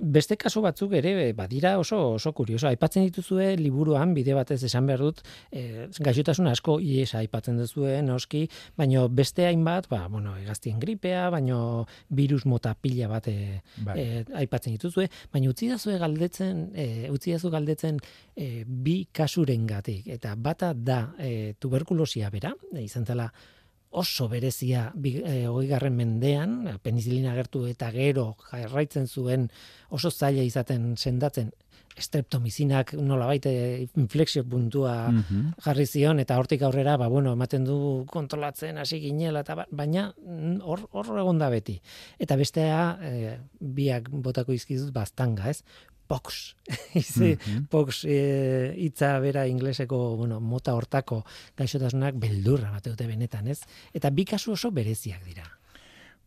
beste 0.00 0.36
kasu 0.36 0.60
batzuk 0.64 0.92
ere 0.98 1.32
badira 1.36 1.76
oso 1.80 1.98
oso 2.16 2.32
kurioso. 2.36 2.68
Aipatzen 2.68 3.06
dituzue 3.06 3.54
liburuan 3.60 4.12
bide 4.16 4.34
batez 4.36 4.58
esan 4.68 4.86
behar 4.88 5.04
dut, 5.06 5.22
e, 5.50 5.86
gaixotasun 6.02 6.50
asko 6.50 6.78
ies 6.80 7.14
aipatzen 7.18 7.58
duzue 7.60 8.00
noski, 8.04 8.46
baino 8.76 9.06
beste 9.08 9.46
hainbat, 9.48 9.88
ba 9.92 10.06
bueno, 10.12 10.36
egaztien 10.40 10.80
gripea, 10.82 11.28
baino 11.30 11.86
virus 12.08 12.44
mota 12.46 12.74
pila 12.74 13.08
bat 13.08 13.28
e, 13.32 13.62
bai. 13.86 13.98
e, 13.98 14.24
aipatzen 14.44 14.76
dituzue, 14.76 15.08
baina 15.32 15.50
utzi 15.50 15.70
dazue 15.72 15.98
galdetzen, 16.02 16.70
e, 16.74 16.88
utzi 17.12 17.36
dazu 17.36 17.50
galdetzen 17.54 18.00
e, 18.34 18.64
bi 18.66 19.02
kasurengatik 19.12 20.08
eta 20.18 20.34
bata 20.36 20.72
da 20.74 21.02
e, 21.18 21.54
tuberkulosia 21.58 22.30
bera, 22.30 22.54
e, 22.74 22.82
izan 22.84 23.06
zela 23.06 23.30
oso 23.96 24.28
berezia 24.28 24.90
e, 25.00 25.46
garren 25.70 25.96
mendean, 25.96 26.56
penizilina 26.84 27.34
gertu 27.38 27.64
eta 27.70 27.88
gero 27.94 28.34
jarraitzen 28.50 29.08
zuen 29.08 29.48
oso 29.88 30.10
zaila 30.10 30.44
izaten 30.44 30.94
sendatzen 30.96 31.52
streptomizinak 31.96 32.92
nola 33.00 33.26
baite 33.30 33.50
inflexio 33.96 34.44
puntua 34.44 35.08
mhm. 35.08 35.56
jarri 35.64 35.86
zion 35.88 36.20
eta 36.20 36.36
hortik 36.36 36.62
aurrera 36.66 36.96
ba 37.00 37.08
bueno 37.08 37.32
ematen 37.32 37.64
du 37.64 38.04
kontrolatzen 38.12 38.76
hasi 38.78 39.00
ginela 39.00 39.40
eta 39.40 39.56
ba, 39.56 39.66
baina 39.70 40.10
mm, 40.12 40.60
hor 40.60 40.84
hor 40.92 41.12
egon 41.24 41.40
da 41.40 41.48
beti 41.50 41.78
eta 42.18 42.36
bestea 42.36 42.80
e, 43.00 43.36
biak 43.60 44.10
botako 44.10 44.52
izkizut 44.52 44.92
bastanga 44.92 45.48
ez 45.48 45.62
Pox. 46.06 46.54
Ize, 47.02 47.34
mm 47.36 47.66
Pox 47.70 48.04
eh, 48.08 48.74
hitza 48.78 49.18
bera 49.20 49.46
ingleseko, 49.46 50.16
bueno, 50.16 50.40
mota 50.40 50.74
hortako 50.74 51.22
gaixotasunak 51.58 52.18
beldurra 52.22 52.72
bat 52.74 52.88
dute 52.88 53.06
benetan, 53.06 53.48
ez? 53.48 53.62
Eta 53.94 54.10
bi 54.10 54.24
kasu 54.24 54.56
oso 54.56 54.72
bereziak 54.74 55.24
dira. 55.26 55.46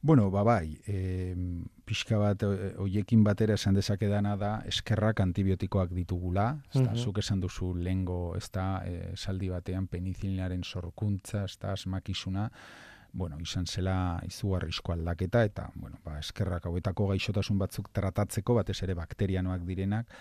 Bueno, 0.01 0.29
ba 0.31 0.45
bai, 0.47 0.77
e, 0.87 1.35
pixka 1.83 2.15
bat 2.21 2.45
hoiekin 2.79 3.23
batera 3.25 3.57
esan 3.59 3.75
dezakedana 3.75 4.37
da 4.39 4.51
eskerrak 4.69 5.19
antibiotikoak 5.19 5.91
ditugula, 5.91 6.53
ez 6.71 6.85
da, 6.85 6.93
zuk 6.95 7.19
esan 7.19 7.41
duzu 7.43 7.73
lengo, 7.75 8.33
ez 8.37 8.47
da, 8.55 8.67
e, 8.87 9.11
saldi 9.19 9.49
batean 9.51 9.89
penicilinaren 9.91 10.63
sorkuntza, 10.63 11.43
ez 11.43 11.57
da, 11.59 11.73
asmakizuna, 11.75 12.47
bueno, 13.13 13.39
izan 13.41 13.65
zela 13.65 14.19
izugarrizko 14.27 14.93
aldaketa 14.93 15.43
eta 15.43 15.69
bueno, 15.75 15.97
ba, 16.05 16.19
eskerrak 16.19 16.65
hauetako 16.65 17.07
gaixotasun 17.13 17.57
batzuk 17.59 17.89
tratatzeko 17.93 18.59
batez 18.61 18.81
ere 18.83 18.95
bakterianoak 18.99 19.65
direnak 19.65 20.13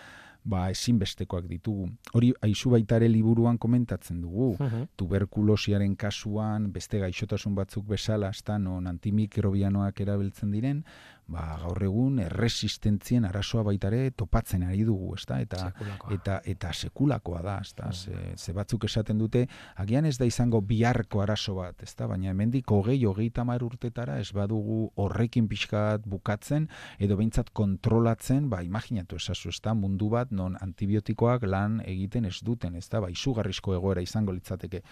ba 0.49 0.69
ezinbestekoak 0.73 1.47
ditugu. 1.51 1.89
Hori 2.17 2.31
aizu 2.47 2.73
baita 2.73 2.97
ere 2.97 3.09
liburuan 3.11 3.59
komentatzen 3.61 4.21
dugu. 4.23 4.55
Tuberkulosiaren 4.97 5.97
kasuan 5.97 6.71
beste 6.73 7.01
gaixotasun 7.03 7.57
batzuk 7.59 7.87
bezala, 7.91 8.31
ezta 8.31 8.59
non 8.59 8.87
antimikrobianoak 8.87 10.01
erabiltzen 10.07 10.55
diren, 10.55 10.85
ba, 11.29 11.45
gaur 11.61 11.83
egun 11.85 12.19
erresistentzien 12.25 13.27
arazoa 13.29 13.63
baitare 13.67 14.11
topatzen 14.17 14.65
ari 14.65 14.85
dugu, 14.89 15.13
ezta? 15.19 15.39
Eta 15.45 15.69
eta 16.15 16.39
eta 16.49 16.73
sekulakoa 16.73 17.43
da, 17.45 17.59
ezta? 17.65 17.91
Mm. 17.93 18.37
Ze, 18.37 18.55
batzuk 18.57 18.87
esaten 18.89 19.21
dute, 19.21 19.45
agian 19.77 20.09
ez 20.09 20.17
da 20.19 20.27
izango 20.29 20.61
biharko 20.65 21.21
arazo 21.23 21.59
bat, 21.59 21.85
ezta? 21.85 22.09
Baina 22.09 22.33
hemendik 22.33 22.67
20 22.73 23.13
30 23.19 23.67
urtetara 23.67 24.19
ez 24.23 24.31
badugu 24.33 24.89
horrekin 24.97 25.49
pixkat 25.49 26.07
bukatzen 26.09 26.69
edo 26.99 27.19
beintzat 27.21 27.53
kontrolatzen, 27.53 28.49
ba 28.49 28.63
imaginatu 28.65 29.21
esazu, 29.21 29.53
ezta? 29.53 29.77
Mundu 29.77 30.09
bat 30.13 30.33
non 30.33 30.57
antibiotikoak 30.61 31.45
lan 31.45 31.83
egiten 31.85 32.25
ez 32.31 32.39
duten, 32.45 32.79
ezta? 32.81 33.03
Ba 33.05 33.13
izugarrizko 33.13 33.77
egoera 33.77 34.05
izango 34.05 34.33
litzateke. 34.33 34.83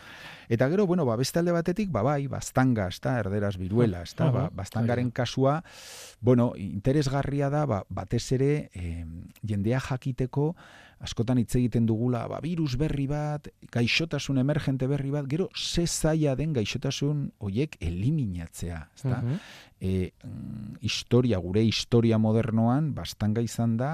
Eta 0.52 0.68
gero, 0.68 0.86
bueno, 0.86 1.08
ba 1.08 1.16
beste 1.16 1.40
alde 1.40 1.56
batetik, 1.56 1.90
ba 1.90 2.04
bai, 2.04 2.26
bastanga, 2.28 2.90
ezta? 2.92 3.16
Erderaz 3.24 3.56
biruela, 3.56 4.04
ezta? 4.04 4.28
Ba, 4.34 4.48
bastangaren 4.52 5.10
kasua 5.10 5.62
bueno, 6.26 6.54
interesgarria 6.58 7.46
da, 7.54 7.60
ba, 7.70 7.84
batez 7.88 8.32
ere, 8.34 8.68
e, 8.74 9.04
jendea 9.46 9.78
jakiteko, 9.78 10.48
askotan 11.06 11.38
hitz 11.38 11.52
egiten 11.54 11.86
dugula, 11.86 12.24
ba, 12.26 12.40
virus 12.42 12.74
berri 12.80 13.04
bat, 13.06 13.46
gaixotasun 13.70 14.40
emergente 14.42 14.88
berri 14.90 15.12
bat, 15.14 15.28
gero, 15.30 15.46
ze 15.54 15.86
zaila 15.86 16.34
den 16.34 16.50
gaixotasun 16.56 17.28
hoiek 17.38 17.76
eliminatzea. 17.78 18.80
Ezta? 18.98 19.20
E, 19.78 20.10
historia, 20.82 21.38
gure 21.38 21.62
historia 21.62 22.18
modernoan, 22.18 22.90
bastanga 22.98 23.46
izan 23.46 23.78
da, 23.78 23.92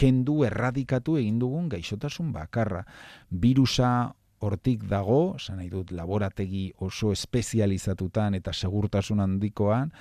kendu 0.00 0.46
erradikatu 0.48 1.18
egin 1.20 1.36
dugun 1.44 1.68
gaixotasun 1.76 2.32
bakarra. 2.32 2.86
Virusa 3.28 4.14
hortik 4.40 4.88
dago, 4.88 5.34
esan 5.36 5.60
nahi 5.60 5.68
dut, 5.68 5.92
laborategi 5.92 6.70
oso 6.88 7.12
espezializatutan 7.12 8.40
eta 8.40 8.56
segurtasun 8.56 9.20
handikoan, 9.20 9.92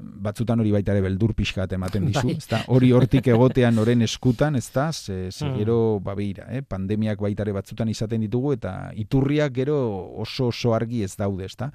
batzutan 0.00 0.60
hori 0.60 0.72
baita 0.74 0.94
ere 0.94 1.02
beldur 1.04 1.32
pixka 1.36 1.66
ematen 1.70 2.06
dizu, 2.08 2.26
bai. 2.26 2.36
ezta? 2.40 2.60
Hori 2.72 2.90
hortik 2.96 3.28
egotean 3.32 3.78
oren 3.78 4.02
eskutan, 4.02 4.56
ezta? 4.56 4.90
Ze, 4.92 5.30
ze 5.30 5.46
mm. 5.46 5.56
gero 5.58 5.78
babeira, 6.04 6.46
eh? 6.50 6.62
pandemiak 6.62 7.20
baita 7.20 7.44
ere 7.46 7.54
batzutan 7.56 7.88
izaten 7.88 8.20
ditugu 8.24 8.54
eta 8.56 8.74
iturriak 8.98 9.54
gero 9.56 9.78
oso 10.22 10.50
oso 10.50 10.74
argi 10.74 11.02
ez 11.04 11.14
daude, 11.16 11.46
ezta? 11.46 11.70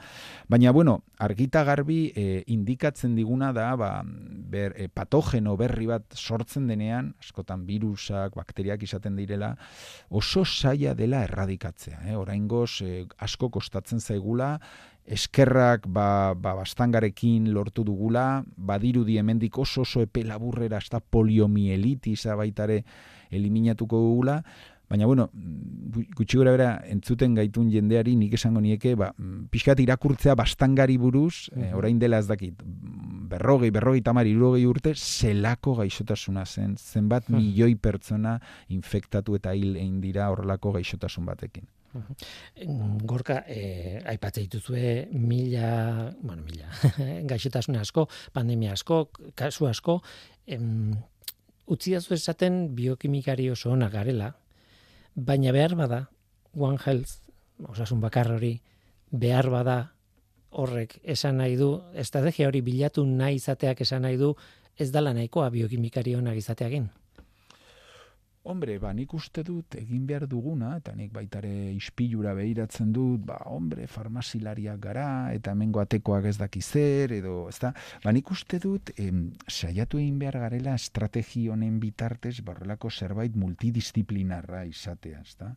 Baina 0.50 0.72
bueno, 0.72 1.00
argita 1.20 1.64
garbi 1.64 2.12
eh, 2.16 2.44
indikatzen 2.48 3.16
diguna 3.16 3.52
da, 3.56 3.72
ba, 3.80 3.92
ber, 4.06 4.76
eh, 4.78 4.90
patogeno 4.90 5.56
berri 5.58 5.90
bat 5.90 6.16
sortzen 6.16 6.68
denean, 6.68 7.14
askotan 7.22 7.66
virusak, 7.66 8.36
bakteriak 8.36 8.84
izaten 8.84 9.16
direla, 9.16 9.56
oso 10.10 10.46
saia 10.46 10.94
dela 10.94 11.24
erradikatzea, 11.26 12.02
eh? 12.10 12.18
Oraingoz 12.18 12.82
eh, 12.86 13.06
asko 13.18 13.50
kostatzen 13.54 14.02
zaigula 14.02 14.56
eskerrak 15.06 15.86
ba, 15.88 16.34
ba 16.34 16.56
bastangarekin 16.58 17.52
lortu 17.54 17.84
dugula, 17.86 18.44
badirudi 18.58 19.20
hemendik 19.22 19.58
oso 19.58 19.82
oso 19.86 20.02
epe 20.02 20.24
laburrera 20.26 20.80
esta 20.82 21.00
poliomielitisa 21.00 22.36
baitare 22.36 22.84
eliminatuko 23.30 24.00
dugula, 24.02 24.42
baina 24.90 25.06
bueno, 25.06 25.30
gutxi 26.16 26.38
gora 26.38 26.54
bera 26.54 26.70
entzuten 26.90 27.36
gaitun 27.38 27.70
jendeari 27.74 28.16
nik 28.16 28.34
esango 28.38 28.62
nieke, 28.62 28.96
ba, 28.98 29.12
pixkat 29.52 29.82
irakurtzea 29.82 30.36
bastangari 30.38 30.98
buruz, 31.02 31.50
e, 31.56 31.72
orain 31.74 32.00
dela 32.00 32.20
ez 32.22 32.28
dakit, 32.30 32.62
berrogei, 33.30 33.72
berrogei 33.74 34.04
tamar, 34.06 34.30
irurogei 34.30 34.66
urte, 34.70 34.94
zelako 34.96 35.80
gaixotasuna 35.82 36.46
zen, 36.46 36.76
zenbat 36.78 37.30
milioi 37.34 37.76
pertsona 37.76 38.38
infektatu 38.70 39.38
eta 39.40 39.56
hil 39.58 39.76
egin 39.76 40.00
dira 40.02 40.30
horrelako 40.34 40.76
gaixotasun 40.78 41.26
batekin. 41.26 41.66
Gorka, 43.06 43.44
eh, 43.48 44.02
aipatze 44.06 44.42
dituzue 44.42 45.08
mila, 45.12 46.12
bueno, 46.22 46.44
mila, 46.44 46.70
gaixotasun 47.30 47.78
asko, 47.80 48.08
pandemia 48.34 48.74
asko, 48.74 49.10
kasu 49.36 49.70
asko, 49.70 50.02
em, 50.46 50.94
utzi 51.68 51.96
esaten 51.96 52.76
biokimikari 52.76 53.50
oso 53.50 53.72
ona 53.72 53.90
garela, 53.90 54.34
baina 55.16 55.52
behar 55.52 55.76
bada, 55.76 56.06
One 56.56 56.78
Health, 56.86 57.18
osasun 57.68 58.00
bakar 58.00 58.32
hori, 58.32 58.62
behar 59.12 59.50
bada 59.52 59.80
horrek 60.56 61.00
esan 61.04 61.42
nahi 61.42 61.58
du, 61.60 61.82
estrategia 61.94 62.48
hori 62.48 62.62
bilatu 62.64 63.04
nahi 63.06 63.42
izateak 63.42 63.82
esan 63.84 64.06
nahi 64.08 64.18
du, 64.18 64.36
ez 64.80 64.92
dala 64.92 65.14
nahikoa 65.14 65.50
biokimikari 65.52 66.16
onak 66.16 66.40
izateagin. 66.40 66.88
Hombre, 68.46 68.76
ba, 68.78 68.92
nik 68.94 69.14
uste 69.18 69.42
dut 69.42 69.74
egin 69.80 70.04
behar 70.06 70.28
duguna, 70.30 70.76
eta 70.78 70.92
nik 70.94 71.10
baitare 71.16 71.50
ispilura 71.74 72.36
behiratzen 72.38 72.92
dut, 72.94 73.24
ba, 73.26 73.40
hombre, 73.50 73.88
farmazilariak 73.90 74.78
gara, 74.84 75.08
eta 75.34 75.56
hemengo 75.56 75.82
atekoak 75.82 76.28
ez 76.30 76.36
daki 76.38 76.62
zer, 76.62 77.16
edo, 77.18 77.48
ez 77.50 77.58
da, 77.64 77.72
ba, 78.04 78.14
nik 78.14 78.30
uste 78.36 78.60
dut, 78.62 78.92
em, 79.02 79.32
saiatu 79.50 79.98
egin 79.98 80.20
behar 80.22 80.38
garela 80.44 80.76
estrategi 80.78 81.48
honen 81.50 81.80
bitartez, 81.82 82.36
barrelako 82.46 82.94
zerbait 82.94 83.34
multidisciplinarra 83.34 84.62
izatea, 84.70 85.26
ez 85.26 85.36
da. 85.42 85.50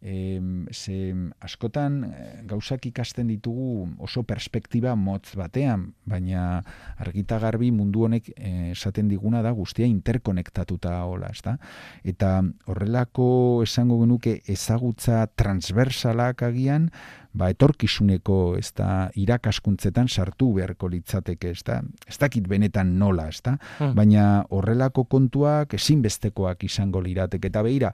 E, 0.00 0.40
ze, 0.72 0.96
askotan, 1.44 2.00
eh, 2.08 2.40
gauzak 2.48 2.86
ikasten 2.88 3.28
ditugu 3.28 3.84
oso 4.00 4.22
perspektiba 4.24 4.94
motz 4.96 5.34
batean, 5.36 5.90
baina 6.08 6.62
argita 6.96 7.36
garbi 7.42 7.68
mundu 7.68 8.06
honek 8.08 8.32
eh, 8.32 8.70
esaten 8.70 9.12
diguna 9.12 9.42
da 9.44 9.52
guztia 9.52 9.84
interkonektatuta 9.84 11.02
hola, 11.04 11.28
ez 11.36 11.44
da. 11.44 11.58
Eta 12.00 12.29
horrelako 12.70 13.26
esango 13.64 14.00
genuke 14.02 14.40
ezagutza 14.50 15.24
transversalak 15.38 16.44
agian, 16.46 16.88
ba 17.32 17.50
etorkizuneko 17.52 18.56
ez 18.58 18.72
da 18.76 19.10
irakaskuntzetan 19.18 20.08
sartu 20.10 20.50
beharko 20.56 20.88
litzateke, 20.90 21.52
ez 21.54 21.62
da, 21.66 21.78
ez 22.08 22.16
dakit 22.18 22.48
benetan 22.50 22.96
nola, 22.98 23.28
ez 23.30 23.38
da, 23.46 23.54
hmm. 23.78 23.94
baina 23.98 24.26
horrelako 24.50 25.04
kontuak 25.10 25.76
ezinbestekoak 25.78 26.66
izango 26.66 27.02
lirateke, 27.04 27.52
eta 27.52 27.62
behira, 27.66 27.92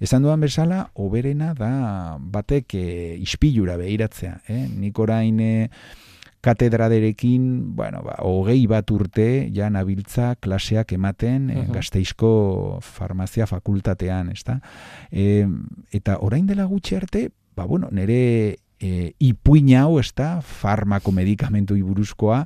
esan 0.00 0.24
duan 0.24 0.40
bezala, 0.40 0.86
oberena 0.96 1.52
da 1.58 1.70
batek 2.18 2.78
e, 2.78 2.88
ispilura 3.20 3.76
behiratzea, 3.80 4.38
eh? 4.48 4.64
nik 4.80 4.98
orain, 5.04 5.40
e, 5.40 5.68
katedraderekin, 6.48 7.76
bueno, 7.76 8.00
ba, 8.06 8.16
hogei 8.24 8.62
bat 8.70 8.88
urte, 8.94 9.28
ja 9.54 9.68
nabiltza 9.72 10.34
klaseak 10.40 10.94
ematen 10.96 11.50
uh 11.52 11.66
gazteizko 11.68 12.30
farmazia 12.80 13.46
fakultatean, 13.46 14.30
ezta? 14.32 14.58
E, 15.12 15.44
eta 15.92 16.16
orain 16.24 16.46
dela 16.48 16.64
gutxi 16.70 16.96
arte, 16.96 17.28
ba, 17.56 17.66
bueno, 17.68 17.90
nire 17.92 18.22
e, 18.80 19.12
ipuina 19.18 19.84
hau, 19.84 19.98
ezta, 20.00 20.38
farmako 20.40 21.12
medikamentu 21.12 21.76
iburuzkoa, 21.76 22.44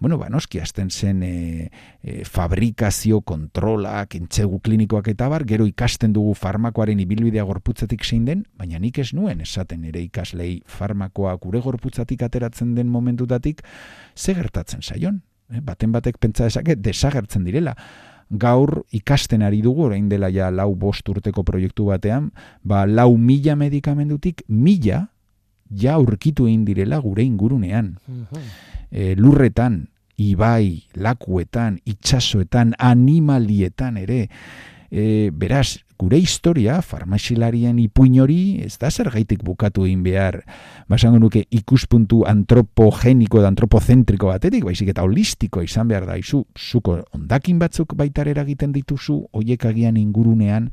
bueno, 0.00 0.18
ba, 0.18 0.30
noski 0.32 0.58
azten 0.58 0.90
zen 0.90 1.22
e, 1.22 1.70
e, 2.02 2.24
fabrikazio 2.24 3.20
kontrolak, 3.20 4.16
entzegu 4.16 4.58
klinikoak 4.64 5.12
eta 5.12 5.28
bar, 5.28 5.44
gero 5.46 5.66
ikasten 5.68 6.14
dugu 6.16 6.32
farmakoaren 6.34 7.00
ibilbidea 7.04 7.44
gorputzatik 7.44 8.04
zein 8.04 8.24
den, 8.24 8.46
baina 8.56 8.80
nik 8.80 8.98
ez 8.98 9.12
nuen 9.14 9.44
esaten 9.44 9.84
ere 9.84 10.00
ikaslei 10.02 10.62
farmakoa 10.66 11.36
gure 11.42 11.60
gorputzatik 11.60 12.24
ateratzen 12.24 12.74
den 12.74 12.88
momentutatik, 12.88 13.60
ze 14.16 14.34
gertatzen 14.34 14.82
zaion? 14.82 15.20
E, 15.52 15.60
baten 15.60 15.92
batek 15.92 16.18
pentsa 16.18 16.48
esake, 16.48 16.80
desagertzen 16.80 17.44
direla 17.44 17.76
gaur 18.30 18.84
ikasten 18.94 19.42
ari 19.42 19.60
dugu, 19.60 19.90
orain 19.90 20.08
dela 20.08 20.30
ja 20.30 20.50
lau 20.54 20.74
bost 20.78 21.08
urteko 21.10 21.42
proiektu 21.44 21.90
batean, 21.90 22.30
ba 22.62 22.86
lau 22.86 23.16
mila 23.18 23.56
medikamendutik 23.58 24.44
mila 24.48 25.08
ja 25.70 25.94
aurkitu 25.98 26.46
egin 26.46 26.64
direla 26.64 26.98
gure 27.02 27.24
ingurunean. 27.26 27.96
E, 28.90 29.14
lurretan, 29.16 29.89
ibai, 30.20 30.84
lakuetan, 30.94 31.80
itxasoetan, 31.88 32.74
animalietan 32.78 33.96
ere. 34.02 34.26
E, 34.90 35.30
beraz, 35.32 35.80
gure 36.00 36.18
historia, 36.18 36.80
farmaxilarien 36.82 37.78
ipuin 37.78 38.16
hori, 38.22 38.40
ez 38.64 38.74
da 38.80 38.90
zer 38.90 39.10
gaitik 39.12 39.44
bukatu 39.44 39.84
egin 39.86 40.02
behar, 40.02 40.40
basango 40.90 41.20
nuke 41.22 41.44
ikuspuntu 41.54 42.24
antropogeniko 42.28 43.40
edo 43.40 43.50
antropozentriko 43.50 44.32
batetik, 44.32 44.64
baizik 44.66 44.90
eta 44.94 45.04
holistiko 45.06 45.62
izan 45.62 45.92
behar 45.92 46.08
da, 46.08 46.16
izu, 46.20 46.42
zuko 46.56 46.98
ondakin 47.16 47.60
batzuk 47.60 47.94
baitarera 48.00 48.44
egiten 48.48 48.72
dituzu, 48.76 49.20
oiek 49.36 49.68
agian 49.70 50.00
ingurunean, 50.00 50.70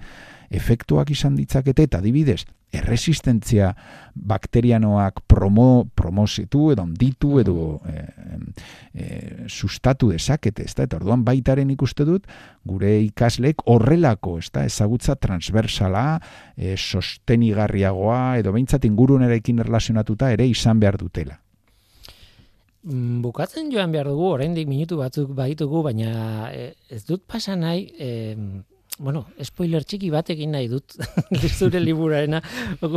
efektuak 0.49 1.11
izan 1.11 1.35
ditzakete 1.35 1.83
eta 1.89 1.99
adibidez 1.99 2.43
erresistentzia 2.71 3.71
bakterianoak 4.15 5.21
promo 5.27 5.87
promozitu 5.95 6.71
edo 6.73 6.83
onditu 6.83 7.39
edo 7.39 7.79
e, 7.87 8.03
e, 8.93 9.05
sustatu 9.47 10.11
dezakete, 10.11 10.65
ezta? 10.67 10.83
Eta 10.83 10.99
orduan 10.99 11.23
baitaren 11.27 11.71
ikuste 11.71 12.05
dut 12.05 12.27
gure 12.67 12.97
ikaslek 13.05 13.63
horrelako, 13.71 14.37
ezta? 14.43 14.65
Ezagutza 14.67 15.15
transversala, 15.15 16.19
e, 16.57 16.75
sostenigarriagoa 16.75 18.37
edo 18.41 18.51
beintzat 18.55 18.85
ingurunerekin 18.89 19.63
erlazionatuta 19.63 20.31
ere 20.35 20.47
izan 20.47 20.83
behar 20.83 20.99
dutela. 20.99 21.39
Mm, 22.83 23.21
bukatzen 23.23 23.71
joan 23.71 23.95
behar 23.95 24.11
dugu, 24.11 24.33
oraindik 24.35 24.67
minutu 24.67 24.99
batzuk 24.99 25.31
baitugu, 25.35 25.85
baina 25.87 26.51
ez 26.51 27.03
dut 27.07 27.23
pasa 27.27 27.55
nahi, 27.55 27.87
bueno, 28.99 29.25
spoiler 29.43 29.85
txiki 29.85 30.09
bat 30.13 30.29
egin 30.33 30.55
nahi 30.55 30.69
dut 30.71 30.97
zure 31.59 31.81
liburarena 31.83 32.41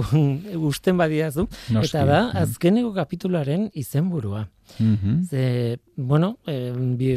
gusten 0.64 1.00
badiazu 1.00 1.46
eta 1.82 2.04
da 2.04 2.20
mm. 2.22 2.36
azkeneko 2.44 2.94
kapitularen 2.96 3.70
izenburua. 3.74 4.46
Mm 4.78 5.24
Ze, 5.30 5.78
bueno, 5.96 6.36
eh, 6.46 6.72
bi, 6.96 7.16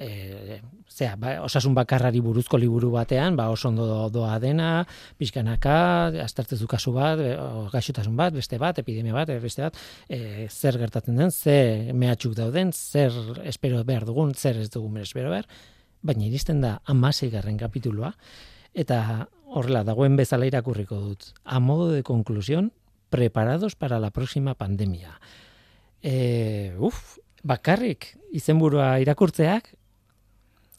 eh, 0.00 0.60
zera, 0.92 1.16
ba, 1.16 1.32
osasun 1.46 1.74
bakarrari 1.76 2.20
buruzko 2.24 2.58
liburu 2.60 2.90
batean, 2.92 3.36
ba, 3.36 3.48
oso 3.52 3.68
ondo 3.70 3.86
doa 4.12 4.38
dena, 4.42 4.84
pixkanaka, 5.20 5.76
astartezu 6.24 6.68
kasu 6.70 6.94
bat, 6.96 7.20
e, 7.20 7.34
gaixotasun 7.72 8.16
bat, 8.18 8.34
beste 8.36 8.58
bat, 8.62 8.78
epidemia 8.82 9.16
bat, 9.16 9.32
beste 9.42 9.64
bat, 9.66 9.78
e, 10.08 10.48
zer 10.50 10.78
gertatzen 10.82 11.18
den, 11.18 11.30
ze 11.32 11.92
mehatxuk 11.96 12.36
dauden, 12.38 12.72
zer 12.72 13.16
espero 13.48 13.82
behar 13.88 14.06
dugun, 14.08 14.34
zer 14.34 14.60
ez 14.60 14.68
dugun 14.70 15.00
espero 15.02 15.32
behar, 15.32 15.48
baina 16.02 16.26
iristen 16.26 16.60
da 16.60 16.80
amasei 16.84 17.30
garren 17.30 17.58
kapituloa, 17.58 18.12
eta 18.74 19.28
horrela 19.52 19.84
dagoen 19.84 20.16
bezala 20.16 20.48
irakurriko 20.48 20.98
dut. 21.00 21.32
A 21.44 21.60
modo 21.60 21.90
de 21.92 22.02
conclusión, 22.02 22.72
preparados 23.10 23.76
para 23.76 24.00
la 24.00 24.10
próxima 24.10 24.54
pandemia. 24.54 25.20
E, 26.02 26.74
uf, 26.78 27.18
bakarrik 27.44 28.16
izenburua 28.32 28.96
irakurtzeak 29.02 29.74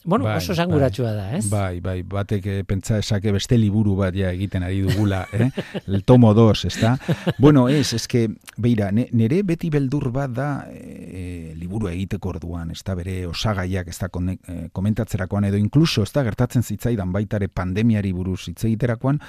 Bueno, 0.04 0.26
bai, 0.26 0.36
oso 0.36 0.54
sanguratsua 0.54 1.10
bai, 1.10 1.16
da, 1.16 1.36
ez? 1.36 1.48
Bai, 1.48 1.80
bai, 1.80 2.02
batek 2.04 2.46
eh, 2.46 2.58
pentsa 2.68 2.98
esake 3.00 3.32
beste 3.32 3.56
liburu 3.56 3.94
bat 3.96 4.14
ja 4.16 4.30
egiten 4.36 4.62
ari 4.66 4.82
dugula, 4.84 5.22
eh? 5.32 5.48
El 5.86 6.04
tomo 6.04 6.34
2, 6.36 6.66
ezta? 6.68 6.94
Bueno, 7.38 7.68
ez, 7.72 8.06
que, 8.06 8.26
beira, 8.60 8.90
nere 8.92 9.42
beti 9.42 9.70
beldur 9.72 10.10
bat 10.12 10.34
da 10.36 10.48
e, 10.68 11.54
liburu 11.56 11.88
egiteko 11.88 12.34
orduan, 12.34 12.74
ezta 12.76 12.94
bere 12.98 13.22
osagaiak, 13.26 13.88
ezta 13.88 14.10
eh, 14.12 14.68
komentatzerakoan, 14.72 15.48
edo 15.48 15.56
inkluso, 15.56 16.04
ezta 16.04 16.22
gertatzen 16.24 16.62
zitzaidan 16.62 17.12
baitare 17.12 17.48
pandemiari 17.48 18.12
buruz 18.12 18.42
hitz 18.50 18.64
egiterakoan, 18.64 19.22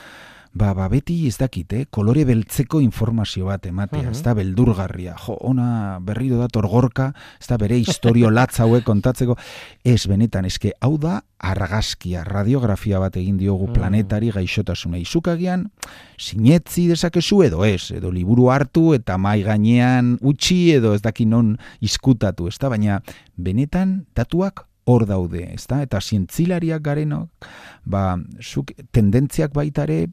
ba, 0.55 0.71
ba 0.73 0.87
beti 0.87 1.27
ez 1.27 1.35
dakit, 1.37 1.73
eh? 1.75 1.83
kolore 1.91 2.23
beltzeko 2.25 2.79
informazio 2.79 3.49
bat 3.49 3.65
ematea, 3.67 4.07
ez 4.13 4.21
da 4.23 4.33
beldurgarria, 4.37 5.17
jo, 5.19 5.35
ona 5.43 5.99
berrido 6.03 6.39
da 6.39 6.47
torgorka, 6.47 7.09
ez 7.41 7.49
da 7.49 7.57
bere 7.59 7.77
historio 7.81 8.31
latz 8.31 8.61
hauek 8.63 8.85
kontatzeko, 8.87 9.35
ez 9.83 9.99
benetan, 10.07 10.47
eske 10.47 10.71
hau 10.79 10.95
da 11.01 11.19
argazkia, 11.45 12.23
radiografia 12.23 13.01
bat 13.03 13.17
egin 13.19 13.35
diogu 13.37 13.67
planetari 13.75 14.31
gaixotasuna, 14.33 14.97
izukagian, 15.03 15.67
sinetzi 16.15 16.87
dezakezu 16.93 17.41
edo 17.49 17.65
ez, 17.67 17.91
edo 17.91 18.13
liburu 18.15 18.47
hartu 18.53 18.93
eta 18.95 19.19
mai 19.19 19.41
gainean 19.43 20.15
utzi 20.23 20.77
edo 20.77 20.95
ez 20.95 21.03
daki 21.03 21.27
non 21.27 21.57
iskutatu, 21.83 22.47
ez 22.47 22.55
da, 22.61 22.71
baina 22.71 23.01
benetan 23.35 24.05
datuak 24.15 24.63
hor 24.85 25.05
daude, 25.09 25.41
ezta? 25.53 25.81
Eta 25.83 25.99
zientzilariak 26.01 26.81
garenok, 26.85 27.47
ba, 27.89 28.15
zuk 28.41 28.71
tendentziak 28.93 29.53
baitare, 29.53 30.05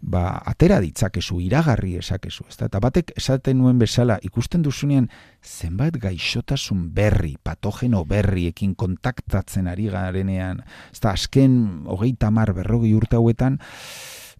ba, 0.00 0.38
atera 0.46 0.78
ditzakezu, 0.82 1.40
iragarri 1.42 1.96
esakezu, 1.98 2.46
ezta? 2.48 2.70
Eta 2.70 2.80
batek 2.82 3.12
esaten 3.18 3.58
nuen 3.58 3.80
bezala, 3.82 4.20
ikusten 4.26 4.62
duzunean, 4.62 5.08
zenbat 5.42 5.98
gaixotasun 6.02 6.86
berri, 6.94 7.34
patogeno 7.42 8.04
berriekin 8.06 8.76
kontaktatzen 8.78 9.66
ari 9.72 9.90
garenean, 9.90 10.62
ezta, 10.92 11.10
azken 11.12 11.58
hogeita 11.90 12.30
mar 12.30 12.54
berrogi 12.54 12.94
urte 12.94 13.18
hauetan, 13.18 13.58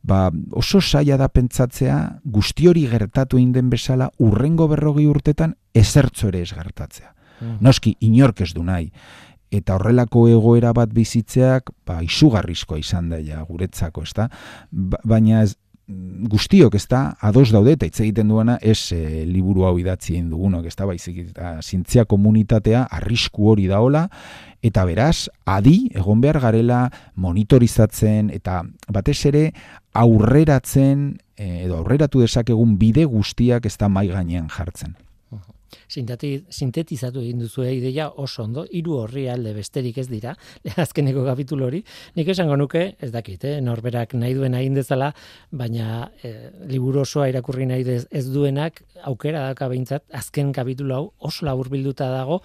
ba, 0.06 0.30
oso 0.54 0.80
saia 0.80 1.18
da 1.18 1.26
pentsatzea, 1.28 1.98
guzti 2.22 2.70
hori 2.70 2.86
gertatu 2.86 3.40
egin 3.40 3.52
den 3.56 3.70
bezala, 3.70 4.12
urrengo 4.22 4.70
berrogi 4.70 5.10
urtetan, 5.10 5.56
ezertzo 5.74 6.30
ere 6.30 6.46
ez 6.46 6.52
gertatzea. 6.54 7.12
Mm. 7.40 7.58
Noski, 7.66 7.96
inork 8.06 8.40
ez 8.46 8.52
du 8.54 8.62
nahi. 8.64 8.92
Eta 9.54 9.76
horrelako 9.76 10.26
egoera 10.28 10.72
bat 10.74 10.90
bizitzeak, 10.94 11.70
ba, 11.86 12.00
izugarrizkoa 12.02 12.80
izan 12.80 13.12
daia 13.12 13.42
guretzako, 13.46 14.02
ez 14.02 14.14
da? 14.16 14.28
Ba, 14.70 14.98
baina 15.04 15.44
ez, 15.44 15.54
guztiok 15.86 16.74
ez 16.74 16.86
da, 16.90 17.14
ados 17.22 17.52
daude, 17.54 17.76
eta 17.76 17.86
hitz 17.86 18.00
egiten 18.02 18.32
duena, 18.32 18.56
ez 18.58 18.90
e, 18.92 19.22
liburu 19.28 19.68
hau 19.68 19.76
idatzi 19.78 20.16
egin 20.16 20.32
dugunok, 20.32 20.66
ez 20.66 20.74
da, 20.74 20.88
baizik, 20.88 21.20
eta 21.30 21.52
zintzia 21.62 22.04
komunitatea 22.10 22.82
arrisku 22.98 23.52
hori 23.52 23.68
daola, 23.70 24.08
eta 24.66 24.82
beraz, 24.88 25.28
adi, 25.46 25.92
egon 25.94 26.20
behar 26.24 26.40
garela, 26.42 26.82
monitorizatzen, 27.14 28.32
eta 28.34 28.64
batez 28.90 29.20
ere, 29.30 29.46
aurreratzen, 29.94 31.12
e, 31.38 31.66
edo 31.68 31.78
aurreratu 31.78 32.24
dezakegun 32.24 32.74
bide 32.80 33.06
guztiak 33.06 33.70
ez 33.70 33.76
da 33.78 33.88
mai 33.88 34.08
gainean 34.10 34.50
jartzen 34.50 34.96
sintetizatu 35.88 37.22
egin 37.22 37.40
duzu 37.42 37.66
ideia 37.66 38.08
oso 38.10 38.44
ondo, 38.44 38.66
hiru 38.70 38.98
horri 39.02 39.26
alde 39.32 39.54
besterik 39.56 39.98
ez 40.02 40.06
dira, 40.10 40.34
azkeneko 40.84 41.24
kapitulo 41.26 41.66
hori, 41.70 41.82
nik 42.16 42.30
esango 42.34 42.56
nuke, 42.56 42.84
ez 43.00 43.10
dakit, 43.14 43.44
eh, 43.44 43.58
norberak 43.64 44.14
nahi 44.18 44.36
duen 44.36 44.56
egin 44.58 44.78
dezala, 44.78 45.12
baina 45.50 46.06
eh, 46.22 46.50
liburu 46.70 47.02
osoa 47.04 47.28
irakurri 47.32 47.66
nahi 47.66 47.84
ez 48.10 48.26
duenak, 48.30 48.82
aukera 49.04 49.48
daka 49.50 49.68
behintzat, 49.72 50.06
azken 50.14 50.52
kapitulo 50.56 50.96
hau 50.96 51.04
oso 51.30 51.46
labur 51.46 51.70
bilduta 51.72 52.10
dago, 52.12 52.42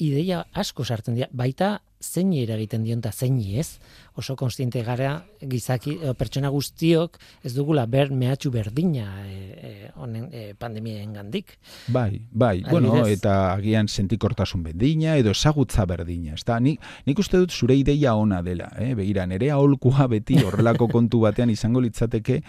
ideia 0.00 0.44
asko 0.56 0.84
sartzen 0.84 1.16
dira, 1.18 1.28
baita 1.32 1.78
zein 2.00 2.32
eragiten 2.32 2.84
dion 2.86 3.02
eta 3.02 3.12
zein 3.12 3.36
ez, 3.60 3.78
oso 4.16 4.34
konstiente 4.36 4.80
gara 4.82 5.26
gizaki, 5.40 5.98
o, 6.00 6.14
pertsona 6.16 6.48
guztiok 6.48 7.18
ez 7.44 7.52
dugula 7.52 7.84
ber 7.86 8.10
mehatxu 8.10 8.50
berdina 8.50 9.04
e, 9.26 9.34
e, 9.36 9.72
honen 10.00 10.28
e, 10.32 10.44
pandemien 10.58 11.12
gandik. 11.12 11.58
Bai, 11.92 12.22
bai, 12.32 12.62
bueno, 12.70 13.04
eta 13.06 13.52
agian 13.52 13.88
sentikortasun 13.88 14.64
berdina 14.64 15.18
edo 15.20 15.34
esagutza 15.36 15.84
berdina. 15.84 16.38
Ezta? 16.40 16.56
Nik, 16.60 16.80
nik 17.06 17.20
uste 17.20 17.36
dut 17.42 17.52
zure 17.52 17.76
ideia 17.76 18.16
ona 18.16 18.40
dela, 18.42 18.70
eh? 18.80 18.94
begira, 18.96 19.26
nere 19.28 19.52
aholkua 19.52 20.08
beti 20.08 20.40
horrelako 20.40 20.88
kontu 20.96 21.20
batean 21.26 21.52
izango 21.52 21.84
litzateke, 21.84 22.40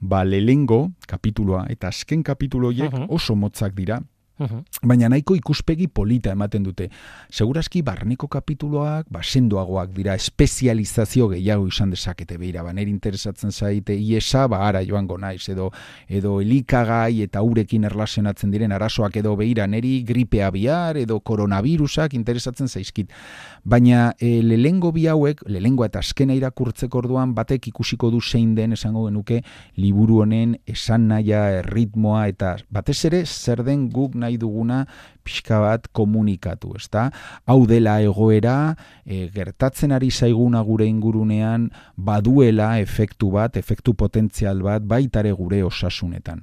ba, 0.00 0.24
lehengo 0.24 0.94
kapituloa 1.08 1.66
eta 1.72 1.92
azken 1.92 2.24
kapituloiek 2.24 3.04
oso 3.12 3.36
motzak 3.36 3.76
dira, 3.76 4.00
Baina 4.34 5.08
nahiko 5.08 5.36
ikuspegi 5.38 5.86
polita 5.86 6.32
ematen 6.34 6.64
dute. 6.66 6.88
Segurazki 7.30 7.84
barneko 7.86 8.26
kapituloak, 8.26 9.06
ba, 9.12 9.20
sendoagoak 9.22 9.92
dira, 9.94 10.16
espezializazio 10.18 11.28
gehiago 11.30 11.68
izan 11.70 11.92
dezakete 11.94 12.36
behira, 12.40 12.64
ba, 12.66 12.72
nire 12.74 12.90
interesatzen 12.90 13.52
zaite, 13.54 13.94
iesa, 13.94 14.48
ba, 14.50 14.64
ara 14.66 14.82
joango 14.82 15.18
naiz, 15.22 15.44
edo, 15.52 15.70
edo 16.08 16.40
elikagai 16.42 17.22
eta 17.22 17.42
urekin 17.46 17.86
erlazionatzen 17.86 18.50
diren 18.50 18.74
arazoak 18.74 19.20
edo 19.22 19.36
behira, 19.38 19.68
niri 19.70 20.00
gripea 20.02 20.50
bihar, 20.50 20.98
edo 20.98 21.20
koronavirusak 21.20 22.18
interesatzen 22.18 22.66
zaizkit. 22.66 23.14
Baina 23.62 24.12
e, 24.18 24.42
lehengo 24.42 24.90
bi 24.92 25.06
hauek, 25.06 25.44
lehengo 25.46 25.86
eta 25.86 26.02
azkena 26.02 26.34
irakurtzeko 26.34 27.04
orduan, 27.04 27.36
batek 27.38 27.70
ikusiko 27.70 28.10
du 28.10 28.20
zein 28.20 28.56
den 28.58 28.74
esango 28.74 29.06
genuke 29.06 29.44
liburu 29.78 30.20
honen 30.26 30.58
esan 30.66 31.06
naia, 31.12 31.62
ritmoa, 31.62 32.26
eta 32.34 32.56
batez 32.74 32.98
ere, 33.06 33.24
zer 33.24 33.62
den 33.62 33.86
guk 33.94 34.18
nahi 34.24 34.38
duguna 34.40 34.84
pixka 35.24 35.60
bat 35.62 35.86
komunikatu, 35.92 36.74
ezta? 36.80 37.10
Hau 37.46 37.62
dela 37.70 37.98
egoera, 38.04 38.74
e, 39.04 39.28
gertatzen 39.34 39.94
ari 39.94 40.10
zaiguna 40.10 40.64
gure 40.64 40.88
ingurunean 40.88 41.70
baduela 41.96 42.74
efektu 42.82 43.30
bat, 43.36 43.60
efektu 43.60 43.94
potentzial 43.94 44.64
bat 44.64 44.82
baitare 44.82 45.32
gure 45.36 45.62
osasunetan. 45.68 46.42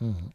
Mm 0.00 0.34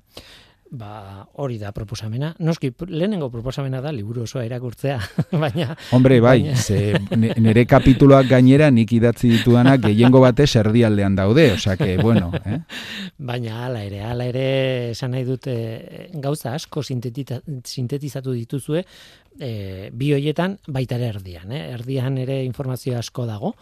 ba, 0.73 1.27
hori 1.37 1.59
da 1.61 1.71
proposamena. 1.71 2.33
Noski, 2.39 2.71
lehenengo 2.89 3.29
proposamena 3.31 3.79
da 3.81 3.91
liburu 3.93 4.23
osoa 4.25 4.43
irakurtzea, 4.47 4.97
baina... 5.43 5.75
Hombre, 5.93 6.19
bai, 6.23 6.39
baina... 6.41 6.57
ze 6.57 6.97
nere 7.13 7.65
kapituloak 7.69 8.27
gainera 8.31 8.71
nik 8.73 8.91
idatzi 8.97 9.29
ditudanak 9.35 9.85
gehiengo 9.85 10.23
batez 10.23 10.49
erdialdean 10.63 11.15
daude, 11.19 11.51
osea 11.53 11.77
que, 11.77 11.95
bueno... 12.01 12.31
Eh? 12.43 12.59
Baina, 13.17 13.67
ala 13.67 13.83
ere, 13.85 14.01
ala 14.03 14.25
ere, 14.27 14.47
esan 14.91 15.13
nahi 15.13 15.27
dute, 15.29 15.55
gauza 16.25 16.55
asko 16.57 16.81
sintetizatu 16.83 18.33
dituzue, 18.33 18.83
e, 19.39 19.89
bi 19.93 20.11
hoietan 20.13 20.57
baita 20.67 20.97
ere 20.97 21.13
erdian, 21.13 21.53
eh? 21.53 21.67
erdian 21.77 22.17
ere 22.21 22.41
informazio 22.43 22.97
asko 22.97 23.27
dago, 23.29 23.53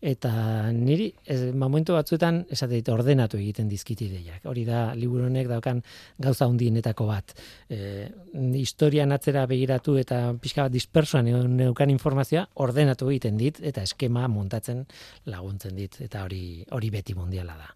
eta 0.00 0.32
niri 0.72 1.10
ez, 1.28 1.52
momentu 1.52 1.92
batzuetan 1.92 2.44
esate 2.50 2.78
dit 2.78 2.88
ordenatu 2.88 3.36
egiten 3.36 3.68
dizkit 3.68 4.00
ideiak. 4.06 4.46
Hori 4.48 4.64
da 4.64 4.90
liburu 4.96 5.26
honek 5.28 5.48
daukan 5.50 5.82
gauza 6.18 6.48
hundienetako 6.48 7.06
bat. 7.10 7.34
E, 7.68 8.08
historian 8.56 9.12
atzera 9.12 9.44
begiratu 9.50 9.98
eta 10.00 10.22
pixka 10.40 10.66
bat 10.68 10.72
dispersoan 10.72 11.28
neukan 11.56 11.92
informazioa 11.92 12.46
ordenatu 12.64 13.10
egiten 13.12 13.36
dit 13.36 13.60
eta 13.60 13.84
eskema 13.84 14.26
montatzen 14.28 14.86
laguntzen 15.28 15.76
dit 15.76 16.00
eta 16.00 16.24
hori 16.24 16.64
hori 16.70 16.90
beti 16.90 17.14
mundiala 17.14 17.58
da. 17.60 17.70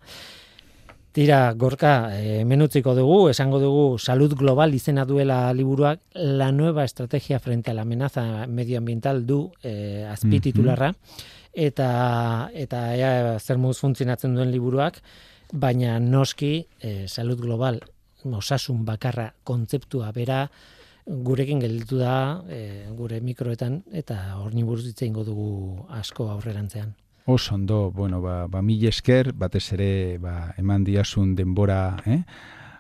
Tira, 1.14 1.52
gorka, 1.54 2.10
e, 2.18 2.40
menutziko 2.42 2.90
dugu, 2.96 3.28
esango 3.30 3.60
dugu, 3.62 4.00
salud 4.02 4.32
global 4.34 4.72
izena 4.74 5.04
duela 5.06 5.52
liburuak, 5.54 6.00
la 6.14 6.50
nueva 6.50 6.82
estrategia 6.82 7.38
frente 7.38 7.70
a 7.70 7.74
la 7.74 7.82
amenaza 7.82 8.48
medioambiental 8.48 9.24
du 9.24 9.52
e, 9.62 10.04
azpititularra. 10.10 10.90
Mm 10.90 11.42
eta 11.55 12.51
eta 12.53 12.85
ea 12.97 13.38
zer 13.38 13.59
moduz 13.59 13.79
funtzionatzen 13.81 14.35
duen 14.35 14.51
liburuak, 14.53 15.01
baina 15.53 15.99
noski 16.01 16.67
e, 16.81 17.07
salud 17.09 17.40
global 17.40 17.81
osasun 18.25 18.85
bakarra 18.85 19.35
kontzeptua 19.45 20.11
bera 20.12 20.49
gurekin 21.07 21.61
gelditu 21.61 21.99
da 22.01 22.43
e, 22.49 22.88
gure 22.97 23.21
mikroetan 23.21 23.83
eta 23.93 24.37
horni 24.40 24.64
buruz 24.64 24.87
hitze 24.88 25.09
dugu 25.09 25.87
asko 25.90 26.31
aurrerantzean. 26.31 26.95
Oso 27.27 27.55
ondo, 27.55 27.90
bueno, 27.90 28.21
ba, 28.21 28.47
ba 28.49 28.61
mil 28.62 28.85
esker, 28.85 29.33
batez 29.33 29.73
ere, 29.73 30.19
ba, 30.19 30.53
eman 30.59 30.85
diasun 30.85 31.35
denbora, 31.35 31.97
eh? 32.05 32.23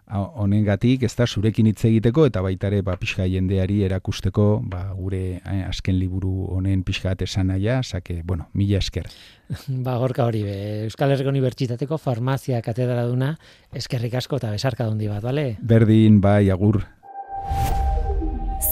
Honengatik 0.06 1.02
ez 1.06 1.14
da 1.16 1.26
zurekin 1.26 1.66
hitz 1.70 1.84
egiteko 1.88 2.26
eta 2.28 2.42
baita 2.44 2.68
ere 2.68 2.82
ba 2.84 2.96
pixka 3.00 3.24
jendeari 3.28 3.82
erakusteko 3.86 4.60
ba, 4.68 4.84
gure 4.96 5.40
eh, 5.40 5.62
azken 5.64 5.96
liburu 5.98 6.48
honen 6.52 6.82
pixka 6.84 7.14
esan 7.24 7.48
naia, 7.48 7.82
sake, 7.82 8.22
bueno, 8.24 8.48
mila 8.52 8.78
esker. 8.78 9.06
Ba, 9.84 9.96
gorka 9.98 10.24
hori, 10.24 10.42
be, 10.42 10.84
Euskal 10.84 11.12
Herriko 11.12 11.28
Unibertsitateko 11.28 11.98
farmazia 11.98 12.60
katedra 12.62 13.04
duna, 13.06 13.34
eskerrik 13.72 14.14
asko 14.14 14.36
eta 14.40 14.50
besarka 14.50 14.86
dundi 14.88 15.08
bat, 15.08 15.22
bale? 15.22 15.56
Berdin, 15.60 16.20
bai, 16.20 16.50
agur. 16.50 16.82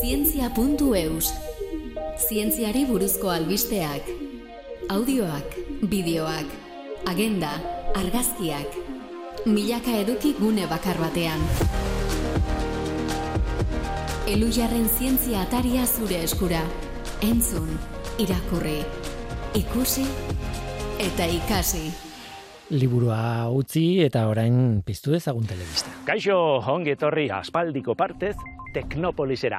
Zientzia.eus 0.01 1.33
Zientziari 2.29 2.85
buruzko 2.89 3.31
albisteak 3.31 4.09
Audioak, 4.91 5.55
bideoak, 5.89 6.49
agenda, 7.07 7.53
argazkiak, 7.95 8.82
milaka 9.47 9.91
eduki 9.99 10.35
gune 10.39 10.67
bakar 10.71 10.99
batean. 11.03 11.41
Elujarren 14.31 14.87
zientzia 14.87 15.43
ataria 15.43 15.87
zure 15.87 16.23
eskura. 16.23 16.63
Entzun, 17.23 17.69
irakurri, 18.23 18.79
ikusi 19.59 20.07
eta 21.03 21.27
ikasi. 21.27 21.89
Liburua 22.73 23.51
utzi 23.53 24.01
eta 24.05 24.25
orain 24.31 24.81
piztu 24.87 25.15
ezagun 25.19 25.47
telebista. 25.47 25.91
Kaixo, 26.07 26.37
ongi 26.73 26.95
etorri 26.95 27.29
aspaldiko 27.31 27.95
partez, 27.99 28.37
Teknopolisera. 28.73 29.59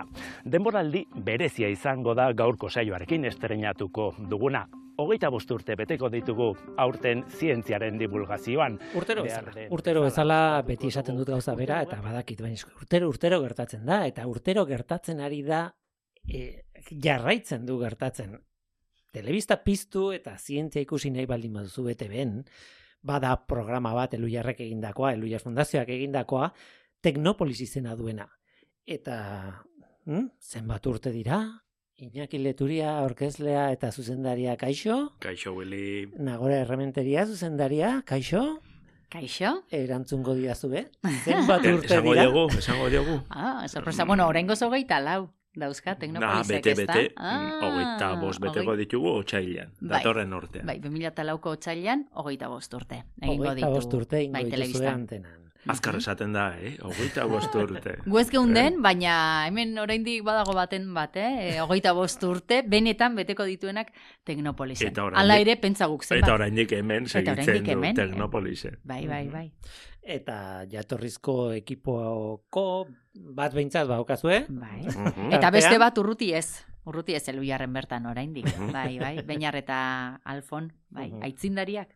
Denboraldi 0.49 1.03
berezia 1.13 1.67
izango 1.69 2.15
da 2.17 2.31
gaurko 2.33 2.71
saioarekin 2.71 3.27
estrenatuko 3.29 4.15
duguna 4.31 4.63
hogeita 4.97 5.29
bost 5.33 5.51
urte 5.51 5.75
beteko 5.79 6.09
ditugu 6.13 6.49
aurten 6.81 7.23
zientziaren 7.29 7.97
divulgazioan. 7.97 8.77
Urtero 8.99 9.23
bezala, 9.25 9.67
urtero 9.73 10.03
bezala 10.05 10.39
beti 10.67 10.91
esaten 10.91 11.17
dut 11.17 11.31
gauza 11.33 11.55
bera, 11.57 11.81
eta 11.85 11.99
badakit, 12.03 12.43
baina 12.45 12.73
urtero, 12.81 13.09
urtero 13.09 13.41
gertatzen 13.43 13.85
da, 13.85 14.03
eta 14.09 14.27
urtero 14.29 14.65
gertatzen 14.69 15.21
ari 15.23 15.41
da, 15.47 15.65
e, 16.27 16.63
jarraitzen 16.91 17.65
du 17.65 17.79
gertatzen. 17.81 18.37
Telebista 19.13 19.59
piztu 19.61 20.11
eta 20.13 20.37
zientzia 20.37 20.81
ikusi 20.81 21.11
nahi 21.13 21.27
baldin 21.29 21.53
baduzu 21.59 21.85
bete 21.89 22.07
ben, 22.09 22.39
bada 23.03 23.35
programa 23.47 23.93
bat 23.93 24.15
elu 24.17 24.29
jarrek 24.31 24.63
egindakoa, 24.65 25.13
elu 25.13 25.39
fundazioak 25.39 25.89
egindakoa, 25.89 26.49
teknopolis 27.01 27.59
izena 27.61 27.95
duena. 27.95 28.25
Eta 28.85 29.17
hm, 30.05 30.29
zenbat 30.39 30.87
urte 30.87 31.11
dira, 31.11 31.43
Iñaki 32.03 32.37
Leturia, 32.41 32.97
orkezlea 33.05 33.69
eta 33.71 33.91
zuzendaria 33.91 34.57
Kaixo. 34.59 35.13
Kaixo, 35.23 35.53
Willy. 35.55 36.09
Nagora 36.19 36.57
errementeria 36.65 37.25
zuzendaria 37.25 38.01
Kaixo. 38.05 38.59
Kaixo? 39.13 39.53
Erantzungo 39.71 40.33
diazu, 40.35 40.67
be? 40.73 40.81
Zenbat 41.23 41.63
Er, 41.63 41.77
urte 41.77 41.93
esango 41.93 42.11
dira? 42.17 42.25
diogu, 42.25 42.43
esango 42.59 42.89
diogu. 42.91 43.21
Ah, 43.29 43.67
sorpresa. 43.69 44.03
Bueno, 44.09 44.27
oraingo 44.27 44.55
zogeita 44.55 44.99
lau 44.99 45.29
dauzka 45.55 45.93
bete, 45.93 46.71
ez 46.71 46.77
da? 46.79 46.93
bete, 46.93 47.13
mm, 47.15 47.63
hogeita 47.63 48.09
bost 48.19 48.41
beteko 48.41 48.75
ditugu 48.75 49.11
otxailan, 49.21 49.71
Bai. 49.79 49.89
datorren 49.99 50.33
urtean. 50.33 50.65
Bai, 50.65 50.79
2008ko 50.81 51.55
otsailean, 51.59 52.07
hogeita 52.11 52.49
bost 52.49 52.73
urte. 52.73 53.03
Egingo 53.21 53.43
Hogeita 53.43 53.55
ditu, 53.55 53.69
bost 53.69 53.93
urte 53.93 54.23
ingo 54.23 54.33
bai, 54.33 54.45
dituzue. 54.49 55.21
Azkar 55.67 55.95
esaten 55.95 56.33
da, 56.33 56.57
eh? 56.59 56.77
Hogeita 56.81 57.23
bost 57.25 57.53
urte. 57.55 57.97
Gu 58.05 58.19
ez 58.19 58.29
geunden, 58.29 58.81
baina 58.83 59.45
hemen 59.47 59.77
oraindik 59.79 60.23
badago 60.27 60.53
baten 60.57 60.89
bat, 60.93 61.15
eh? 61.15 61.59
Hogeita 61.63 61.93
bost 61.93 62.23
urte, 62.27 62.63
benetan 62.67 63.15
beteko 63.15 63.45
dituenak 63.47 63.93
teknopolisen. 64.27 64.89
Eta 64.91 65.03
oraindik- 65.05 65.19
Hala 65.21 65.37
ere, 65.39 65.55
pentsa 65.57 65.87
guk 65.87 66.03
zenbat. 66.03 66.27
Eta 66.27 66.33
oraindik 66.35 66.71
hemen 66.75 67.07
segitzen 67.07 67.39
oraindik 67.43 67.65
du 67.65 67.71
hemen, 67.71 67.91
eh. 67.97 68.01
Teknopolise. 68.01 68.73
Bai, 68.83 69.07
bai, 69.07 69.27
bai. 69.29 69.47
Eta 70.03 70.65
jatorrizko 70.67 71.53
ekipoko 71.55 72.67
bat 73.13 73.53
behintzat 73.55 73.87
baukazue. 73.87 74.45
bai. 74.49 74.81
Mhm. 74.87 75.31
Eta 75.33 75.49
beste 75.51 75.77
bat 75.79 75.97
urruti 75.97 76.33
ez. 76.33 76.65
Urruti 76.85 77.15
ez 77.15 77.23
eluiarren 77.31 77.71
bertan 77.71 78.05
oraindik. 78.05 78.45
Bai, 78.73 78.99
bai. 78.99 79.21
Beinar 79.23 79.55
eta 79.55 80.19
Alfon, 80.25 80.73
bai, 80.89 81.09
Mhm. 81.11 81.23
aitzindariak. 81.23 81.87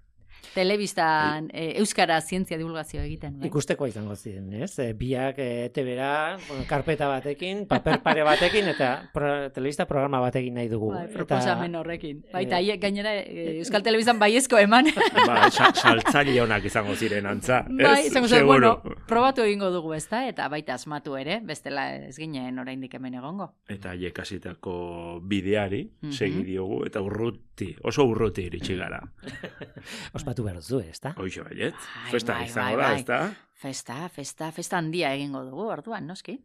Telebistan 0.53 1.49
e, 1.53 1.77
euskara 1.77 2.19
zientzia 2.21 2.57
divulgazio 2.57 3.01
egiten, 3.03 3.35
bai. 3.39 3.47
Ikustekoa 3.47 3.87
izango 3.91 4.15
ziren, 4.17 4.47
ez? 4.63 4.71
E, 4.81 4.87
biak 4.97 5.37
e, 5.37 5.69
tebera, 5.73 6.37
bueno, 6.47 6.63
karpeta 6.67 7.07
batekin, 7.11 7.65
paper 7.69 7.99
pare 8.01 8.23
batekin, 8.25 8.67
eta 8.73 8.89
pro, 9.13 9.29
telebista 9.53 9.85
programa 9.85 10.19
batekin 10.23 10.55
nahi 10.57 10.67
dugu. 10.71 10.89
Bai, 10.95 11.03
Eta- 11.05 11.13
proposamen 11.13 11.75
horrekin. 11.75 12.23
Bai, 12.33 12.43
eta 12.47 12.57
Eh, 12.57 12.63
haiek 12.63 12.81
gainera 12.81 13.13
e, 13.21 13.59
Euskal 13.59 13.83
Telebistan 13.85 14.17
baiezko 14.19 14.57
eman. 14.57 14.89
Ba, 15.29 15.51
sa- 15.51 15.69
saltzaile 15.83 16.41
honak 16.41 16.65
izango 16.65 16.95
ziren 16.95 17.25
antza. 17.29 17.61
bai, 17.69 18.07
izango 18.07 18.27
zen, 18.27 18.45
bueno, 18.47 18.81
probatu 19.07 19.41
egingo 19.45 19.69
dugu, 19.71 19.93
ezta? 19.93 20.25
Eta 20.27 20.47
baita 20.49 20.73
asmatu 20.73 21.15
ere, 21.21 21.39
bestela 21.45 21.85
ez 22.09 22.15
ginen 22.17 22.57
oraindik 22.59 22.93
hemen 22.97 23.13
egongo. 23.13 23.51
Eta 23.69 23.93
haiek 23.93 24.19
hasitako 24.25 25.19
bideari, 25.21 25.83
Mhm. 26.01 26.11
segi 26.11 26.43
diogu, 26.43 26.83
eta 26.85 27.01
urruti, 27.01 27.75
oso 27.83 28.05
urruti 28.09 28.47
iritsi 28.49 28.75
gara. 28.75 29.01
Ospatu 30.27 30.43
behar 30.43 30.57
duzu, 30.59 30.81
ez 30.83 30.99
da? 30.99 31.13
Hoixo 31.15 31.45
baiet, 31.47 31.75
Bai, 31.79 32.09
festa 32.11 32.33
bai, 32.35 32.47
izango 32.49 32.75
bai, 32.75 32.75
da, 32.75 32.87
bai. 32.91 32.99
ez 32.99 33.05
da? 33.07 33.19
Festa, 33.61 33.95
festa, 34.11 34.49
festa 34.51 34.77
handia 34.77 35.13
egingo 35.15 35.39
dugu, 35.45 35.69
orduan, 35.71 36.03
noski? 36.05 36.35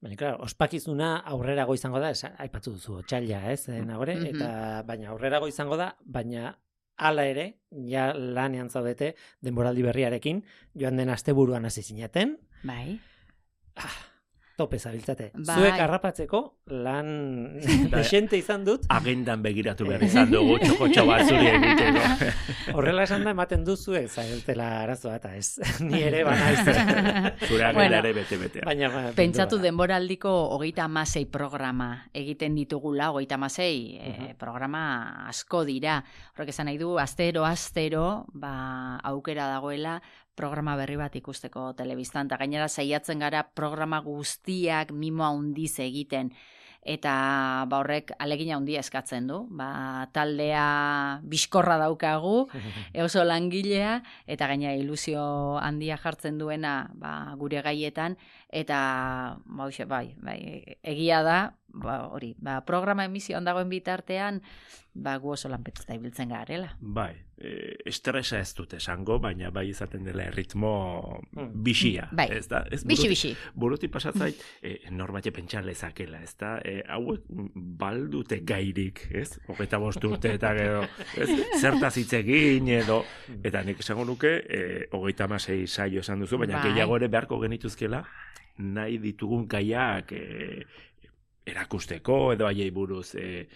Baina, 0.00 0.16
claro, 0.16 0.38
ospakizuna 0.46 1.10
aurrerago 1.34 1.74
izango 1.76 2.00
da, 2.00 2.14
esan, 2.16 2.32
aipatu 2.40 2.72
duzu, 2.78 2.94
otxaila, 3.02 3.42
ez, 3.52 3.68
eh, 3.68 3.82
nagore, 3.84 4.14
Mhm. 4.16 4.26
eta 4.32 4.82
baina 4.88 5.10
aurrerago 5.12 5.48
izango 5.52 5.76
da, 5.76 5.90
baina 6.00 6.54
hala 6.96 7.26
ere, 7.28 7.58
ja 7.90 8.14
lanean 8.16 8.70
zaudete 8.70 9.14
denboraldi 9.42 9.82
berriarekin, 9.84 10.42
joan 10.74 10.96
den 10.96 11.10
asteburuan 11.10 11.66
hasi 11.66 11.82
zineten, 11.82 12.38
Bai. 12.64 12.98
Tope 14.56 14.78
zabiltzate. 14.80 15.30
Bai. 15.36 15.54
Zuek 15.58 15.80
harrapatzeko 15.84 16.40
lan 16.82 17.08
desente 17.92 18.38
izan 18.40 18.64
dut, 18.64 18.86
Agendan 18.88 19.42
begiratu 19.44 19.84
behar 19.86 20.02
izan 20.06 20.30
dugu, 20.32 20.56
txokotxo 20.62 21.04
bat 21.10 21.26
zuri 21.28 21.50
egiteko. 21.52 22.72
horrela 22.78 23.04
esan 23.04 23.24
da 23.26 23.34
ematen 23.36 23.64
duzuek 23.66 24.08
zabiltela 24.08 24.68
arazoa, 24.86 25.16
eta 25.20 25.34
ez, 25.36 25.58
ni 25.86 26.00
ere 26.02 26.24
banaiz. 26.24 26.64
Zure 27.46 27.64
agenda 27.68 28.00
ere 28.00 28.12
bete-betean. 28.16 28.64
baina, 28.66 28.88
ba, 28.90 29.04
Pentsatu 29.16 29.58
denboraldiko 29.62 30.32
hogeita 30.56 30.86
amasei 30.88 31.26
programa 31.26 31.90
egiten 32.16 32.54
ditugula, 32.56 33.10
hogeita 33.12 33.36
amasei 33.36 34.00
Mhm. 34.06 34.36
programa 34.38 34.82
asko 35.28 35.64
dira. 35.68 36.00
Horrek 36.34 36.48
esan 36.54 36.66
nahi 36.70 36.78
du, 36.78 36.94
astero, 36.98 37.44
astero, 37.44 38.24
ba, 38.32 38.96
aukera 39.04 39.46
dagoela 39.52 40.00
programa 40.36 40.76
berri 40.76 40.98
bat 41.00 41.16
ikusteko 41.16 41.72
telebistan. 41.78 42.28
Eta 42.30 42.38
gainera 42.40 42.68
saiatzen 42.68 43.24
gara 43.24 43.42
programa 43.42 44.02
guztiak 44.04 44.92
mimo 44.92 45.26
handiz 45.26 45.78
egiten. 45.80 46.32
Eta 46.86 47.66
ba 47.66 47.80
horrek 47.82 48.12
alegin 48.22 48.52
handia 48.54 48.78
eskatzen 48.84 49.26
du. 49.26 49.40
Ba, 49.58 50.06
taldea 50.14 51.18
bizkorra 51.26 51.80
daukagu, 51.82 52.46
oso 53.06 53.24
langilea 53.26 53.98
eta 54.30 54.46
gaina 54.52 54.76
ilusio 54.78 55.58
handia 55.58 55.98
jartzen 55.98 56.38
duena 56.38 56.76
ba, 56.94 57.34
gure 57.40 57.64
gaietan 57.66 58.14
eta 58.54 58.78
ba, 59.42 59.70
bai, 59.90 60.06
bai, 60.22 60.40
egia 60.86 61.24
da 61.26 61.40
ba, 61.76 62.06
hori, 62.08 62.34
ba, 62.40 62.62
programa 62.64 63.04
emisioan 63.04 63.44
dagoen 63.44 63.68
bitartean 63.68 64.40
ba, 64.96 65.18
gu 65.20 65.34
oso 65.34 65.50
lanpetuta 65.52 65.92
ibiltzen 65.94 66.30
garela. 66.32 66.70
Bai, 66.80 67.12
e, 67.36 67.76
estresa 67.84 68.38
ez 68.40 68.54
dut 68.56 68.72
esango, 68.78 69.18
baina 69.20 69.50
bai 69.52 69.66
izaten 69.68 70.06
dela 70.08 70.24
erritmo 70.24 70.70
Mm. 71.36 71.50
bixia. 71.66 72.08
Bai. 72.16 72.30
Ez 72.32 72.48
da? 72.48 72.62
Ez 72.70 72.80
Bixi, 72.84 73.02
buruti- 73.02 73.08
bixi. 73.12 73.36
Buruti 73.54 73.88
pasatzait, 73.92 74.40
e, 74.62 74.90
norbait 74.90 75.28
pentsa 75.36 75.60
lezakela, 75.60 76.22
ez 76.22 76.32
da? 76.40 76.54
E, 76.64 76.82
hauek 76.88 77.26
baldute 77.28 78.40
gairik, 78.44 79.02
ez? 79.12 79.38
Hogeita 79.48 79.76
bost 79.78 80.02
urte 80.04 80.32
eta 80.38 80.54
gero, 80.56 80.82
ez? 81.16 81.28
Zertaz 81.60 81.96
hitz 82.00 82.12
egin 82.22 82.68
edo, 82.68 83.02
eta 83.44 83.62
nik 83.62 83.80
esango 83.84 84.04
nuke, 84.08 84.32
e, 84.48 84.88
hogeita 84.92 85.24
amasei 85.28 85.66
saio 85.66 86.00
esan 86.00 86.20
duzu, 86.24 86.38
baina 86.38 86.62
Bai. 86.62 86.70
gehiago 86.70 86.96
ere 86.96 87.08
beharko 87.08 87.38
genituzkela, 87.44 88.04
nahi 88.56 88.96
ditugun 88.98 89.46
gaiak 89.46 90.12
e, 90.12 90.64
erakusteko 91.46 92.32
edo 92.34 92.46
haiei 92.48 92.70
buruz 92.74 93.14
e, 93.14 93.46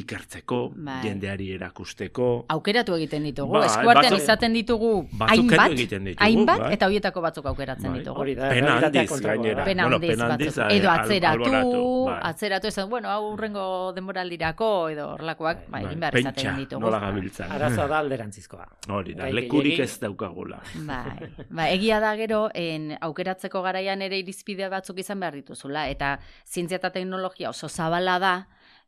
ikertzeko, 0.00 0.70
Bai. 0.74 1.00
jendeari 1.04 1.50
erakusteko. 1.56 2.46
Aukeratu 2.54 2.94
egiten 2.96 3.26
ditugu, 3.28 3.52
Bai, 3.58 3.66
eskuartean 3.68 4.12
batzuk- 4.14 4.22
izaten 4.24 4.54
ditugu 4.56 4.92
hainbat, 5.28 5.74
egiten 5.76 6.04
ditugu, 6.08 6.24
hainbat, 6.24 6.60
bai. 6.64 6.70
eta 6.78 6.86
horietako 6.88 7.20
batzuk 7.26 7.46
aukeratzen 7.52 7.90
Bai. 7.92 7.98
ditugu. 8.00 8.20
Hori 8.24 8.34
da, 8.38 8.48
Pena 8.48 8.76
handiz, 8.78 9.20
gainera. 9.20 9.64
Pena 9.64 9.82
Bueno, 9.88 9.96
handiz 9.96 10.16
batzuk. 10.18 10.64
eh, 10.70 10.76
Edo 10.78 10.90
atzeratu, 10.90 12.04
bai. 12.06 12.18
atzeratu 12.30 12.68
esan, 12.68 12.88
bueno, 12.90 13.08
hau 13.10 13.32
urrengo 13.34 13.92
denboraldirako, 13.92 14.70
edo 14.94 15.10
horlakoak, 15.18 15.66
ba, 15.68 15.82
egin 15.82 16.00
behar 16.00 16.12
Pentsa, 16.16 16.30
izaten 16.32 16.56
ditugu. 16.56 16.80
nola 16.80 16.98
gabiltzan. 17.00 17.52
Arazoa 17.52 17.86
da 17.86 17.98
alderantzizkoa. 17.98 18.66
Hori 18.88 19.14
da, 19.14 19.24
Gai 19.24 19.32
lekurik 19.32 19.78
ez 19.80 19.98
daukagula. 20.00 20.62
Bai, 20.86 21.28
ba, 21.50 21.68
egia 21.70 22.00
da 22.00 22.14
gero, 22.16 22.48
en, 22.54 22.96
aukeratzeko 23.00 23.60
garaian 23.62 24.00
ere 24.02 24.18
irizpide 24.18 24.68
batzuk 24.72 24.98
izan 24.98 25.20
behar 25.20 25.34
dituzula, 25.34 25.88
eta 25.90 26.18
zientzia 26.46 26.76
eta 26.80 26.90
teknologia 26.90 27.25
oso 27.48 27.68
zabala 27.68 28.18
da, 28.18 28.34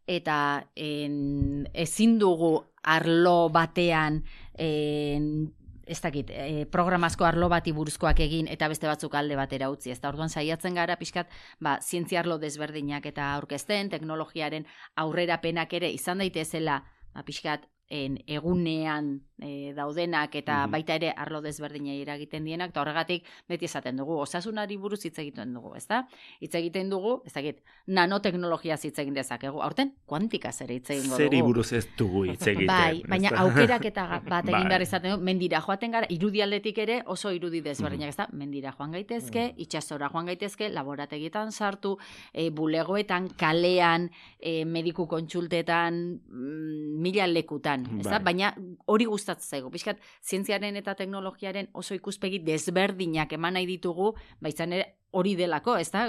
eta 0.06 0.66
en, 0.74 1.68
ezin 1.74 2.18
dugu 2.18 2.64
arlo 2.82 3.48
batean 3.52 4.22
en, 4.56 5.52
ez 5.88 6.00
dakit, 6.04 6.30
e, 6.30 6.66
programazko 6.70 7.24
arlo 7.24 7.48
bati 7.48 7.72
buruzkoak 7.72 8.20
egin 8.20 8.48
eta 8.48 8.68
beste 8.68 8.88
batzuk 8.88 9.14
alde 9.14 9.36
batera 9.36 9.70
utzi. 9.72 9.90
Ez 9.90 10.00
da, 10.00 10.10
orduan 10.12 10.28
saiatzen 10.28 10.76
gara 10.76 10.96
pixkat, 11.00 11.30
ba, 11.64 11.78
zientzia 11.80 12.20
arlo 12.20 12.38
desberdinak 12.38 13.06
eta 13.08 13.32
aurkezten, 13.36 13.88
teknologiaren 13.90 14.66
aurrerapenak 14.96 15.72
ere 15.80 15.90
izan 15.92 16.20
daitezela, 16.24 16.82
ba, 17.14 17.24
pixkat, 17.24 17.64
en, 17.88 18.18
egunean 18.28 19.14
e, 19.40 19.72
daudenak 19.74 20.34
eta 20.34 20.66
Mhm. 20.66 20.70
baita 20.72 20.94
ere 20.94 21.12
arlo 21.16 21.40
desberdinei 21.40 22.00
eragiten 22.02 22.44
dienak, 22.44 22.70
eta 22.70 22.80
horregatik 22.82 23.24
beti 23.48 23.64
esaten 23.64 23.96
dugu, 23.96 24.16
osasunari 24.18 24.76
buruz 24.76 25.04
hitz 25.04 25.18
egiten 25.18 25.54
dugu, 25.54 25.74
ezta? 25.76 26.06
Hitz 26.40 26.54
egiten 26.54 26.90
dugu, 26.90 27.22
ez 27.26 27.32
dakit, 27.32 27.60
nanoteknologia 27.86 28.76
hitz 28.82 28.98
egin 28.98 29.14
dezakegu. 29.14 29.60
Aurten, 29.62 29.92
kuantikaz 30.06 30.60
ere 30.64 30.74
hitz 30.78 30.90
egingo 30.90 31.16
Zeri 31.16 31.38
dugu. 31.38 31.48
buruz 31.52 31.72
ez 31.72 31.86
dugu 31.98 32.24
hitz 32.24 32.46
egiten. 32.52 32.66
Bai, 32.66 33.02
baina 33.08 33.28
ezta? 33.32 33.40
aukeraketa 33.42 34.06
ga- 34.08 34.20
bat 34.32 34.44
egin 34.48 34.58
Bai. 34.60 34.68
behar 34.68 34.82
izaten 34.82 35.12
du, 35.14 35.18
mendira 35.24 35.60
joaten 35.60 35.90
gara, 35.92 36.06
irudi 36.10 36.42
aldetik 36.42 36.78
ere 36.78 37.02
oso 37.06 37.32
irudi 37.32 37.60
desberdinak, 37.60 38.08
ezta? 38.08 38.28
Mendira 38.32 38.72
joan 38.78 38.92
gaitezke, 38.92 39.54
itsasora 39.56 40.08
joan 40.12 40.26
gaitezke, 40.26 40.68
laborategietan 40.70 41.52
sartu, 41.52 41.96
e, 42.32 42.50
bulegoetan, 42.50 43.28
kalean, 43.36 44.10
e, 44.40 44.64
mediku 44.64 45.06
kontsultetan, 45.08 46.20
mm, 46.28 47.00
mila 47.02 47.26
lekutan, 47.26 47.86
ezta? 48.00 48.18
Bai. 48.18 48.24
Baina 48.28 48.54
hori 48.86 49.06
gustatzen 49.28 49.58
zaigu. 49.58 49.70
Piskat, 49.70 50.00
zientziaren 50.24 50.76
eta 50.76 50.94
teknologiaren 50.94 51.68
oso 51.74 51.94
ikuspegi 51.94 52.40
desberdinak 52.44 53.32
eman 53.32 53.54
nahi 53.54 53.66
ditugu, 53.66 54.14
baizan 54.40 54.72
ere 54.72 54.97
hori 55.10 55.34
delako, 55.36 55.76
ez 55.80 55.90
da? 55.90 56.06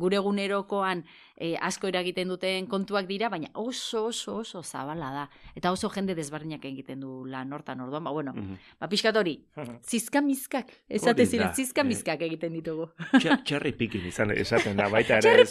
gure 0.00 0.16
egunerokoan 0.16 1.02
e, 1.36 1.54
asko 1.62 1.86
eragiten 1.86 2.28
duten 2.28 2.66
kontuak 2.66 3.06
dira, 3.06 3.28
baina 3.28 3.48
oso, 3.54 4.06
oso, 4.06 4.38
oso 4.40 4.62
zabala 4.62 5.10
da. 5.12 5.24
Eta 5.54 5.70
oso 5.70 5.90
jende 5.94 6.14
desberdinak 6.16 6.64
egiten 6.64 7.00
du 7.00 7.24
lan 7.26 7.52
hortan 7.52 7.80
orduan, 7.80 8.04
ba, 8.04 8.10
bueno, 8.10 8.32
Mhm. 8.32 8.56
ba, 8.80 8.88
pixkat 8.88 9.16
hori, 9.16 9.36
zizkamizkak, 9.90 10.72
esate 10.88 11.22
Hori 11.22 11.26
ziren, 11.26 11.52
zizkamizkak 11.54 12.22
egiten 12.22 12.52
ditugu. 12.52 12.88
Txe- 13.18 13.42
Txerri 13.44 13.72
pikin 13.72 14.06
izan 14.06 14.30
esaten 14.32 14.76
da 14.76 14.88
baita 14.88 15.18
ere. 15.18 15.44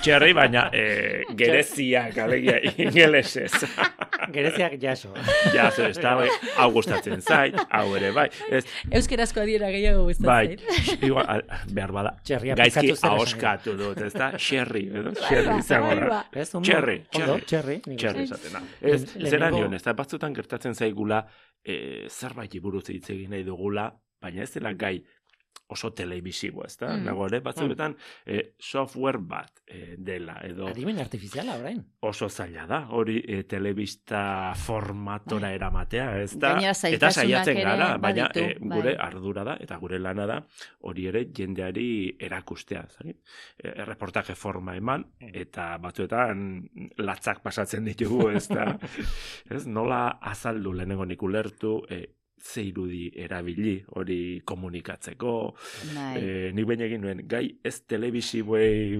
Txerri 0.00 0.32
baina 0.40 0.68
e, 0.72 1.24
gereziak, 1.36 2.16
alegia, 2.18 2.60
ingelesez. 2.76 3.52
Gereziak 4.30 4.76
jaso. 4.80 5.08
ja, 5.54 5.68
ez 5.88 5.96
da, 5.98 6.14
bai, 6.14 6.28
hau 6.60 6.68
gustatzen 6.72 7.20
zait, 7.24 7.56
hau 7.72 7.86
ere, 7.96 8.12
bai. 8.14 8.28
Ez, 8.52 8.64
Euskerazko 8.92 9.40
adiera 9.42 9.70
gehiago 9.72 10.04
gustatzen. 10.06 10.26
bai, 10.60 11.00
igual, 11.02 11.26
al- 11.26 11.44
behar 11.74 11.90
bada, 11.92 12.12
gaizki 12.28 12.92
ahoskatu 13.02 13.76
dut, 13.78 14.00
ez 14.06 14.12
da? 14.12 14.30
Sherry, 14.38 14.84
edo? 15.00 15.14
Sherry 15.14 15.58
izango 15.58 15.94
da. 16.00 16.20
Cherry, 16.62 16.98
cherry. 17.12 17.40
Cherry. 17.46 17.80
Cherry 17.96 18.26
izatena. 18.28 18.62
Ez, 18.80 19.00
zera 19.28 19.50
nion, 19.54 19.74
ez 19.74 19.82
da 19.86 19.94
batzutan 19.98 20.34
gertatzen 20.36 20.74
zaigula, 20.74 21.22
e, 21.64 22.06
zerbait 22.08 22.56
buruz 22.62 22.88
hitz 22.88 23.08
egin 23.10 23.34
nahi 23.34 23.44
dugula, 23.46 23.90
baina 24.20 24.44
ez 24.44 24.52
dela 24.54 24.74
gai 24.76 24.98
oso 25.70 25.92
telebisibo, 25.94 26.64
ez 26.66 26.76
da? 26.80 26.90
Mm. 26.92 27.06
Nago 27.06 27.26
ere, 27.30 27.40
batzuetan 27.44 27.94
mm. 27.94 28.54
software 28.58 29.20
bat 29.22 29.62
e, 29.66 29.94
dela, 29.98 30.36
edo... 30.46 30.68
Adimen 30.70 30.98
artifiziala, 31.02 31.56
orain. 31.60 31.80
Oso 32.06 32.28
zaila 32.28 32.66
da, 32.70 32.80
hori 32.96 33.20
e, 33.22 33.42
telebista 33.50 34.22
formatora 34.58 35.48
bai. 35.48 35.54
eramatea, 35.58 36.08
ez 36.24 36.34
da? 36.42 36.56
Eta 36.90 37.12
saiatzen 37.12 37.60
gara, 37.62 37.92
baina 38.02 38.28
e, 38.34 38.46
gure 38.60 38.94
bai. 38.94 38.96
ardura 39.06 39.46
da, 39.46 39.56
eta 39.62 39.78
gure 39.82 40.00
lana 40.02 40.26
da, 40.30 40.40
hori 40.90 41.06
ere 41.10 41.26
jendeari 41.36 41.88
erakustea, 42.18 42.84
zari? 42.90 43.14
E, 43.56 43.74
reportaje 43.86 44.34
forma 44.34 44.76
eman, 44.78 45.06
mm. 45.20 45.34
eta 45.44 45.70
batzuetan 45.82 46.48
latzak 46.98 47.44
pasatzen 47.46 47.86
ditugu, 47.86 48.30
ez 48.34 48.46
da? 48.50 48.72
ez, 49.54 49.66
nola 49.70 50.06
azaldu 50.32 50.74
lehenengo 50.74 51.06
nik 51.06 51.22
ulertu, 51.22 51.78
e, 51.88 52.02
ze 52.42 52.64
irudi 52.68 53.10
erabili 53.16 53.76
hori 53.94 54.40
komunikatzeko. 54.44 55.34
Bai. 55.94 56.14
E, 56.16 56.52
nik 56.56 56.66
baina 56.68 56.86
egin 56.86 57.04
nuen, 57.04 57.22
gai 57.28 57.44
ez 57.64 57.76
telebisibuei 57.88 58.98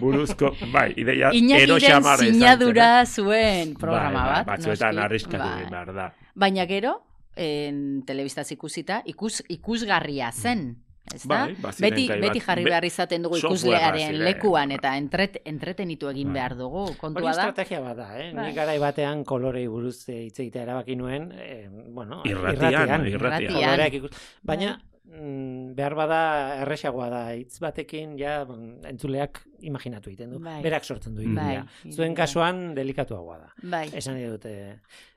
buruzko, 0.00 0.52
bai, 0.74 0.90
ideia 1.00 1.30
ero 1.60 1.78
xamara 1.82 2.26
sinadura 2.26 2.90
zuen 3.06 3.74
programa 3.78 4.24
bai, 4.24 4.26
bai, 4.26 4.34
bat. 4.40 4.50
Batzuetan 4.54 4.98
arriskatu 5.06 5.46
bai. 5.46 5.70
behar 5.70 5.94
da. 5.94 6.10
Baina 6.34 6.66
gero, 6.70 6.98
en 7.36 8.02
telebistaz 8.06 8.50
ikusita, 8.52 9.02
ikus, 9.08 9.40
ikusgarria 9.48 10.32
zen. 10.32 10.70
Ez 11.10 11.24
da? 11.26 11.40
Bai, 11.48 11.72
beti, 11.82 12.04
beti 12.22 12.42
jarri 12.44 12.64
behar 12.68 12.84
izaten 12.86 13.24
dugu 13.24 13.40
ikuslearen 13.40 14.18
lekuan 14.22 14.70
eta 14.76 14.92
entret, 14.98 15.40
entretenitu 15.48 16.10
egin 16.12 16.28
bai. 16.30 16.36
behar 16.38 16.54
dugu. 16.58 16.84
Kontua 17.00 17.24
Hori 17.24 17.32
estrategia 17.32 17.80
bat 17.82 17.96
da, 17.98 18.06
eh? 18.18 18.28
Bai. 18.34 18.44
Nik 18.50 18.58
gara 18.60 18.76
batean 18.82 19.24
kolorei 19.26 19.66
buruz 19.70 19.96
hitz 20.06 20.36
egitea 20.38 20.62
erabaki 20.68 20.94
nuen, 21.00 21.32
eh, 21.34 21.66
bueno, 21.70 22.22
irratian, 22.30 23.08
irratian. 23.10 23.50
irratian. 23.50 24.08
Baina, 24.46 24.76
mm, 25.10 25.74
behar 25.76 25.94
bada 25.98 26.22
erresagoa 26.62 27.10
da 27.12 27.22
hitz 27.36 27.60
batekin 27.62 28.16
ja 28.18 28.40
entzuleak 28.88 29.42
imaginatu 29.60 30.10
egiten 30.10 30.34
du. 30.34 30.40
Bai. 30.44 30.60
Berak 30.64 30.86
sortzen 30.86 31.14
du 31.14 31.26
irudia. 31.26 31.66
Bai. 31.66 31.92
Zuen 31.92 32.16
kasuan 32.16 32.70
delikatuagoa 32.78 33.38
da. 33.44 33.54
Bai. 33.62 33.88
Esan 33.92 34.20
dute 34.22 34.54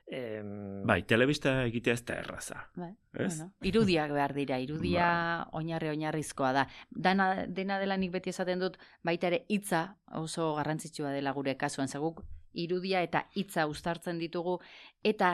Em... 0.06 0.84
Bai, 0.84 0.98
telebista 1.08 1.62
egitea 1.64 1.94
ez 1.96 2.02
da 2.04 2.18
erraza. 2.20 2.58
Bai, 2.76 2.90
bueno, 3.16 3.46
irudiak 3.64 4.12
behar 4.12 4.34
dira, 4.36 4.58
irudia 4.60 5.06
ba. 5.06 5.46
oinarri 5.56 5.88
oinarrizkoa 5.94 6.52
da. 6.52 6.66
Dana, 6.90 7.46
dena 7.48 7.78
dela 7.80 7.96
nik 7.96 8.12
beti 8.12 8.30
esaten 8.34 8.60
dut, 8.60 8.76
baita 9.02 9.30
ere 9.30 9.44
hitza 9.48 9.96
oso 10.20 10.52
garrantzitsua 10.58 11.14
dela 11.14 11.32
gure 11.32 11.56
kasuan, 11.56 11.88
zeguk 11.88 12.20
irudia 12.52 13.00
eta 13.02 13.24
hitza 13.34 13.66
uztartzen 13.66 14.20
ditugu, 14.20 14.58
eta 15.02 15.32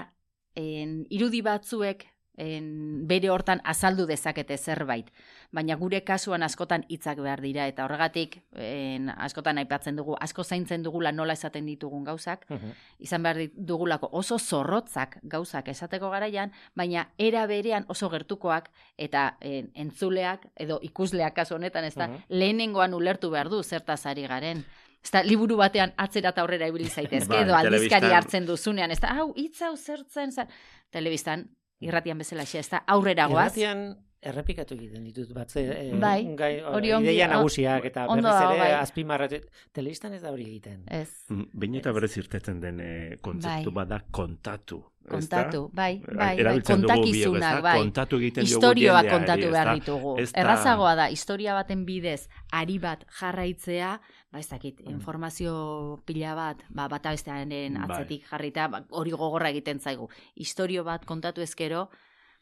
en, 0.54 1.00
irudi 1.10 1.42
batzuek 1.42 2.06
en, 2.40 3.06
bere 3.08 3.30
hortan 3.30 3.60
azaldu 3.68 4.06
dezakete 4.08 4.56
zerbait. 4.58 5.10
Baina 5.52 5.76
gure 5.76 6.00
kasuan 6.06 6.42
askotan 6.46 6.84
hitzak 6.88 7.20
behar 7.20 7.42
dira, 7.44 7.66
eta 7.68 7.84
horregatik 7.84 8.38
en, 8.56 9.10
askotan 9.10 9.60
aipatzen 9.60 9.98
dugu, 9.98 10.16
asko 10.20 10.44
zaintzen 10.44 10.84
dugula 10.86 11.12
nola 11.12 11.36
esaten 11.36 11.68
ditugun 11.68 12.04
gauzak, 12.06 12.46
izan 12.98 13.26
behar 13.26 13.42
dugulako 13.54 14.10
oso 14.22 14.38
zorrotzak 14.38 15.18
gauzak 15.22 15.68
esateko 15.68 16.10
garaian, 16.10 16.54
baina 16.74 17.08
era 17.18 17.46
berean 17.50 17.84
oso 17.88 18.10
gertukoak 18.10 18.70
eta 18.96 19.36
en, 19.40 19.70
entzuleak 19.74 20.48
edo 20.56 20.80
ikusleak 20.82 21.36
kasu 21.36 21.58
honetan, 21.58 21.84
ez 21.84 21.96
da, 21.98 22.08
lehenengoan 22.28 22.94
ulertu 22.94 23.30
behar 23.30 23.50
du 23.52 23.62
zertaz 23.62 24.04
ari 24.06 24.26
garen. 24.30 24.64
Ez 25.00 25.24
liburu 25.24 25.56
batean 25.56 25.94
atzera 25.96 26.34
aurrera 26.42 26.66
ibili 26.68 26.90
zaitezke, 26.90 27.32
bai, 27.32 27.44
edo 27.46 27.54
aldizkari 27.56 28.12
hartzen 28.12 28.44
duzunean, 28.44 28.92
ez 28.92 29.00
da, 29.00 29.14
hau, 29.16 29.30
hitza 29.32 29.70
hau 29.70 29.76
zertzen, 29.76 30.34
telebistan 30.92 31.46
irratian 31.80 32.20
bezala 32.20 32.46
xe, 32.46 32.60
ez 32.60 32.70
da, 32.70 32.84
aurrera 32.86 33.26
goaz. 33.30 33.50
Irratian 33.56 33.90
errepikatu 34.20 34.76
egiten 34.76 35.04
ditut 35.08 35.30
batze, 35.32 35.62
eh, 35.72 35.92
bai, 35.96 36.20
gai, 36.36 36.52
hori 36.60 36.92
ongi, 36.92 37.08
ideia 37.08 37.28
nagusiak 37.30 37.86
eta 37.88 38.04
berriz 38.10 38.34
ere 38.34 38.58
bai. 38.58 38.70
azpimarrat, 38.76 39.36
telebistan 39.72 40.12
ez 40.12 40.20
da 40.20 40.32
hori 40.34 40.44
egiten. 40.44 40.82
Ez. 40.86 41.08
Mm, 41.30 41.48
Baina 41.62 41.80
eta 41.80 41.94
berez 41.96 42.12
irtetzen 42.20 42.60
den 42.60 42.80
eh, 42.84 43.16
kontzeptu 43.24 43.72
bai. 43.72 43.84
bada 43.84 44.02
kontatu. 44.10 44.82
Kontatu, 45.10 45.62
bai, 45.74 46.02
bai, 46.04 46.36
bai, 46.44 46.60
kontakizunak, 46.62 47.62
bai. 47.64 47.78
Kontatu 47.80 48.18
egiten 48.20 48.44
Historioa 48.44 49.00
kontatu 49.08 49.48
behar 49.50 49.72
ditugu. 49.80 50.12
Errazagoa 50.20 50.92
da, 51.00 51.08
historia 51.10 51.56
baten 51.56 51.86
bidez, 51.88 52.28
ari 52.52 52.76
bat 52.78 53.06
jarraitzea, 53.18 53.96
ba 54.30 54.38
ez 54.38 54.48
dakit, 54.48 54.80
mm. 54.80 54.90
informazio 54.90 55.54
pila 56.06 56.34
bat, 56.38 56.62
ba, 56.70 56.86
bata 56.88 57.10
bestearen 57.10 57.50
bai. 57.50 57.82
atzetik 57.84 58.28
jarrita, 58.30 58.68
ba, 58.68 58.84
hori 58.90 59.10
gogorra 59.10 59.50
egiten 59.50 59.80
zaigu. 59.80 60.08
Historio 60.34 60.84
bat 60.86 61.04
kontatu 61.04 61.42
ezkero, 61.42 61.88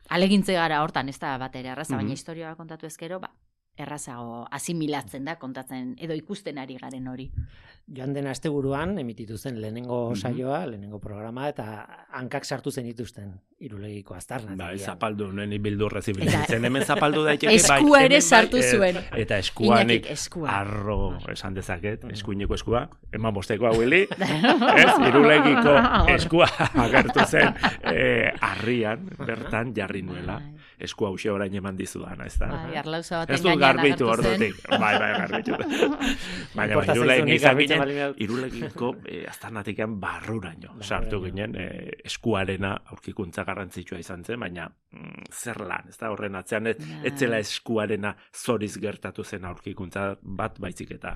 alegintze 0.08 0.52
gara 0.54 0.82
hortan, 0.84 1.08
ez 1.08 1.18
da 1.18 1.36
bat 1.40 1.56
ere 1.56 1.72
arraza, 1.72 1.96
baina 1.96 2.10
mhm. 2.10 2.20
historioa 2.20 2.54
kontatu 2.56 2.86
ezkero, 2.86 3.20
ba, 3.20 3.32
errazago 3.78 4.46
asimilatzen 4.50 5.24
da, 5.28 5.36
kontatzen, 5.38 5.94
edo 6.00 6.16
ikusten 6.18 6.58
ari 6.58 6.78
garen 6.80 7.08
hori. 7.08 7.30
Joan 7.88 8.12
den 8.12 8.26
asteburuan 8.28 8.98
emititu 9.00 9.38
zen 9.38 9.60
lehenengo 9.62 10.10
mm 10.10 10.16
saioa, 10.18 10.66
lehenengo 10.66 10.98
programa, 11.00 11.46
eta 11.48 11.64
hankak 12.18 12.44
sartu 12.44 12.70
zen 12.70 12.84
dituzten 12.84 13.30
irulegiko 13.64 14.14
aztarna. 14.14 14.56
Ba, 14.58 14.68
zapaldu, 14.76 15.30
nuen 15.32 15.52
ibildu 15.52 15.88
rezibilitzen, 15.88 16.64
hemen 16.64 16.84
zapaldu 16.84 17.24
daiteke, 17.24 17.46
bai, 17.54 17.78
eskua 17.78 18.02
ere 18.04 18.20
sartu 18.20 18.60
bai, 18.60 18.68
zuen. 18.70 19.00
eta 19.22 19.38
eskuanik 19.38 20.10
arro 20.46 20.98
esan 21.32 21.56
dezaket, 21.56 22.04
eskuineko 22.12 22.58
eskua, 22.58 22.84
eman 23.14 23.34
bosteko 23.34 23.70
hau 23.70 23.80
hili, 23.84 24.04
ez, 24.04 24.92
irulegiko 25.08 25.78
eskua 26.18 26.50
agertu 26.84 27.24
zen 27.24 27.54
eh, 27.94 28.34
arrian, 28.52 29.08
bertan 29.24 29.72
jarri 29.76 30.02
nuela. 30.02 30.42
Bai 30.42 30.58
esku 30.78 31.08
hause 31.08 31.30
orain 31.30 31.54
eman 31.58 31.76
dizu 31.78 32.04
dana, 32.04 32.26
ez 32.28 32.38
da. 32.38 32.48
Bai, 32.52 32.76
arlauza 32.78 33.22
baten 33.22 33.34
garbitu 33.68 34.08
ordutik. 34.10 34.60
Bai, 34.68 34.94
bai, 34.98 35.10
garbitu. 35.22 35.56
Baina, 36.58 36.78
bai, 36.80 36.86
irulegin 36.94 37.32
izan 37.34 37.60
ginen, 37.60 38.14
irulegiko 38.24 38.90
eh, 39.06 39.24
aztarnatikan 39.30 39.98
barruraino. 40.00 40.74
Bai, 40.78 40.86
sartu 40.86 41.20
bai, 41.22 41.30
ginen, 41.30 41.56
eh, 41.60 41.92
eskuarena 42.08 42.74
aurkikuntza 42.94 43.44
garrantzitsua 43.48 44.00
izan 44.02 44.24
zen, 44.24 44.40
baina 44.42 44.68
mm, 44.68 45.28
zer 45.32 45.60
lan, 45.68 45.90
ez 45.92 45.98
da, 46.00 46.12
horren 46.14 46.38
atzean, 46.40 46.70
ez, 46.72 46.76
ez 47.06 47.14
zela 47.18 47.40
eskuarena 47.44 48.14
zoriz 48.34 48.74
gertatu 48.80 49.24
zen 49.24 49.46
aurkikuntza 49.48 50.08
bat 50.22 50.58
baizik 50.62 50.94
eta 50.98 51.14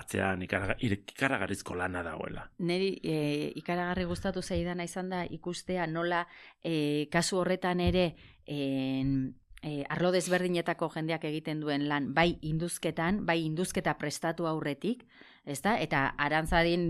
atzean 0.00 0.42
ikaragarrizko 0.42 1.76
lana 1.78 2.02
dagoela. 2.06 2.46
Neri 2.68 2.92
eh, 3.02 3.52
ikaragarri 3.60 4.06
gustatu 4.10 4.42
zaidana 4.42 4.84
izan 4.88 5.12
da 5.12 5.24
ikustea 5.24 5.86
nola 5.86 6.24
eh, 6.64 7.08
kasu 7.12 7.40
horretan 7.42 7.80
ere 7.80 8.12
en, 8.46 9.34
e, 9.62 9.84
arlo 9.88 10.10
desberdinetako 10.12 10.90
jendeak 10.94 11.24
egiten 11.24 11.62
duen 11.62 11.86
lan, 11.88 12.12
bai 12.14 12.36
induzketan, 12.42 13.22
bai 13.26 13.40
induzketa 13.46 13.94
prestatu 13.98 14.46
aurretik, 14.50 15.06
ezta? 15.46 15.74
Eta 15.82 16.02
arantzadin 16.18 16.84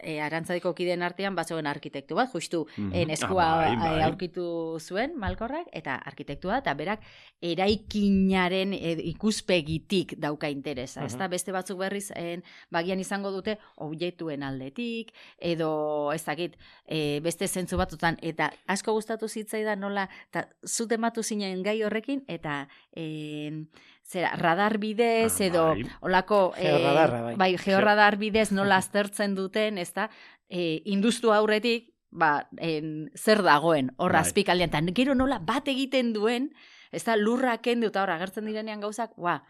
e, 0.00 0.18
arantzadiko 0.24 0.72
kideen 0.74 1.02
artean 1.04 1.36
bazoen 1.36 1.66
arkitektu 1.66 2.16
bat, 2.16 2.30
justu 2.32 2.66
mm 2.76 2.90
-hmm. 2.90 3.12
eskua 3.12 3.44
ah, 3.44 3.56
bai, 3.56 3.76
bai. 3.76 4.02
aurkitu 4.02 4.78
zuen 4.80 5.16
Malkorrak 5.16 5.66
eta 5.72 5.94
arkitektua 5.94 6.58
eta 6.58 6.74
berak 6.74 7.00
eraikinaren 7.42 8.72
e, 8.72 8.96
ikuspegitik 9.12 10.14
dauka 10.18 10.48
interesa, 10.48 11.04
ezta? 11.04 11.28
Beste 11.28 11.52
batzuk 11.52 11.78
berriz 11.78 12.10
en, 12.14 12.42
bagian 12.70 13.00
izango 13.00 13.30
dute 13.30 13.58
objektuen 13.76 14.42
aldetik 14.42 15.12
edo 15.38 16.12
ez 16.12 16.24
dakit, 16.24 16.56
e, 16.86 17.20
beste 17.20 17.48
zentzu 17.48 17.76
batutan 17.76 18.16
eta 18.22 18.52
asko 18.66 18.92
gustatu 18.92 19.28
zitzaidan 19.28 19.80
nola 19.80 20.08
ta 20.30 20.48
zutematu 20.66 21.22
zinen 21.22 21.62
gai 21.62 21.82
horrekin 21.82 22.24
eta 22.28 22.68
en, 22.92 23.68
zera, 24.08 24.32
radar 24.36 24.78
bidez, 24.78 25.40
ah, 25.40 25.44
edo, 25.44 25.64
bai. 25.74 25.84
olako, 26.00 26.40
georradarra, 26.56 27.20
bai, 27.22 27.36
bai 27.36 27.52
georradar 27.60 28.16
bidez 28.16 28.50
nola 28.52 28.78
aztertzen 28.82 29.36
duten, 29.36 29.78
ez 29.78 29.92
da, 29.94 30.08
e, 30.48 30.82
induztu 30.88 31.32
aurretik, 31.34 31.92
ba, 32.10 32.48
en, 32.56 33.10
zer 33.14 33.42
dagoen, 33.44 33.92
horra 33.96 34.22
bai. 34.22 34.28
azpikaldean, 34.28 34.72
eta 34.72 34.96
gero 34.96 35.14
nola 35.18 35.38
bat 35.44 35.68
egiten 35.68 36.14
duen, 36.16 36.52
ez 36.90 37.04
da, 37.04 37.18
lurra 37.20 37.58
kendu, 37.60 37.92
eta 37.92 38.02
horra 38.02 38.16
agertzen 38.16 38.48
direnean 38.48 38.80
gauzak, 38.80 39.12
ba, 39.20 39.42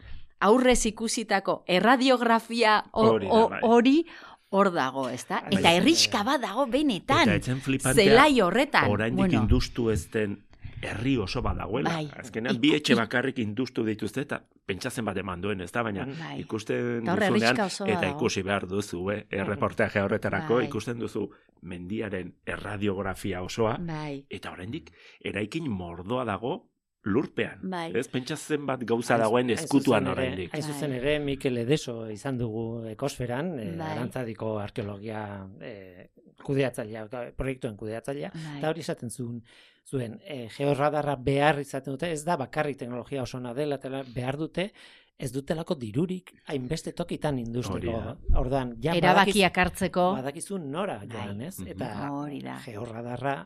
aurrez 0.43 0.81
ikusitako 0.91 1.63
erradiografia 1.67 2.81
bai. 2.91 3.61
hori, 3.63 3.95
hor 4.49 4.71
dago, 4.73 5.07
ez 5.09 5.23
da? 5.29 5.43
Bai, 5.45 5.59
eta 5.59 5.73
erriska 5.77 6.23
bat 6.27 6.43
dago 6.43 6.65
benetan, 6.67 7.31
zelai 7.93 8.41
horretan. 8.41 8.91
Oraindik 8.91 9.27
bueno. 9.27 9.43
induztu 9.43 9.89
ez 9.93 10.03
den 10.11 10.39
herri 10.81 11.17
oso 11.17 11.41
badagoela. 11.41 11.93
Bai. 11.93 12.07
Azkenean, 12.21 12.59
bi 12.61 12.73
etxe 12.75 12.95
bakarrik 12.95 13.39
industu 13.43 13.83
dituzte 13.85 14.23
eta 14.25 14.41
pentsatzen 14.69 15.05
bat 15.05 15.17
eman 15.17 15.41
duen, 15.41 15.61
ez 15.61 15.71
da? 15.71 15.83
Baina 15.83 16.05
bai. 16.05 16.39
ikusten 16.43 17.05
duzunean, 17.05 17.61
eta 17.87 18.09
ikusi 18.09 18.43
behar 18.45 18.67
duzu, 18.69 19.03
eh? 19.11 19.21
Bai. 19.23 19.39
erreportaje 19.41 20.01
horretarako, 20.01 20.59
bai. 20.61 20.65
ikusten 20.69 20.99
duzu 20.99 21.27
mendiaren 21.61 22.33
erradiografia 22.47 23.41
osoa, 23.43 23.77
bai. 23.83 24.25
eta 24.29 24.51
oraindik 24.51 24.91
eraikin 25.25 25.69
mordoa 25.71 26.25
dago, 26.25 26.53
lurpean. 27.05 27.59
Bai. 27.71 27.89
Ez 27.95 28.07
pentsatzen 28.11 28.65
bat 28.67 28.83
gauza 28.87 29.17
dagoen 29.19 29.53
eskutuan 29.55 30.07
oraindik. 30.11 30.51
Hain 30.53 30.63
zuzen 30.63 30.93
ere 30.97 31.17
Mikel 31.23 31.61
Edeso 31.61 32.01
izan 32.11 32.37
dugu 32.37 32.85
ekosferan, 32.91 33.53
e, 33.59 33.67
bai. 33.79 33.91
arantzadiko 33.95 34.57
arkeologia 34.59 35.23
e, 35.63 35.73
kudeatzailea, 36.43 37.05
proiektuen 37.37 37.77
kudeatzailea, 37.79 38.31
bai. 38.35 38.55
eta 38.59 38.71
hori 38.71 38.83
esaten 38.83 39.11
zuen, 39.11 39.41
zuen 39.87 40.17
e, 40.23 40.47
georradarra 40.55 41.15
behar 41.15 41.61
izaten 41.63 41.95
dute, 41.95 42.11
ez 42.11 42.23
da 42.27 42.37
bakarrik 42.39 42.79
teknologia 42.79 43.23
oso 43.23 43.39
dela, 43.55 43.79
behar 44.13 44.37
dute, 44.37 44.71
ez 45.19 45.31
dutelako 45.35 45.75
dirurik 45.75 46.31
hainbeste 46.47 46.93
tokitan 46.95 47.39
industrio. 47.39 47.99
Ordan, 48.39 48.75
ja 48.83 48.93
erabakiak 48.95 49.57
hartzeko 49.57 50.13
badakizu 50.15 50.59
nora 50.59 51.01
joan, 51.03 51.41
ez? 51.41 51.57
Eta 51.67 51.91
hori 52.11 52.39
da. 52.43 52.55
Georradarra 52.63 53.41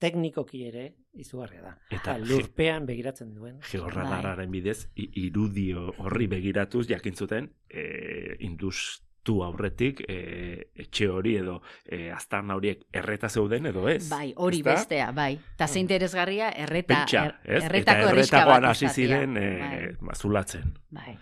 teknikoki 0.00 0.64
ere 0.64 0.86
izugarria 1.12 1.62
da. 1.62 1.74
Eta 1.90 2.16
lurpean 2.18 2.86
begiratzen 2.86 3.34
duen. 3.34 3.60
Georradarraren 3.70 4.50
bai. 4.50 4.60
bidez, 4.60 4.88
irudio 4.94 5.90
horri 5.98 6.26
begiratuz 6.30 6.86
jakintzuten 6.88 7.50
e, 7.68 8.36
indust 8.46 9.06
tu 9.22 9.42
aurretik 9.44 10.00
e, 10.08 10.70
etxe 10.80 11.08
hori 11.12 11.34
edo 11.36 11.58
e, 11.84 12.08
aztarna 12.10 12.56
horiek 12.56 12.86
erreta 12.92 13.28
zeuden 13.28 13.68
edo 13.68 13.86
ez. 13.88 14.08
Bai, 14.08 14.32
hori 14.36 14.62
bestea, 14.64 15.10
bai. 15.12 15.34
Ta 15.56 15.68
ze 15.68 15.80
interesgarria 15.80 16.50
erreta 16.56 17.02
Pentsa, 17.02 17.24
er, 17.44 17.64
erretako 17.64 18.06
Eta 18.06 18.14
erretakoan 18.14 18.68
hasi 18.70 18.88
ziren 18.88 19.36
e, 19.36 19.48
bai. 19.58 19.82
mazulatzen. 20.00 20.72
Bai. 20.90 21.16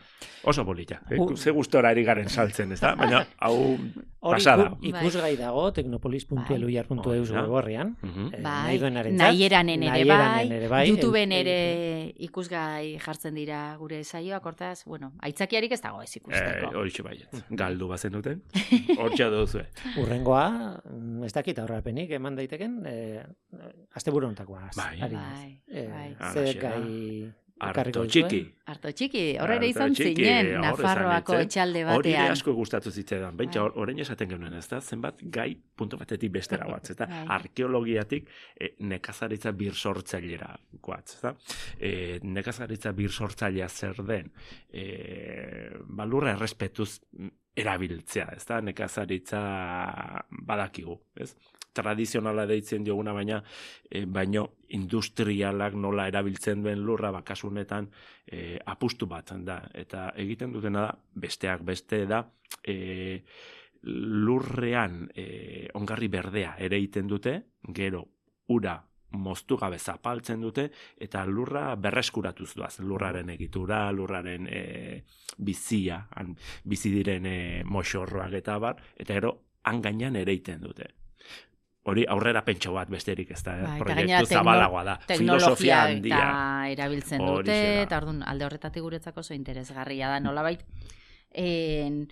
Oso 0.45 0.65
polita. 0.65 1.03
Eh? 1.11 1.19
Ze 1.37 1.53
gustora 1.53 1.91
eri 1.93 2.03
garen 2.05 2.29
saltzen, 2.33 2.73
ez 2.73 2.81
da? 2.81 2.95
Baina, 2.97 3.21
hau 3.45 3.77
pasada. 4.23 4.71
Ikusgai 4.81 5.35
dago, 5.37 5.67
teknopolis.eluiar.eus 5.77 7.33
bai. 7.35 7.43
gorrian. 7.51 7.91
Eh, 8.01 8.41
bai, 8.43 8.79
nahi 9.13 9.45
eran 9.45 9.69
ere 9.75 9.91
bai, 10.09 10.69
bai, 10.71 10.83
YouTubeen 10.89 11.35
ere 11.37 11.57
ikusgai 12.29 12.97
jartzen 13.03 13.37
dira 13.37 13.61
gure 13.81 14.01
saioak, 14.05 14.47
hortaz, 14.49 14.87
bueno, 14.87 15.13
aitzakiarik 15.29 15.75
ez 15.77 15.81
dago 15.85 16.01
ez 16.03 16.15
ikusteko. 16.17 16.71
Eh, 16.73 16.79
hori 16.81 17.05
bai, 17.05 17.19
galdu 17.51 17.91
bazen 17.91 18.17
duten, 18.17 18.41
hor 18.99 19.13
duzu. 19.19 19.67
Urrengoa, 20.01 20.47
mm, 20.81 21.29
ez 21.29 21.33
dakit 21.37 21.61
aurrapenik, 21.61 22.15
eman 22.17 22.41
daiteken, 22.41 22.81
eh, 22.89 23.27
azte 23.93 24.17
burontakoa. 24.17 24.71
Bai, 24.79 24.97
bai, 25.05 25.61
bai. 25.69 26.09
Zer 26.33 26.57
gai 26.63 27.35
Arto 27.59 28.05
txiki. 28.07 28.41
Arto 28.71 28.91
txiki, 28.95 29.23
horre 29.43 29.57
ere 29.59 29.69
izan 29.73 29.95
zinen, 29.97 30.51
Nafarroako 30.63 31.39
etxalde 31.43 31.83
batean. 31.87 31.99
Hori 31.99 32.15
asko 32.35 32.55
gustatu 32.55 32.93
zitzaidan, 32.93 33.37
bentsa 33.39 33.65
bai. 33.65 33.73
orain 33.83 34.03
esaten 34.05 34.31
genuen, 34.31 34.55
ez 34.59 34.67
da, 34.71 34.81
zenbat 34.81 35.23
gai 35.35 35.51
punto 35.77 35.99
batetik 35.99 36.33
bestera 36.37 36.69
bat, 36.73 36.91
eta 36.95 37.09
bai. 37.11 37.25
arkeologiatik 37.39 38.31
e, 38.55 38.73
nekazaritza 38.93 39.53
bir 39.59 39.75
sortzailera 39.75 40.53
guatz, 40.83 41.17
ez 41.17 41.21
da. 41.27 41.35
E, 41.81 41.93
nekazaritza 42.23 42.95
bir 42.99 43.11
sortzailea 43.11 43.69
zer 43.69 44.03
den, 44.07 44.31
e, 44.71 44.89
balurra 45.89 46.37
errespetuz 46.37 46.93
erabiltzea, 47.59 48.31
ez 48.37 48.45
da, 48.47 48.61
nekazaritza 48.63 49.43
badakigu, 50.47 51.01
ez? 51.19 51.33
Tradizionala 51.73 52.47
deitzen 52.47 52.85
dioguna 52.85 53.13
baina 53.13 53.43
e, 53.91 54.05
baino 54.07 54.45
industrialak 54.77 55.75
nola 55.75 56.09
erabiltzen 56.09 56.63
duen 56.63 56.83
lurra 56.85 57.11
bakasunetan 57.15 57.89
e, 58.27 58.59
apustu 58.67 59.07
bat 59.07 59.33
da. 59.45 59.63
Eta 59.75 60.13
egiten 60.17 60.53
dutena 60.53 60.87
da 60.89 60.93
besteak 61.15 61.63
beste 61.63 62.05
da 62.07 62.25
e, 62.63 63.23
lurrean 63.83 65.09
e, 65.15 65.69
ongarri 65.75 66.09
berdea 66.09 66.57
ere 66.59 66.77
egiten 66.77 67.09
dute 67.09 67.41
gero 67.75 68.05
ura 68.49 68.79
moztu 69.11 69.57
gabe 69.57 69.79
zapaltzen 69.79 70.41
dute 70.41 70.69
eta 71.01 71.25
lurra 71.25 71.75
berreskuratuz 71.77 72.53
duaz 72.55 72.79
lurraren 72.81 73.31
egitura, 73.31 73.91
lurraren 73.93 74.49
e, 74.51 75.03
bizia, 75.39 76.03
han, 76.17 76.35
bizi 76.65 76.93
diren 76.93 77.27
e, 77.27 77.65
eta 78.37 78.59
bar, 78.59 78.83
eta 78.97 79.15
ero 79.15 79.39
han 79.65 79.81
gainean 79.83 80.17
ere 80.17 80.33
egiten 80.33 80.61
dute 80.61 80.93
hori 81.89 82.05
aurrera 82.09 82.43
pentsa 82.47 82.73
bat 82.75 82.91
besterik 82.93 83.33
ez 83.35 83.41
da, 83.45 83.57
bai, 83.65 83.79
proiektu 83.81 84.29
zabalagoa 84.39 84.85
da, 84.87 84.97
filosofia 85.09 85.83
handia. 85.87 86.23
erabiltzen 86.75 87.25
dute, 87.25 87.59
eta 87.85 88.01
orduan 88.03 88.23
alde 88.29 88.47
horretatik 88.49 88.85
guretzako 88.85 89.25
oso 89.25 89.37
interesgarria 89.37 90.13
da, 90.13 90.21
nolabait, 90.21 90.65
en, 91.33 92.03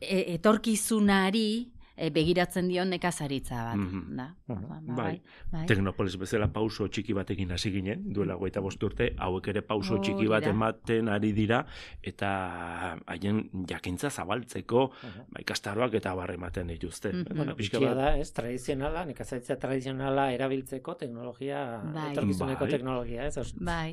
e, 0.00 0.18
etorkizunari, 0.36 1.73
e, 1.96 2.10
begiratzen 2.10 2.68
dion 2.68 2.90
nekazaritza 2.90 3.60
bat, 3.70 3.76
mm 3.76 3.86
-hmm. 3.86 4.16
da? 4.16 4.26
Ba, 4.48 4.80
bai. 4.96 5.22
bai. 5.52 5.66
Teknopolis 5.66 6.16
bezala 6.18 6.48
pauso 6.52 6.88
txiki 6.88 7.14
batekin 7.14 7.52
hasi 7.52 7.70
ginen, 7.70 8.02
duela 8.12 8.34
goita 8.34 8.60
urte, 8.60 9.14
hauek 9.18 9.48
ere 9.48 9.62
pauso 9.62 9.98
txiki 9.98 10.26
bat 10.28 10.46
ematen 10.46 11.08
ari 11.08 11.32
dira, 11.32 11.64
eta 12.02 12.98
haien 13.06 13.50
jakintza 13.68 14.10
zabaltzeko, 14.10 14.84
uh 14.84 14.90
-huh. 14.90 15.24
ba, 15.30 15.40
ikastaroak 15.40 15.94
eta 15.94 16.14
barre 16.14 16.34
ematen 16.34 16.66
dituzte. 16.66 17.12
Mm 17.12 17.24
-hmm. 17.24 17.94
da, 17.94 18.16
ez, 18.16 18.32
tradizionala, 18.32 19.04
nekazaritza 19.04 19.56
tradizionala 19.56 20.32
erabiltzeko 20.32 20.94
teknologia, 20.94 21.82
bai. 21.94 22.12
etorkizuneko 22.12 22.64
bai. 22.64 22.70
teknologia, 22.70 23.26
ez? 23.26 23.54
Bai. 23.60 23.92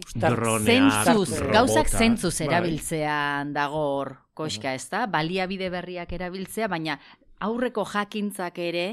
Zentzuz, 0.66 1.42
gauzak 1.52 1.88
zentzuz 1.88 2.40
bai. 2.40 2.48
erabiltzean 2.48 3.54
dagor 3.54 4.18
koska, 4.34 4.74
ez 4.74 4.90
da? 4.90 5.06
Baliabide 5.08 5.70
berriak 5.70 6.14
erabiltzea, 6.14 6.68
baina 6.68 6.98
aurreko 7.48 7.86
jakintzak 7.94 8.60
ere 8.62 8.86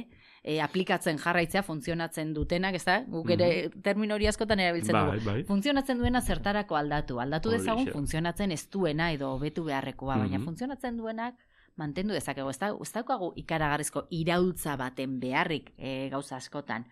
e, 0.43 0.59
aplikatzen 0.65 1.19
jarraitzea 1.21 1.63
funtzionatzen 1.67 2.33
dutenak, 2.37 2.79
ez 2.79 2.85
da? 2.87 2.99
Guk 3.09 3.31
ere 3.35 3.49
mm 3.51 3.83
termino 3.89 4.17
hori 4.17 4.27
askotan 4.29 4.61
erabiltzen 4.61 4.97
bai, 4.97 5.03
dugu. 5.07 5.27
Bai. 5.27 5.43
Funtzionatzen 5.49 6.01
duena 6.01 6.21
zertarako 6.21 6.77
aldatu. 6.77 7.21
Aldatu 7.23 7.53
dezagun 7.55 7.91
funtzionatzen 7.93 8.53
ez 8.53 8.65
duena 8.73 9.11
edo 9.15 9.31
betu 9.39 9.65
beharrekoa, 9.69 10.17
baina 10.17 10.39
mhm. 10.39 10.47
funtzionatzen 10.49 10.97
duenak 10.99 11.37
mantendu 11.79 12.17
dezakegu. 12.17 12.51
Ez 12.51 12.59
da, 12.61 12.73
ez 12.75 12.91
daukagu 12.95 13.33
ikaragarrizko 13.43 14.07
iraultza 14.19 14.77
baten 14.81 15.19
beharrik 15.23 15.73
e, 15.77 16.09
gauza 16.13 16.37
askotan. 16.41 16.89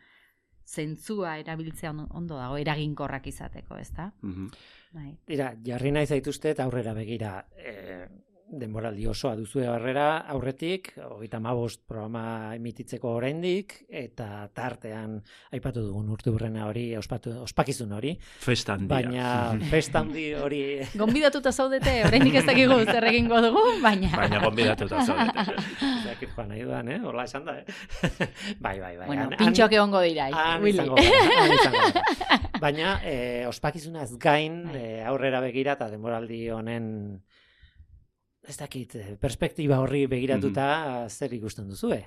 Zentzua 0.67 1.37
erabiltzea 1.39 1.93
ondo 1.95 2.39
dago, 2.39 2.57
eraginkorrak 2.59 3.29
izateko, 3.31 3.77
ez 3.79 3.93
da? 3.95 4.11
Mm 4.23 4.49
-hmm. 4.95 5.59
jarri 5.65 5.93
nahi 5.93 6.07
zaituzte 6.07 6.51
eta 6.51 6.65
aurrera 6.65 6.95
begira. 6.95 7.47
E, 7.57 8.09
denboraldi 8.47 9.07
osoa 9.11 9.35
duzu 9.37 9.61
barrera 9.67 10.23
aurretik, 10.31 10.93
hogeita 11.03 11.41
mabost 11.43 11.81
programa 11.89 12.55
emititzeko 12.55 13.11
oraindik 13.19 13.75
eta 13.91 14.47
tartean 14.55 15.17
aipatu 15.55 15.83
dugun 15.89 16.13
urte 16.15 16.31
burrena 16.31 16.67
hori, 16.69 16.87
ospatu, 16.97 17.33
ospakizun 17.43 17.93
hori. 17.97 18.15
Festan 18.45 18.87
Baina 18.89 19.57
festan 19.73 20.13
hori... 20.43 20.63
Gonbidatuta 20.95 21.53
zaudete, 21.53 21.99
oraindik 22.07 22.39
ez 22.41 22.45
dakigu 22.47 22.79
zer 22.85 23.09
egingo 23.11 23.41
dugu, 23.43 23.65
baina... 23.83 24.13
Baina 24.15 24.41
gonbidatuta 24.45 25.03
zaudete. 25.03 25.57
Zakit 26.07 26.35
joan 26.37 26.51
nahi 26.55 26.63
duan, 26.63 26.91
eh? 26.95 27.01
Hola 27.03 27.27
esan 27.27 27.47
da, 27.49 27.59
eh? 27.59 27.67
bai, 28.65 28.79
bai, 28.79 28.95
bai. 29.01 29.09
Bueno, 29.11 29.29
pintxoak 29.35 29.75
egon 29.75 29.91
godira, 29.91 30.31
Willy. 30.63 30.87
Baina, 32.63 33.01
eh, 33.05 33.45
ospakizunaz 33.51 34.13
gain, 34.23 34.63
bai. 34.71 34.85
eh, 34.85 35.03
aurrera 35.07 35.43
begira 35.43 35.75
eta 35.75 35.91
denboraldi 35.91 36.47
honen 36.55 36.87
ez 38.49 38.57
dakit, 38.57 38.95
eh, 38.95 39.15
perspektiba 39.21 39.81
horri 39.83 40.07
begiratuta 40.11 40.67
mm 40.67 41.09
zer 41.09 41.33
ikusten 41.33 41.69
duzu, 41.69 41.93
eh? 41.93 42.05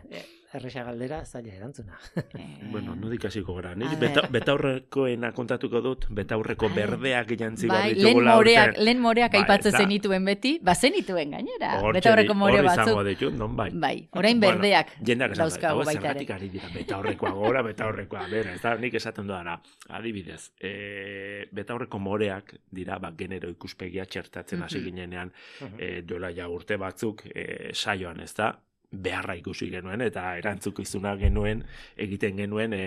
Erresa 0.54 0.84
galdera 0.84 1.24
zaila 1.26 1.54
erantzuna. 1.54 1.98
Eh, 2.40 2.70
bueno, 2.72 2.96
no 2.96 3.10
dikasiko 3.10 3.54
gara. 3.56 3.74
Niri 3.76 3.98
beta, 4.00 4.24
betaurrekoena 4.32 5.32
kontatuko 5.36 5.82
dut, 5.82 6.08
betaurreko 6.16 6.70
berdeak 6.74 7.34
jantzi 7.40 7.68
bai, 7.70 7.94
lehen 7.98 8.22
moreak, 8.26 8.78
lehen 8.80 9.02
moreak 9.04 9.34
bai, 9.34 9.44
aipatzen 9.44 9.78
zenituen 9.78 10.26
beti, 10.26 10.56
ba 10.64 10.76
zenituen 10.76 11.36
gainera. 11.36 11.74
Betaurreko 11.94 12.36
more 12.38 12.64
batzuk. 12.66 13.02
Ditu, 13.10 13.32
non 13.36 13.56
bai. 13.58 13.70
Bai, 13.74 13.96
orain 14.18 14.40
berdeak 14.42 14.96
bueno, 15.00 15.30
dauzkagu 15.38 15.84
baita 15.86 16.14
ere. 16.14 16.26
ari 16.34 16.50
dira, 16.54 16.70
betaurrekoa 16.74 17.32
gora, 17.38 17.64
betaurrekoa 17.66 18.26
bera. 18.32 18.56
Ez 18.58 18.62
da, 18.64 18.76
nik 18.80 18.98
esaten 19.00 19.28
duana, 19.30 19.58
adibidez, 19.98 20.52
e, 20.60 21.46
betaurreko 21.52 22.00
moreak 22.00 22.56
dira, 22.72 23.00
ba, 23.00 23.14
genero 23.18 23.50
ikuspegia 23.50 24.06
txertatzen 24.06 24.64
hasi 24.66 24.82
ginenean, 24.84 25.32
e, 25.78 26.02
duela 26.02 26.34
ja 26.36 26.50
urte 26.50 26.78
batzuk 26.82 27.26
e, 27.34 27.72
saioan, 27.74 28.20
ez 28.26 28.34
da, 28.38 28.54
beharra 28.92 29.36
ikusi 29.38 29.70
genuen 29.70 30.02
eta 30.02 30.36
erantzukizuna 30.40 31.16
genuen 31.20 31.62
egiten 31.98 32.42
genuen 32.42 32.74
e, 32.74 32.84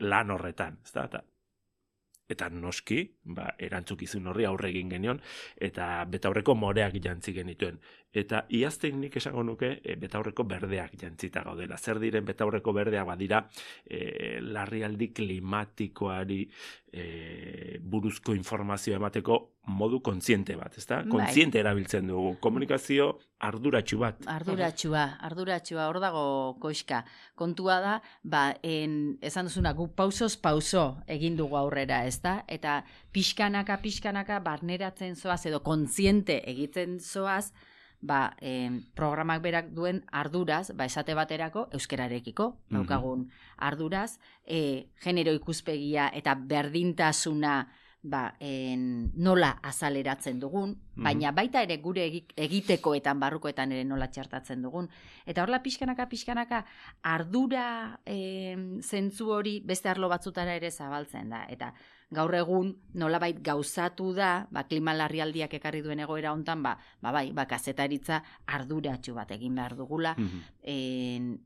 lan 0.00 0.30
horretan, 0.30 0.78
ezta? 0.84 1.06
Eta 1.10 1.22
eta 2.28 2.48
noski, 2.50 2.98
ba, 3.36 3.52
erantzukizun 3.62 4.26
horri 4.26 4.46
aurre 4.48 4.70
egin 4.72 4.90
genion, 4.90 5.20
eta 5.68 6.04
betaurreko 6.10 6.56
moreak 6.58 6.96
jantzi 7.02 7.34
genituen. 7.36 7.78
Eta 8.16 8.46
iazten 8.56 9.00
nik 9.02 9.18
esango 9.20 9.42
nuke, 9.44 9.74
e, 9.84 9.96
betaurreko 10.00 10.46
berdeak 10.48 10.94
jantzita 11.00 11.42
gaudela. 11.44 11.76
Zer 11.76 12.00
diren 12.00 12.24
betaurreko 12.24 12.72
berdeak 12.72 13.04
badira, 13.08 13.42
e, 13.84 14.38
larrialdi 14.40 15.10
klimatikoari 15.12 16.40
e, 16.96 17.78
buruzko 17.82 18.32
informazio 18.34 18.96
emateko 18.96 19.38
modu 19.76 20.00
kontziente 20.00 20.56
bat, 20.56 20.78
ezta? 20.78 21.02
Bai. 21.02 21.10
Kontziente 21.12 21.60
erabiltzen 21.60 22.08
dugu. 22.08 22.36
Komunikazio 22.40 23.10
arduratsu 23.44 24.00
bat. 24.00 24.24
Arduratsua, 24.32 25.04
arduratsua, 25.28 25.88
hor 25.90 26.00
dago 26.00 26.24
koiska. 26.62 27.02
Kontua 27.36 27.80
da, 27.84 27.94
ba, 28.22 28.46
en, 28.64 29.16
esan 29.20 29.50
duzuna, 29.50 29.74
gu 29.76 29.90
pausos 29.98 30.38
pauso 30.40 30.88
egin 31.06 31.36
dugu 31.36 31.60
aurrera, 31.60 32.04
ezta? 32.08 32.38
Eta 32.48 32.80
pixkanaka, 33.12 33.82
pixkanaka, 33.84 34.40
barneratzen 34.40 35.16
zoaz, 35.20 35.42
edo 35.50 35.60
kontziente 35.66 36.40
egiten 36.48 37.00
zoaz, 37.02 37.50
ba, 38.00 38.36
e, 38.40 38.82
programak 38.94 39.42
berak 39.42 39.72
duen 39.74 40.02
arduraz, 40.12 40.70
ba, 40.76 40.86
esate 40.86 41.14
baterako, 41.14 41.68
euskerarekiko, 41.72 42.52
mhm. 42.68 42.76
daukagun 42.76 43.26
arduraz, 43.56 44.18
e, 44.44 44.92
genero 45.02 45.34
ikuspegia 45.34 46.10
eta 46.14 46.34
berdintasuna, 46.34 47.66
ba, 48.06 48.36
en, 48.38 49.10
nola 49.18 49.56
azaleratzen 49.66 50.38
dugun, 50.40 50.76
mhm. 50.94 51.02
baina 51.02 51.32
baita 51.34 51.62
ere 51.66 51.78
gure 51.82 52.06
egitekoetan, 52.36 53.18
barrukoetan 53.20 53.72
ere 53.72 53.84
nola 53.84 54.08
txartatzen 54.12 54.62
dugun. 54.62 54.88
Eta 55.26 55.42
horla 55.42 55.62
pixkanaka, 55.64 56.08
pixkanaka, 56.08 56.64
ardura 57.02 57.98
e, 58.06 58.54
zentzu 58.82 59.32
hori 59.34 59.58
beste 59.64 59.90
arlo 59.90 60.08
batzutara 60.12 60.54
ere 60.54 60.70
zabaltzen 60.70 61.34
da. 61.34 61.44
Eta 61.50 61.72
gaur 62.14 62.34
egun 62.38 62.70
nolabait 62.94 63.38
gauzatu 63.42 64.12
da, 64.14 64.46
ba, 64.50 64.62
klima 64.70 64.94
larrialdiak 64.94 65.56
ekarri 65.58 65.82
duen 65.82 66.00
egoera 66.04 66.32
hontan, 66.32 66.62
ba, 66.62 66.76
ba 67.02 67.12
bai, 67.12 67.32
ba, 67.34 67.46
kazetaritza 67.50 68.20
arduratsu 68.46 69.14
bat 69.16 69.32
egin 69.34 69.54
behar 69.58 69.76
dugula. 69.76 70.14
Mm 70.18 70.44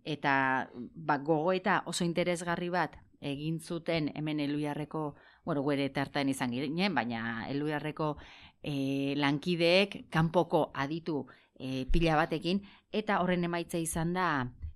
eta 0.04 0.32
ba, 0.72 1.18
gogo 1.18 1.52
eta 1.52 1.82
oso 1.86 2.04
interesgarri 2.04 2.70
bat 2.72 2.96
egin 3.20 3.58
zuten 3.60 4.10
hemen 4.14 4.40
eluiarreko, 4.40 5.14
bueno, 5.44 5.62
guere 5.62 5.88
tartan 5.92 6.28
izan 6.28 6.52
ginen, 6.52 6.94
baina 6.94 7.46
eluiarreko 7.48 8.16
e, 8.62 9.14
lankideek 9.16 10.06
kanpoko 10.10 10.70
aditu 10.74 11.26
e, 11.58 11.84
pila 11.92 12.16
batekin, 12.16 12.62
eta 12.92 13.20
horren 13.20 13.44
emaitza 13.44 13.78
izan 13.78 14.14
da 14.16 14.30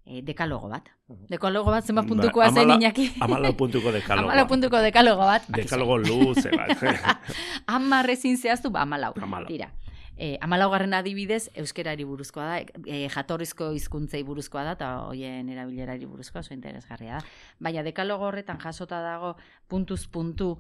e, 0.07 0.23
dekalogo 0.23 0.69
bat. 0.69 0.91
Dekalogo 1.29 1.73
bat 1.73 1.85
zenbat 1.85 2.07
ba, 2.07 2.13
puntukoa 2.15 2.51
zen 2.53 2.75
inaki. 2.77 3.11
Amala 3.25 3.53
puntuko 3.57 3.93
dekalogo. 3.93 4.29
Amala 4.29 4.47
puntuko 4.49 4.83
dekalogo 4.85 5.25
bat. 5.29 5.49
Dekalogo 5.49 5.99
luze 5.99 6.53
bat. 6.53 6.85
Amarrezin 7.77 8.37
zehaztu, 8.37 8.71
ba, 8.71 8.85
amalau. 8.85 9.15
Amalau. 9.21 9.49
Tira. 9.49 9.73
E, 10.17 10.37
amalaugarren 10.47 10.93
adibidez, 10.95 11.49
euskerari 11.59 12.05
buruzkoa 12.07 12.45
da, 12.47 12.59
e, 12.87 13.09
jatorrizko 13.11 13.73
hizkuntzei 13.75 14.21
buruzkoa 14.23 14.63
da, 14.63 14.75
eta 14.77 14.91
hoien 15.09 15.49
erabilerari 15.51 16.07
buruzkoa, 16.07 16.45
oso 16.45 16.55
interesgarria 16.55 17.19
da. 17.19 17.33
Baina 17.59 17.83
dekalogo 17.83 18.29
horretan 18.29 18.61
jasota 18.63 19.01
dago 19.03 19.33
puntuz 19.67 20.05
puntu, 20.07 20.53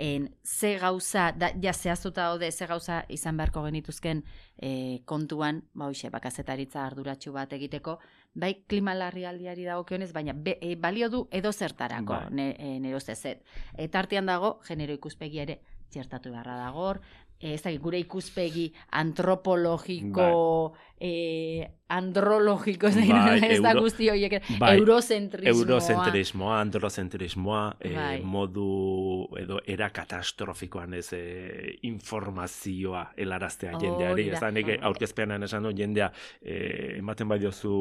en, 0.00 0.30
ze 0.42 0.78
gauza, 0.80 1.28
da, 1.36 1.52
ja 1.60 1.74
zehaztuta 1.76 2.30
daude, 2.30 2.48
ze 2.50 2.66
gauza 2.66 3.02
izan 3.12 3.36
beharko 3.36 3.66
genituzken 3.66 4.24
e, 4.56 5.02
kontuan, 5.04 5.60
ba 5.74 5.92
hoxe, 5.92 6.08
bakazetaritza 6.08 6.86
arduratsu 6.86 7.36
bat 7.36 7.52
egiteko, 7.52 7.98
bai 8.34 8.54
klima 8.66 8.94
larrialdiari 8.94 9.64
dago 9.64 9.84
kionez, 9.84 10.12
baina 10.12 10.32
be, 10.32 10.56
e, 10.60 10.76
balio 10.76 11.08
du 11.10 11.26
edo 11.30 11.52
zertarako, 11.52 12.12
bai. 12.12 12.30
ne, 12.30 12.48
e, 12.58 12.78
nero 12.80 13.00
zezet. 13.00 13.44
Eta 13.76 14.00
artean 14.00 14.26
dago, 14.26 14.58
genero 14.66 14.94
ikuspegi 14.96 15.42
ere, 15.44 15.60
txertatu 15.92 16.32
beharra 16.32 16.56
dagor, 16.56 17.02
ez 17.42 17.60
da, 17.62 17.72
gure 17.82 17.98
ikuspegi 17.98 18.70
antropologiko, 19.02 20.28
bai. 20.72 20.91
Eh, 21.02 21.70
andrologiko, 21.92 22.86
ez 22.92 22.96
bai, 23.08 23.38
ez 23.50 23.58
da 23.62 23.74
guzti 23.76 24.08
horiek, 24.08 24.38
bai, 24.60 24.76
eurocentrismoa. 24.78 25.52
Eurocentrismoa, 25.52 26.60
androcentrismoa, 26.60 27.62
eh, 27.80 27.92
bai. 27.96 28.20
modu 28.24 28.66
edo 29.40 29.58
era 29.68 29.90
katastrofikoan 29.92 30.94
ez 30.96 31.08
eh, 31.18 31.74
informazioa 31.88 33.04
helaraztea 33.16 33.74
oh, 33.76 33.82
jendeari. 33.82 34.28
Ez 34.32 34.40
da, 34.40 34.52
nik 34.54 34.70
aurkezpeanan 34.80 35.44
esan 35.48 35.68
du 35.68 35.74
jendea 35.76 36.08
eh, 36.40 36.98
ematen 37.00 37.28
bai 37.28 37.40
diozu 37.42 37.74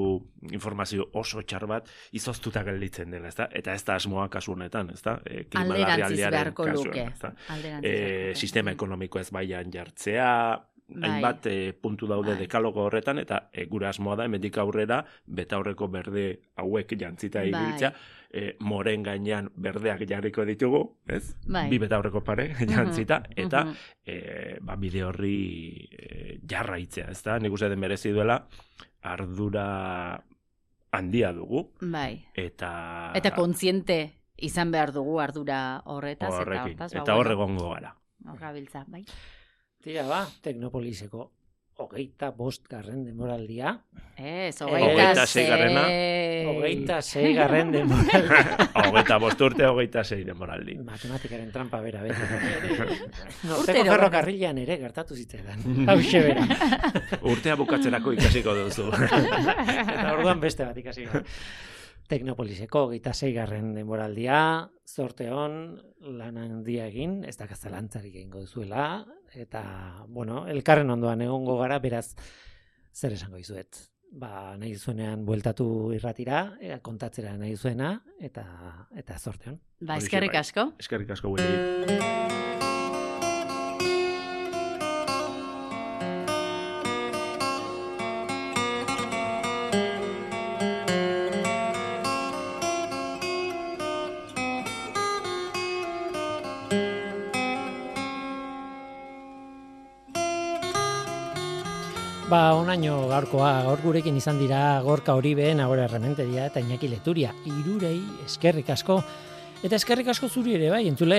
informazio 0.51 1.07
oso 1.21 1.45
txar 1.45 1.67
bat, 1.69 1.87
izoztuta 2.17 2.65
gelditzen 2.67 3.13
dela, 3.13 3.31
ez 3.31 3.37
da? 3.37 3.47
Eta 3.61 3.77
ez 3.77 3.85
da 3.87 3.99
asmoa 4.01 4.27
kasu 4.33 4.57
honetan, 4.57 4.91
ez 4.95 5.01
da? 5.05 5.19
Eh, 5.25 5.45
Alderantziz 5.61 6.19
beharko 6.25 6.67
luke. 6.73 7.07
Eh, 7.79 8.33
sistema 8.35 8.75
ekonomiko 8.75 9.21
ez 9.21 9.29
baian 9.31 9.71
jartzea, 9.71 10.33
bai. 10.95 11.09
hainbat 11.09 11.45
e, 11.47 11.73
puntu 11.73 12.07
daude 12.07 12.33
bai. 12.33 12.39
dekalogo 12.43 12.85
horretan, 12.85 13.19
eta 13.21 13.49
e, 13.53 13.65
gure 13.71 13.87
asmoa 13.87 14.15
da, 14.19 14.25
emetik 14.29 14.57
aurrera, 14.61 15.01
beta 15.25 15.59
horreko 15.59 15.87
berde 15.91 16.25
hauek 16.61 16.95
jantzita 16.99 17.41
bai. 17.41 17.49
ibiltza, 17.49 17.93
e, 18.31 18.55
moren 18.59 19.03
gainean 19.03 19.49
berdeak 19.55 20.05
jarriko 20.09 20.45
ditugu, 20.47 20.83
ez? 21.07 21.35
Bai. 21.47 21.67
Bi 21.71 21.79
beta 21.81 21.99
horreko 22.01 22.23
pare 22.23 22.51
jantzita, 22.73 23.21
eta 23.35 23.65
e, 24.05 24.57
ba, 24.61 24.75
bide 24.75 25.03
horri 25.07 25.37
e, 25.91 26.37
jarraitzea, 26.47 27.09
ez 27.11 27.21
da? 27.23 27.39
Nik 27.39 27.53
uste 27.53 27.69
den 27.71 27.79
merezi 27.79 28.13
duela, 28.15 28.41
ardura 29.01 30.21
handia 30.91 31.31
dugu. 31.33 31.69
Bai. 31.81 32.21
Eta... 32.35 32.71
Eta 33.17 33.33
kontziente 33.35 34.01
izan 34.41 34.71
behar 34.73 34.91
dugu 34.93 35.19
ardura 35.21 35.81
horretaz, 35.85 36.33
eta 36.33 36.63
hortaz. 36.65 36.91
Ba, 36.93 37.03
eta 37.03 37.17
horregongo 37.17 37.69
gara. 37.73 37.95
Horra 38.29 38.51
bai. 38.87 39.05
Tira 39.81 40.07
ba, 40.07 40.25
Teknopoliseko 40.41 41.31
hogeita 41.81 42.29
bost 42.37 42.67
garren 42.69 43.03
demoraldia. 43.05 43.71
Ez, 44.17 44.53
hogeita 44.61 45.25
zei 45.25 45.45
garrena. 45.47 45.83
Hogeita 46.51 46.99
zei 47.01 47.31
garren 47.33 47.71
demoraldia. 47.73 48.67
hogeita 48.83 49.17
bost 49.23 49.41
urte, 49.41 49.65
hogeita 49.65 50.03
zei 50.03 50.21
demoraldi. 50.27 50.77
Matematikaren 50.85 51.49
trampa 51.53 51.81
bera, 51.81 52.03
bera. 52.05 52.85
Norteko 53.49 53.87
ferrokarrilean 53.87 54.61
ere 54.61 54.77
gertatu 54.83 55.17
zitzaidan. 55.17 55.65
Hau 55.89 55.97
bera. 55.97 56.45
Urtea 57.33 57.57
bukatzerako 57.63 58.15
ikasiko 58.19 58.55
duzu. 58.61 58.89
Eta 58.93 60.07
orduan 60.13 60.41
beste 60.43 60.67
bat 60.69 60.77
ikasiko. 60.77 61.25
Teknopoliseko 62.11 62.89
gita 62.91 63.13
zeigarren 63.15 63.69
denboraldia, 63.71 64.67
zorte 64.83 65.29
hon, 65.31 65.77
lan 66.19 66.41
handia 66.41 66.89
egin, 66.91 67.21
ez 67.23 67.37
da 67.39 67.47
kazalantzarik 67.47 68.17
egingo 68.17 68.41
duzuela, 68.43 69.05
eta, 69.31 69.63
bueno, 70.11 70.43
elkarren 70.51 70.91
ondoan 70.91 71.23
egongo 71.23 71.55
gara, 71.61 71.79
beraz, 71.79 72.09
zer 72.91 73.15
esango 73.15 73.39
izuet. 73.39 73.85
Ba, 74.11 74.57
nahi 74.59 74.75
zuenean 74.75 75.23
bueltatu 75.23 75.65
irratira, 75.95 76.43
e, 76.59 76.75
kontatzera 76.83 77.37
nahi 77.39 77.55
zuena, 77.55 77.93
eta, 78.19 78.43
eta 78.91 79.15
zorte 79.17 79.53
hon. 79.53 79.61
Ba, 79.79 80.01
eskerrik 80.03 80.35
asko. 80.43 80.73
Eskerrik 80.83 81.15
asko, 81.15 81.37
Willy. 81.37 82.50
Ba, 102.71 102.77
onaino 102.77 103.09
gaurkoa, 103.11 103.49
gaur 103.65 103.81
gurekin 103.83 104.15
izan 104.15 104.37
dira 104.39 104.79
gorka 104.79 105.11
hori 105.19 105.33
behen, 105.35 105.59
agora 105.59 105.89
errementeria 105.89 106.45
eta 106.47 106.61
inaki 106.63 106.87
leturia. 106.87 107.33
Irurei, 107.43 107.97
eskerrik 108.23 108.69
asko. 108.71 108.95
Eta 109.59 109.75
eskerrik 109.75 110.07
asko 110.13 110.29
zuri 110.29 110.53
ere 110.55 110.69
bai, 110.71 110.85
entzule. 110.87 111.17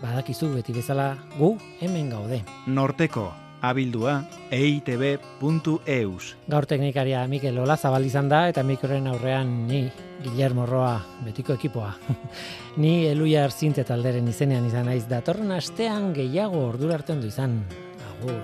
Badakizu 0.00 0.48
beti 0.56 0.74
bezala 0.74 1.12
gu 1.36 1.52
hemen 1.78 2.10
gaude. 2.10 2.40
Norteko, 2.66 3.28
abildua, 3.62 4.16
eitb.eus. 4.50 6.32
Gaur 6.50 6.66
teknikaria 6.66 7.22
Mikel 7.30 7.62
Ola 7.62 7.76
zabal 7.76 8.10
izan 8.10 8.26
da, 8.34 8.48
eta 8.50 8.66
mikroren 8.66 9.06
aurrean 9.06 9.54
ni, 9.68 9.84
Guillermo 10.24 10.66
Roa, 10.66 10.96
betiko 11.22 11.54
ekipoa. 11.54 11.92
ni 12.82 13.04
eluia 13.06 13.46
arzinte 13.46 13.86
talderen 13.86 14.34
izenean 14.34 14.66
izan 14.66 14.90
naiz 14.90 15.06
datorren 15.06 15.54
astean 15.60 16.10
gehiago 16.18 16.66
ordura 16.72 16.98
du 17.06 17.22
izan. 17.30 17.62
Agur. 18.16 18.42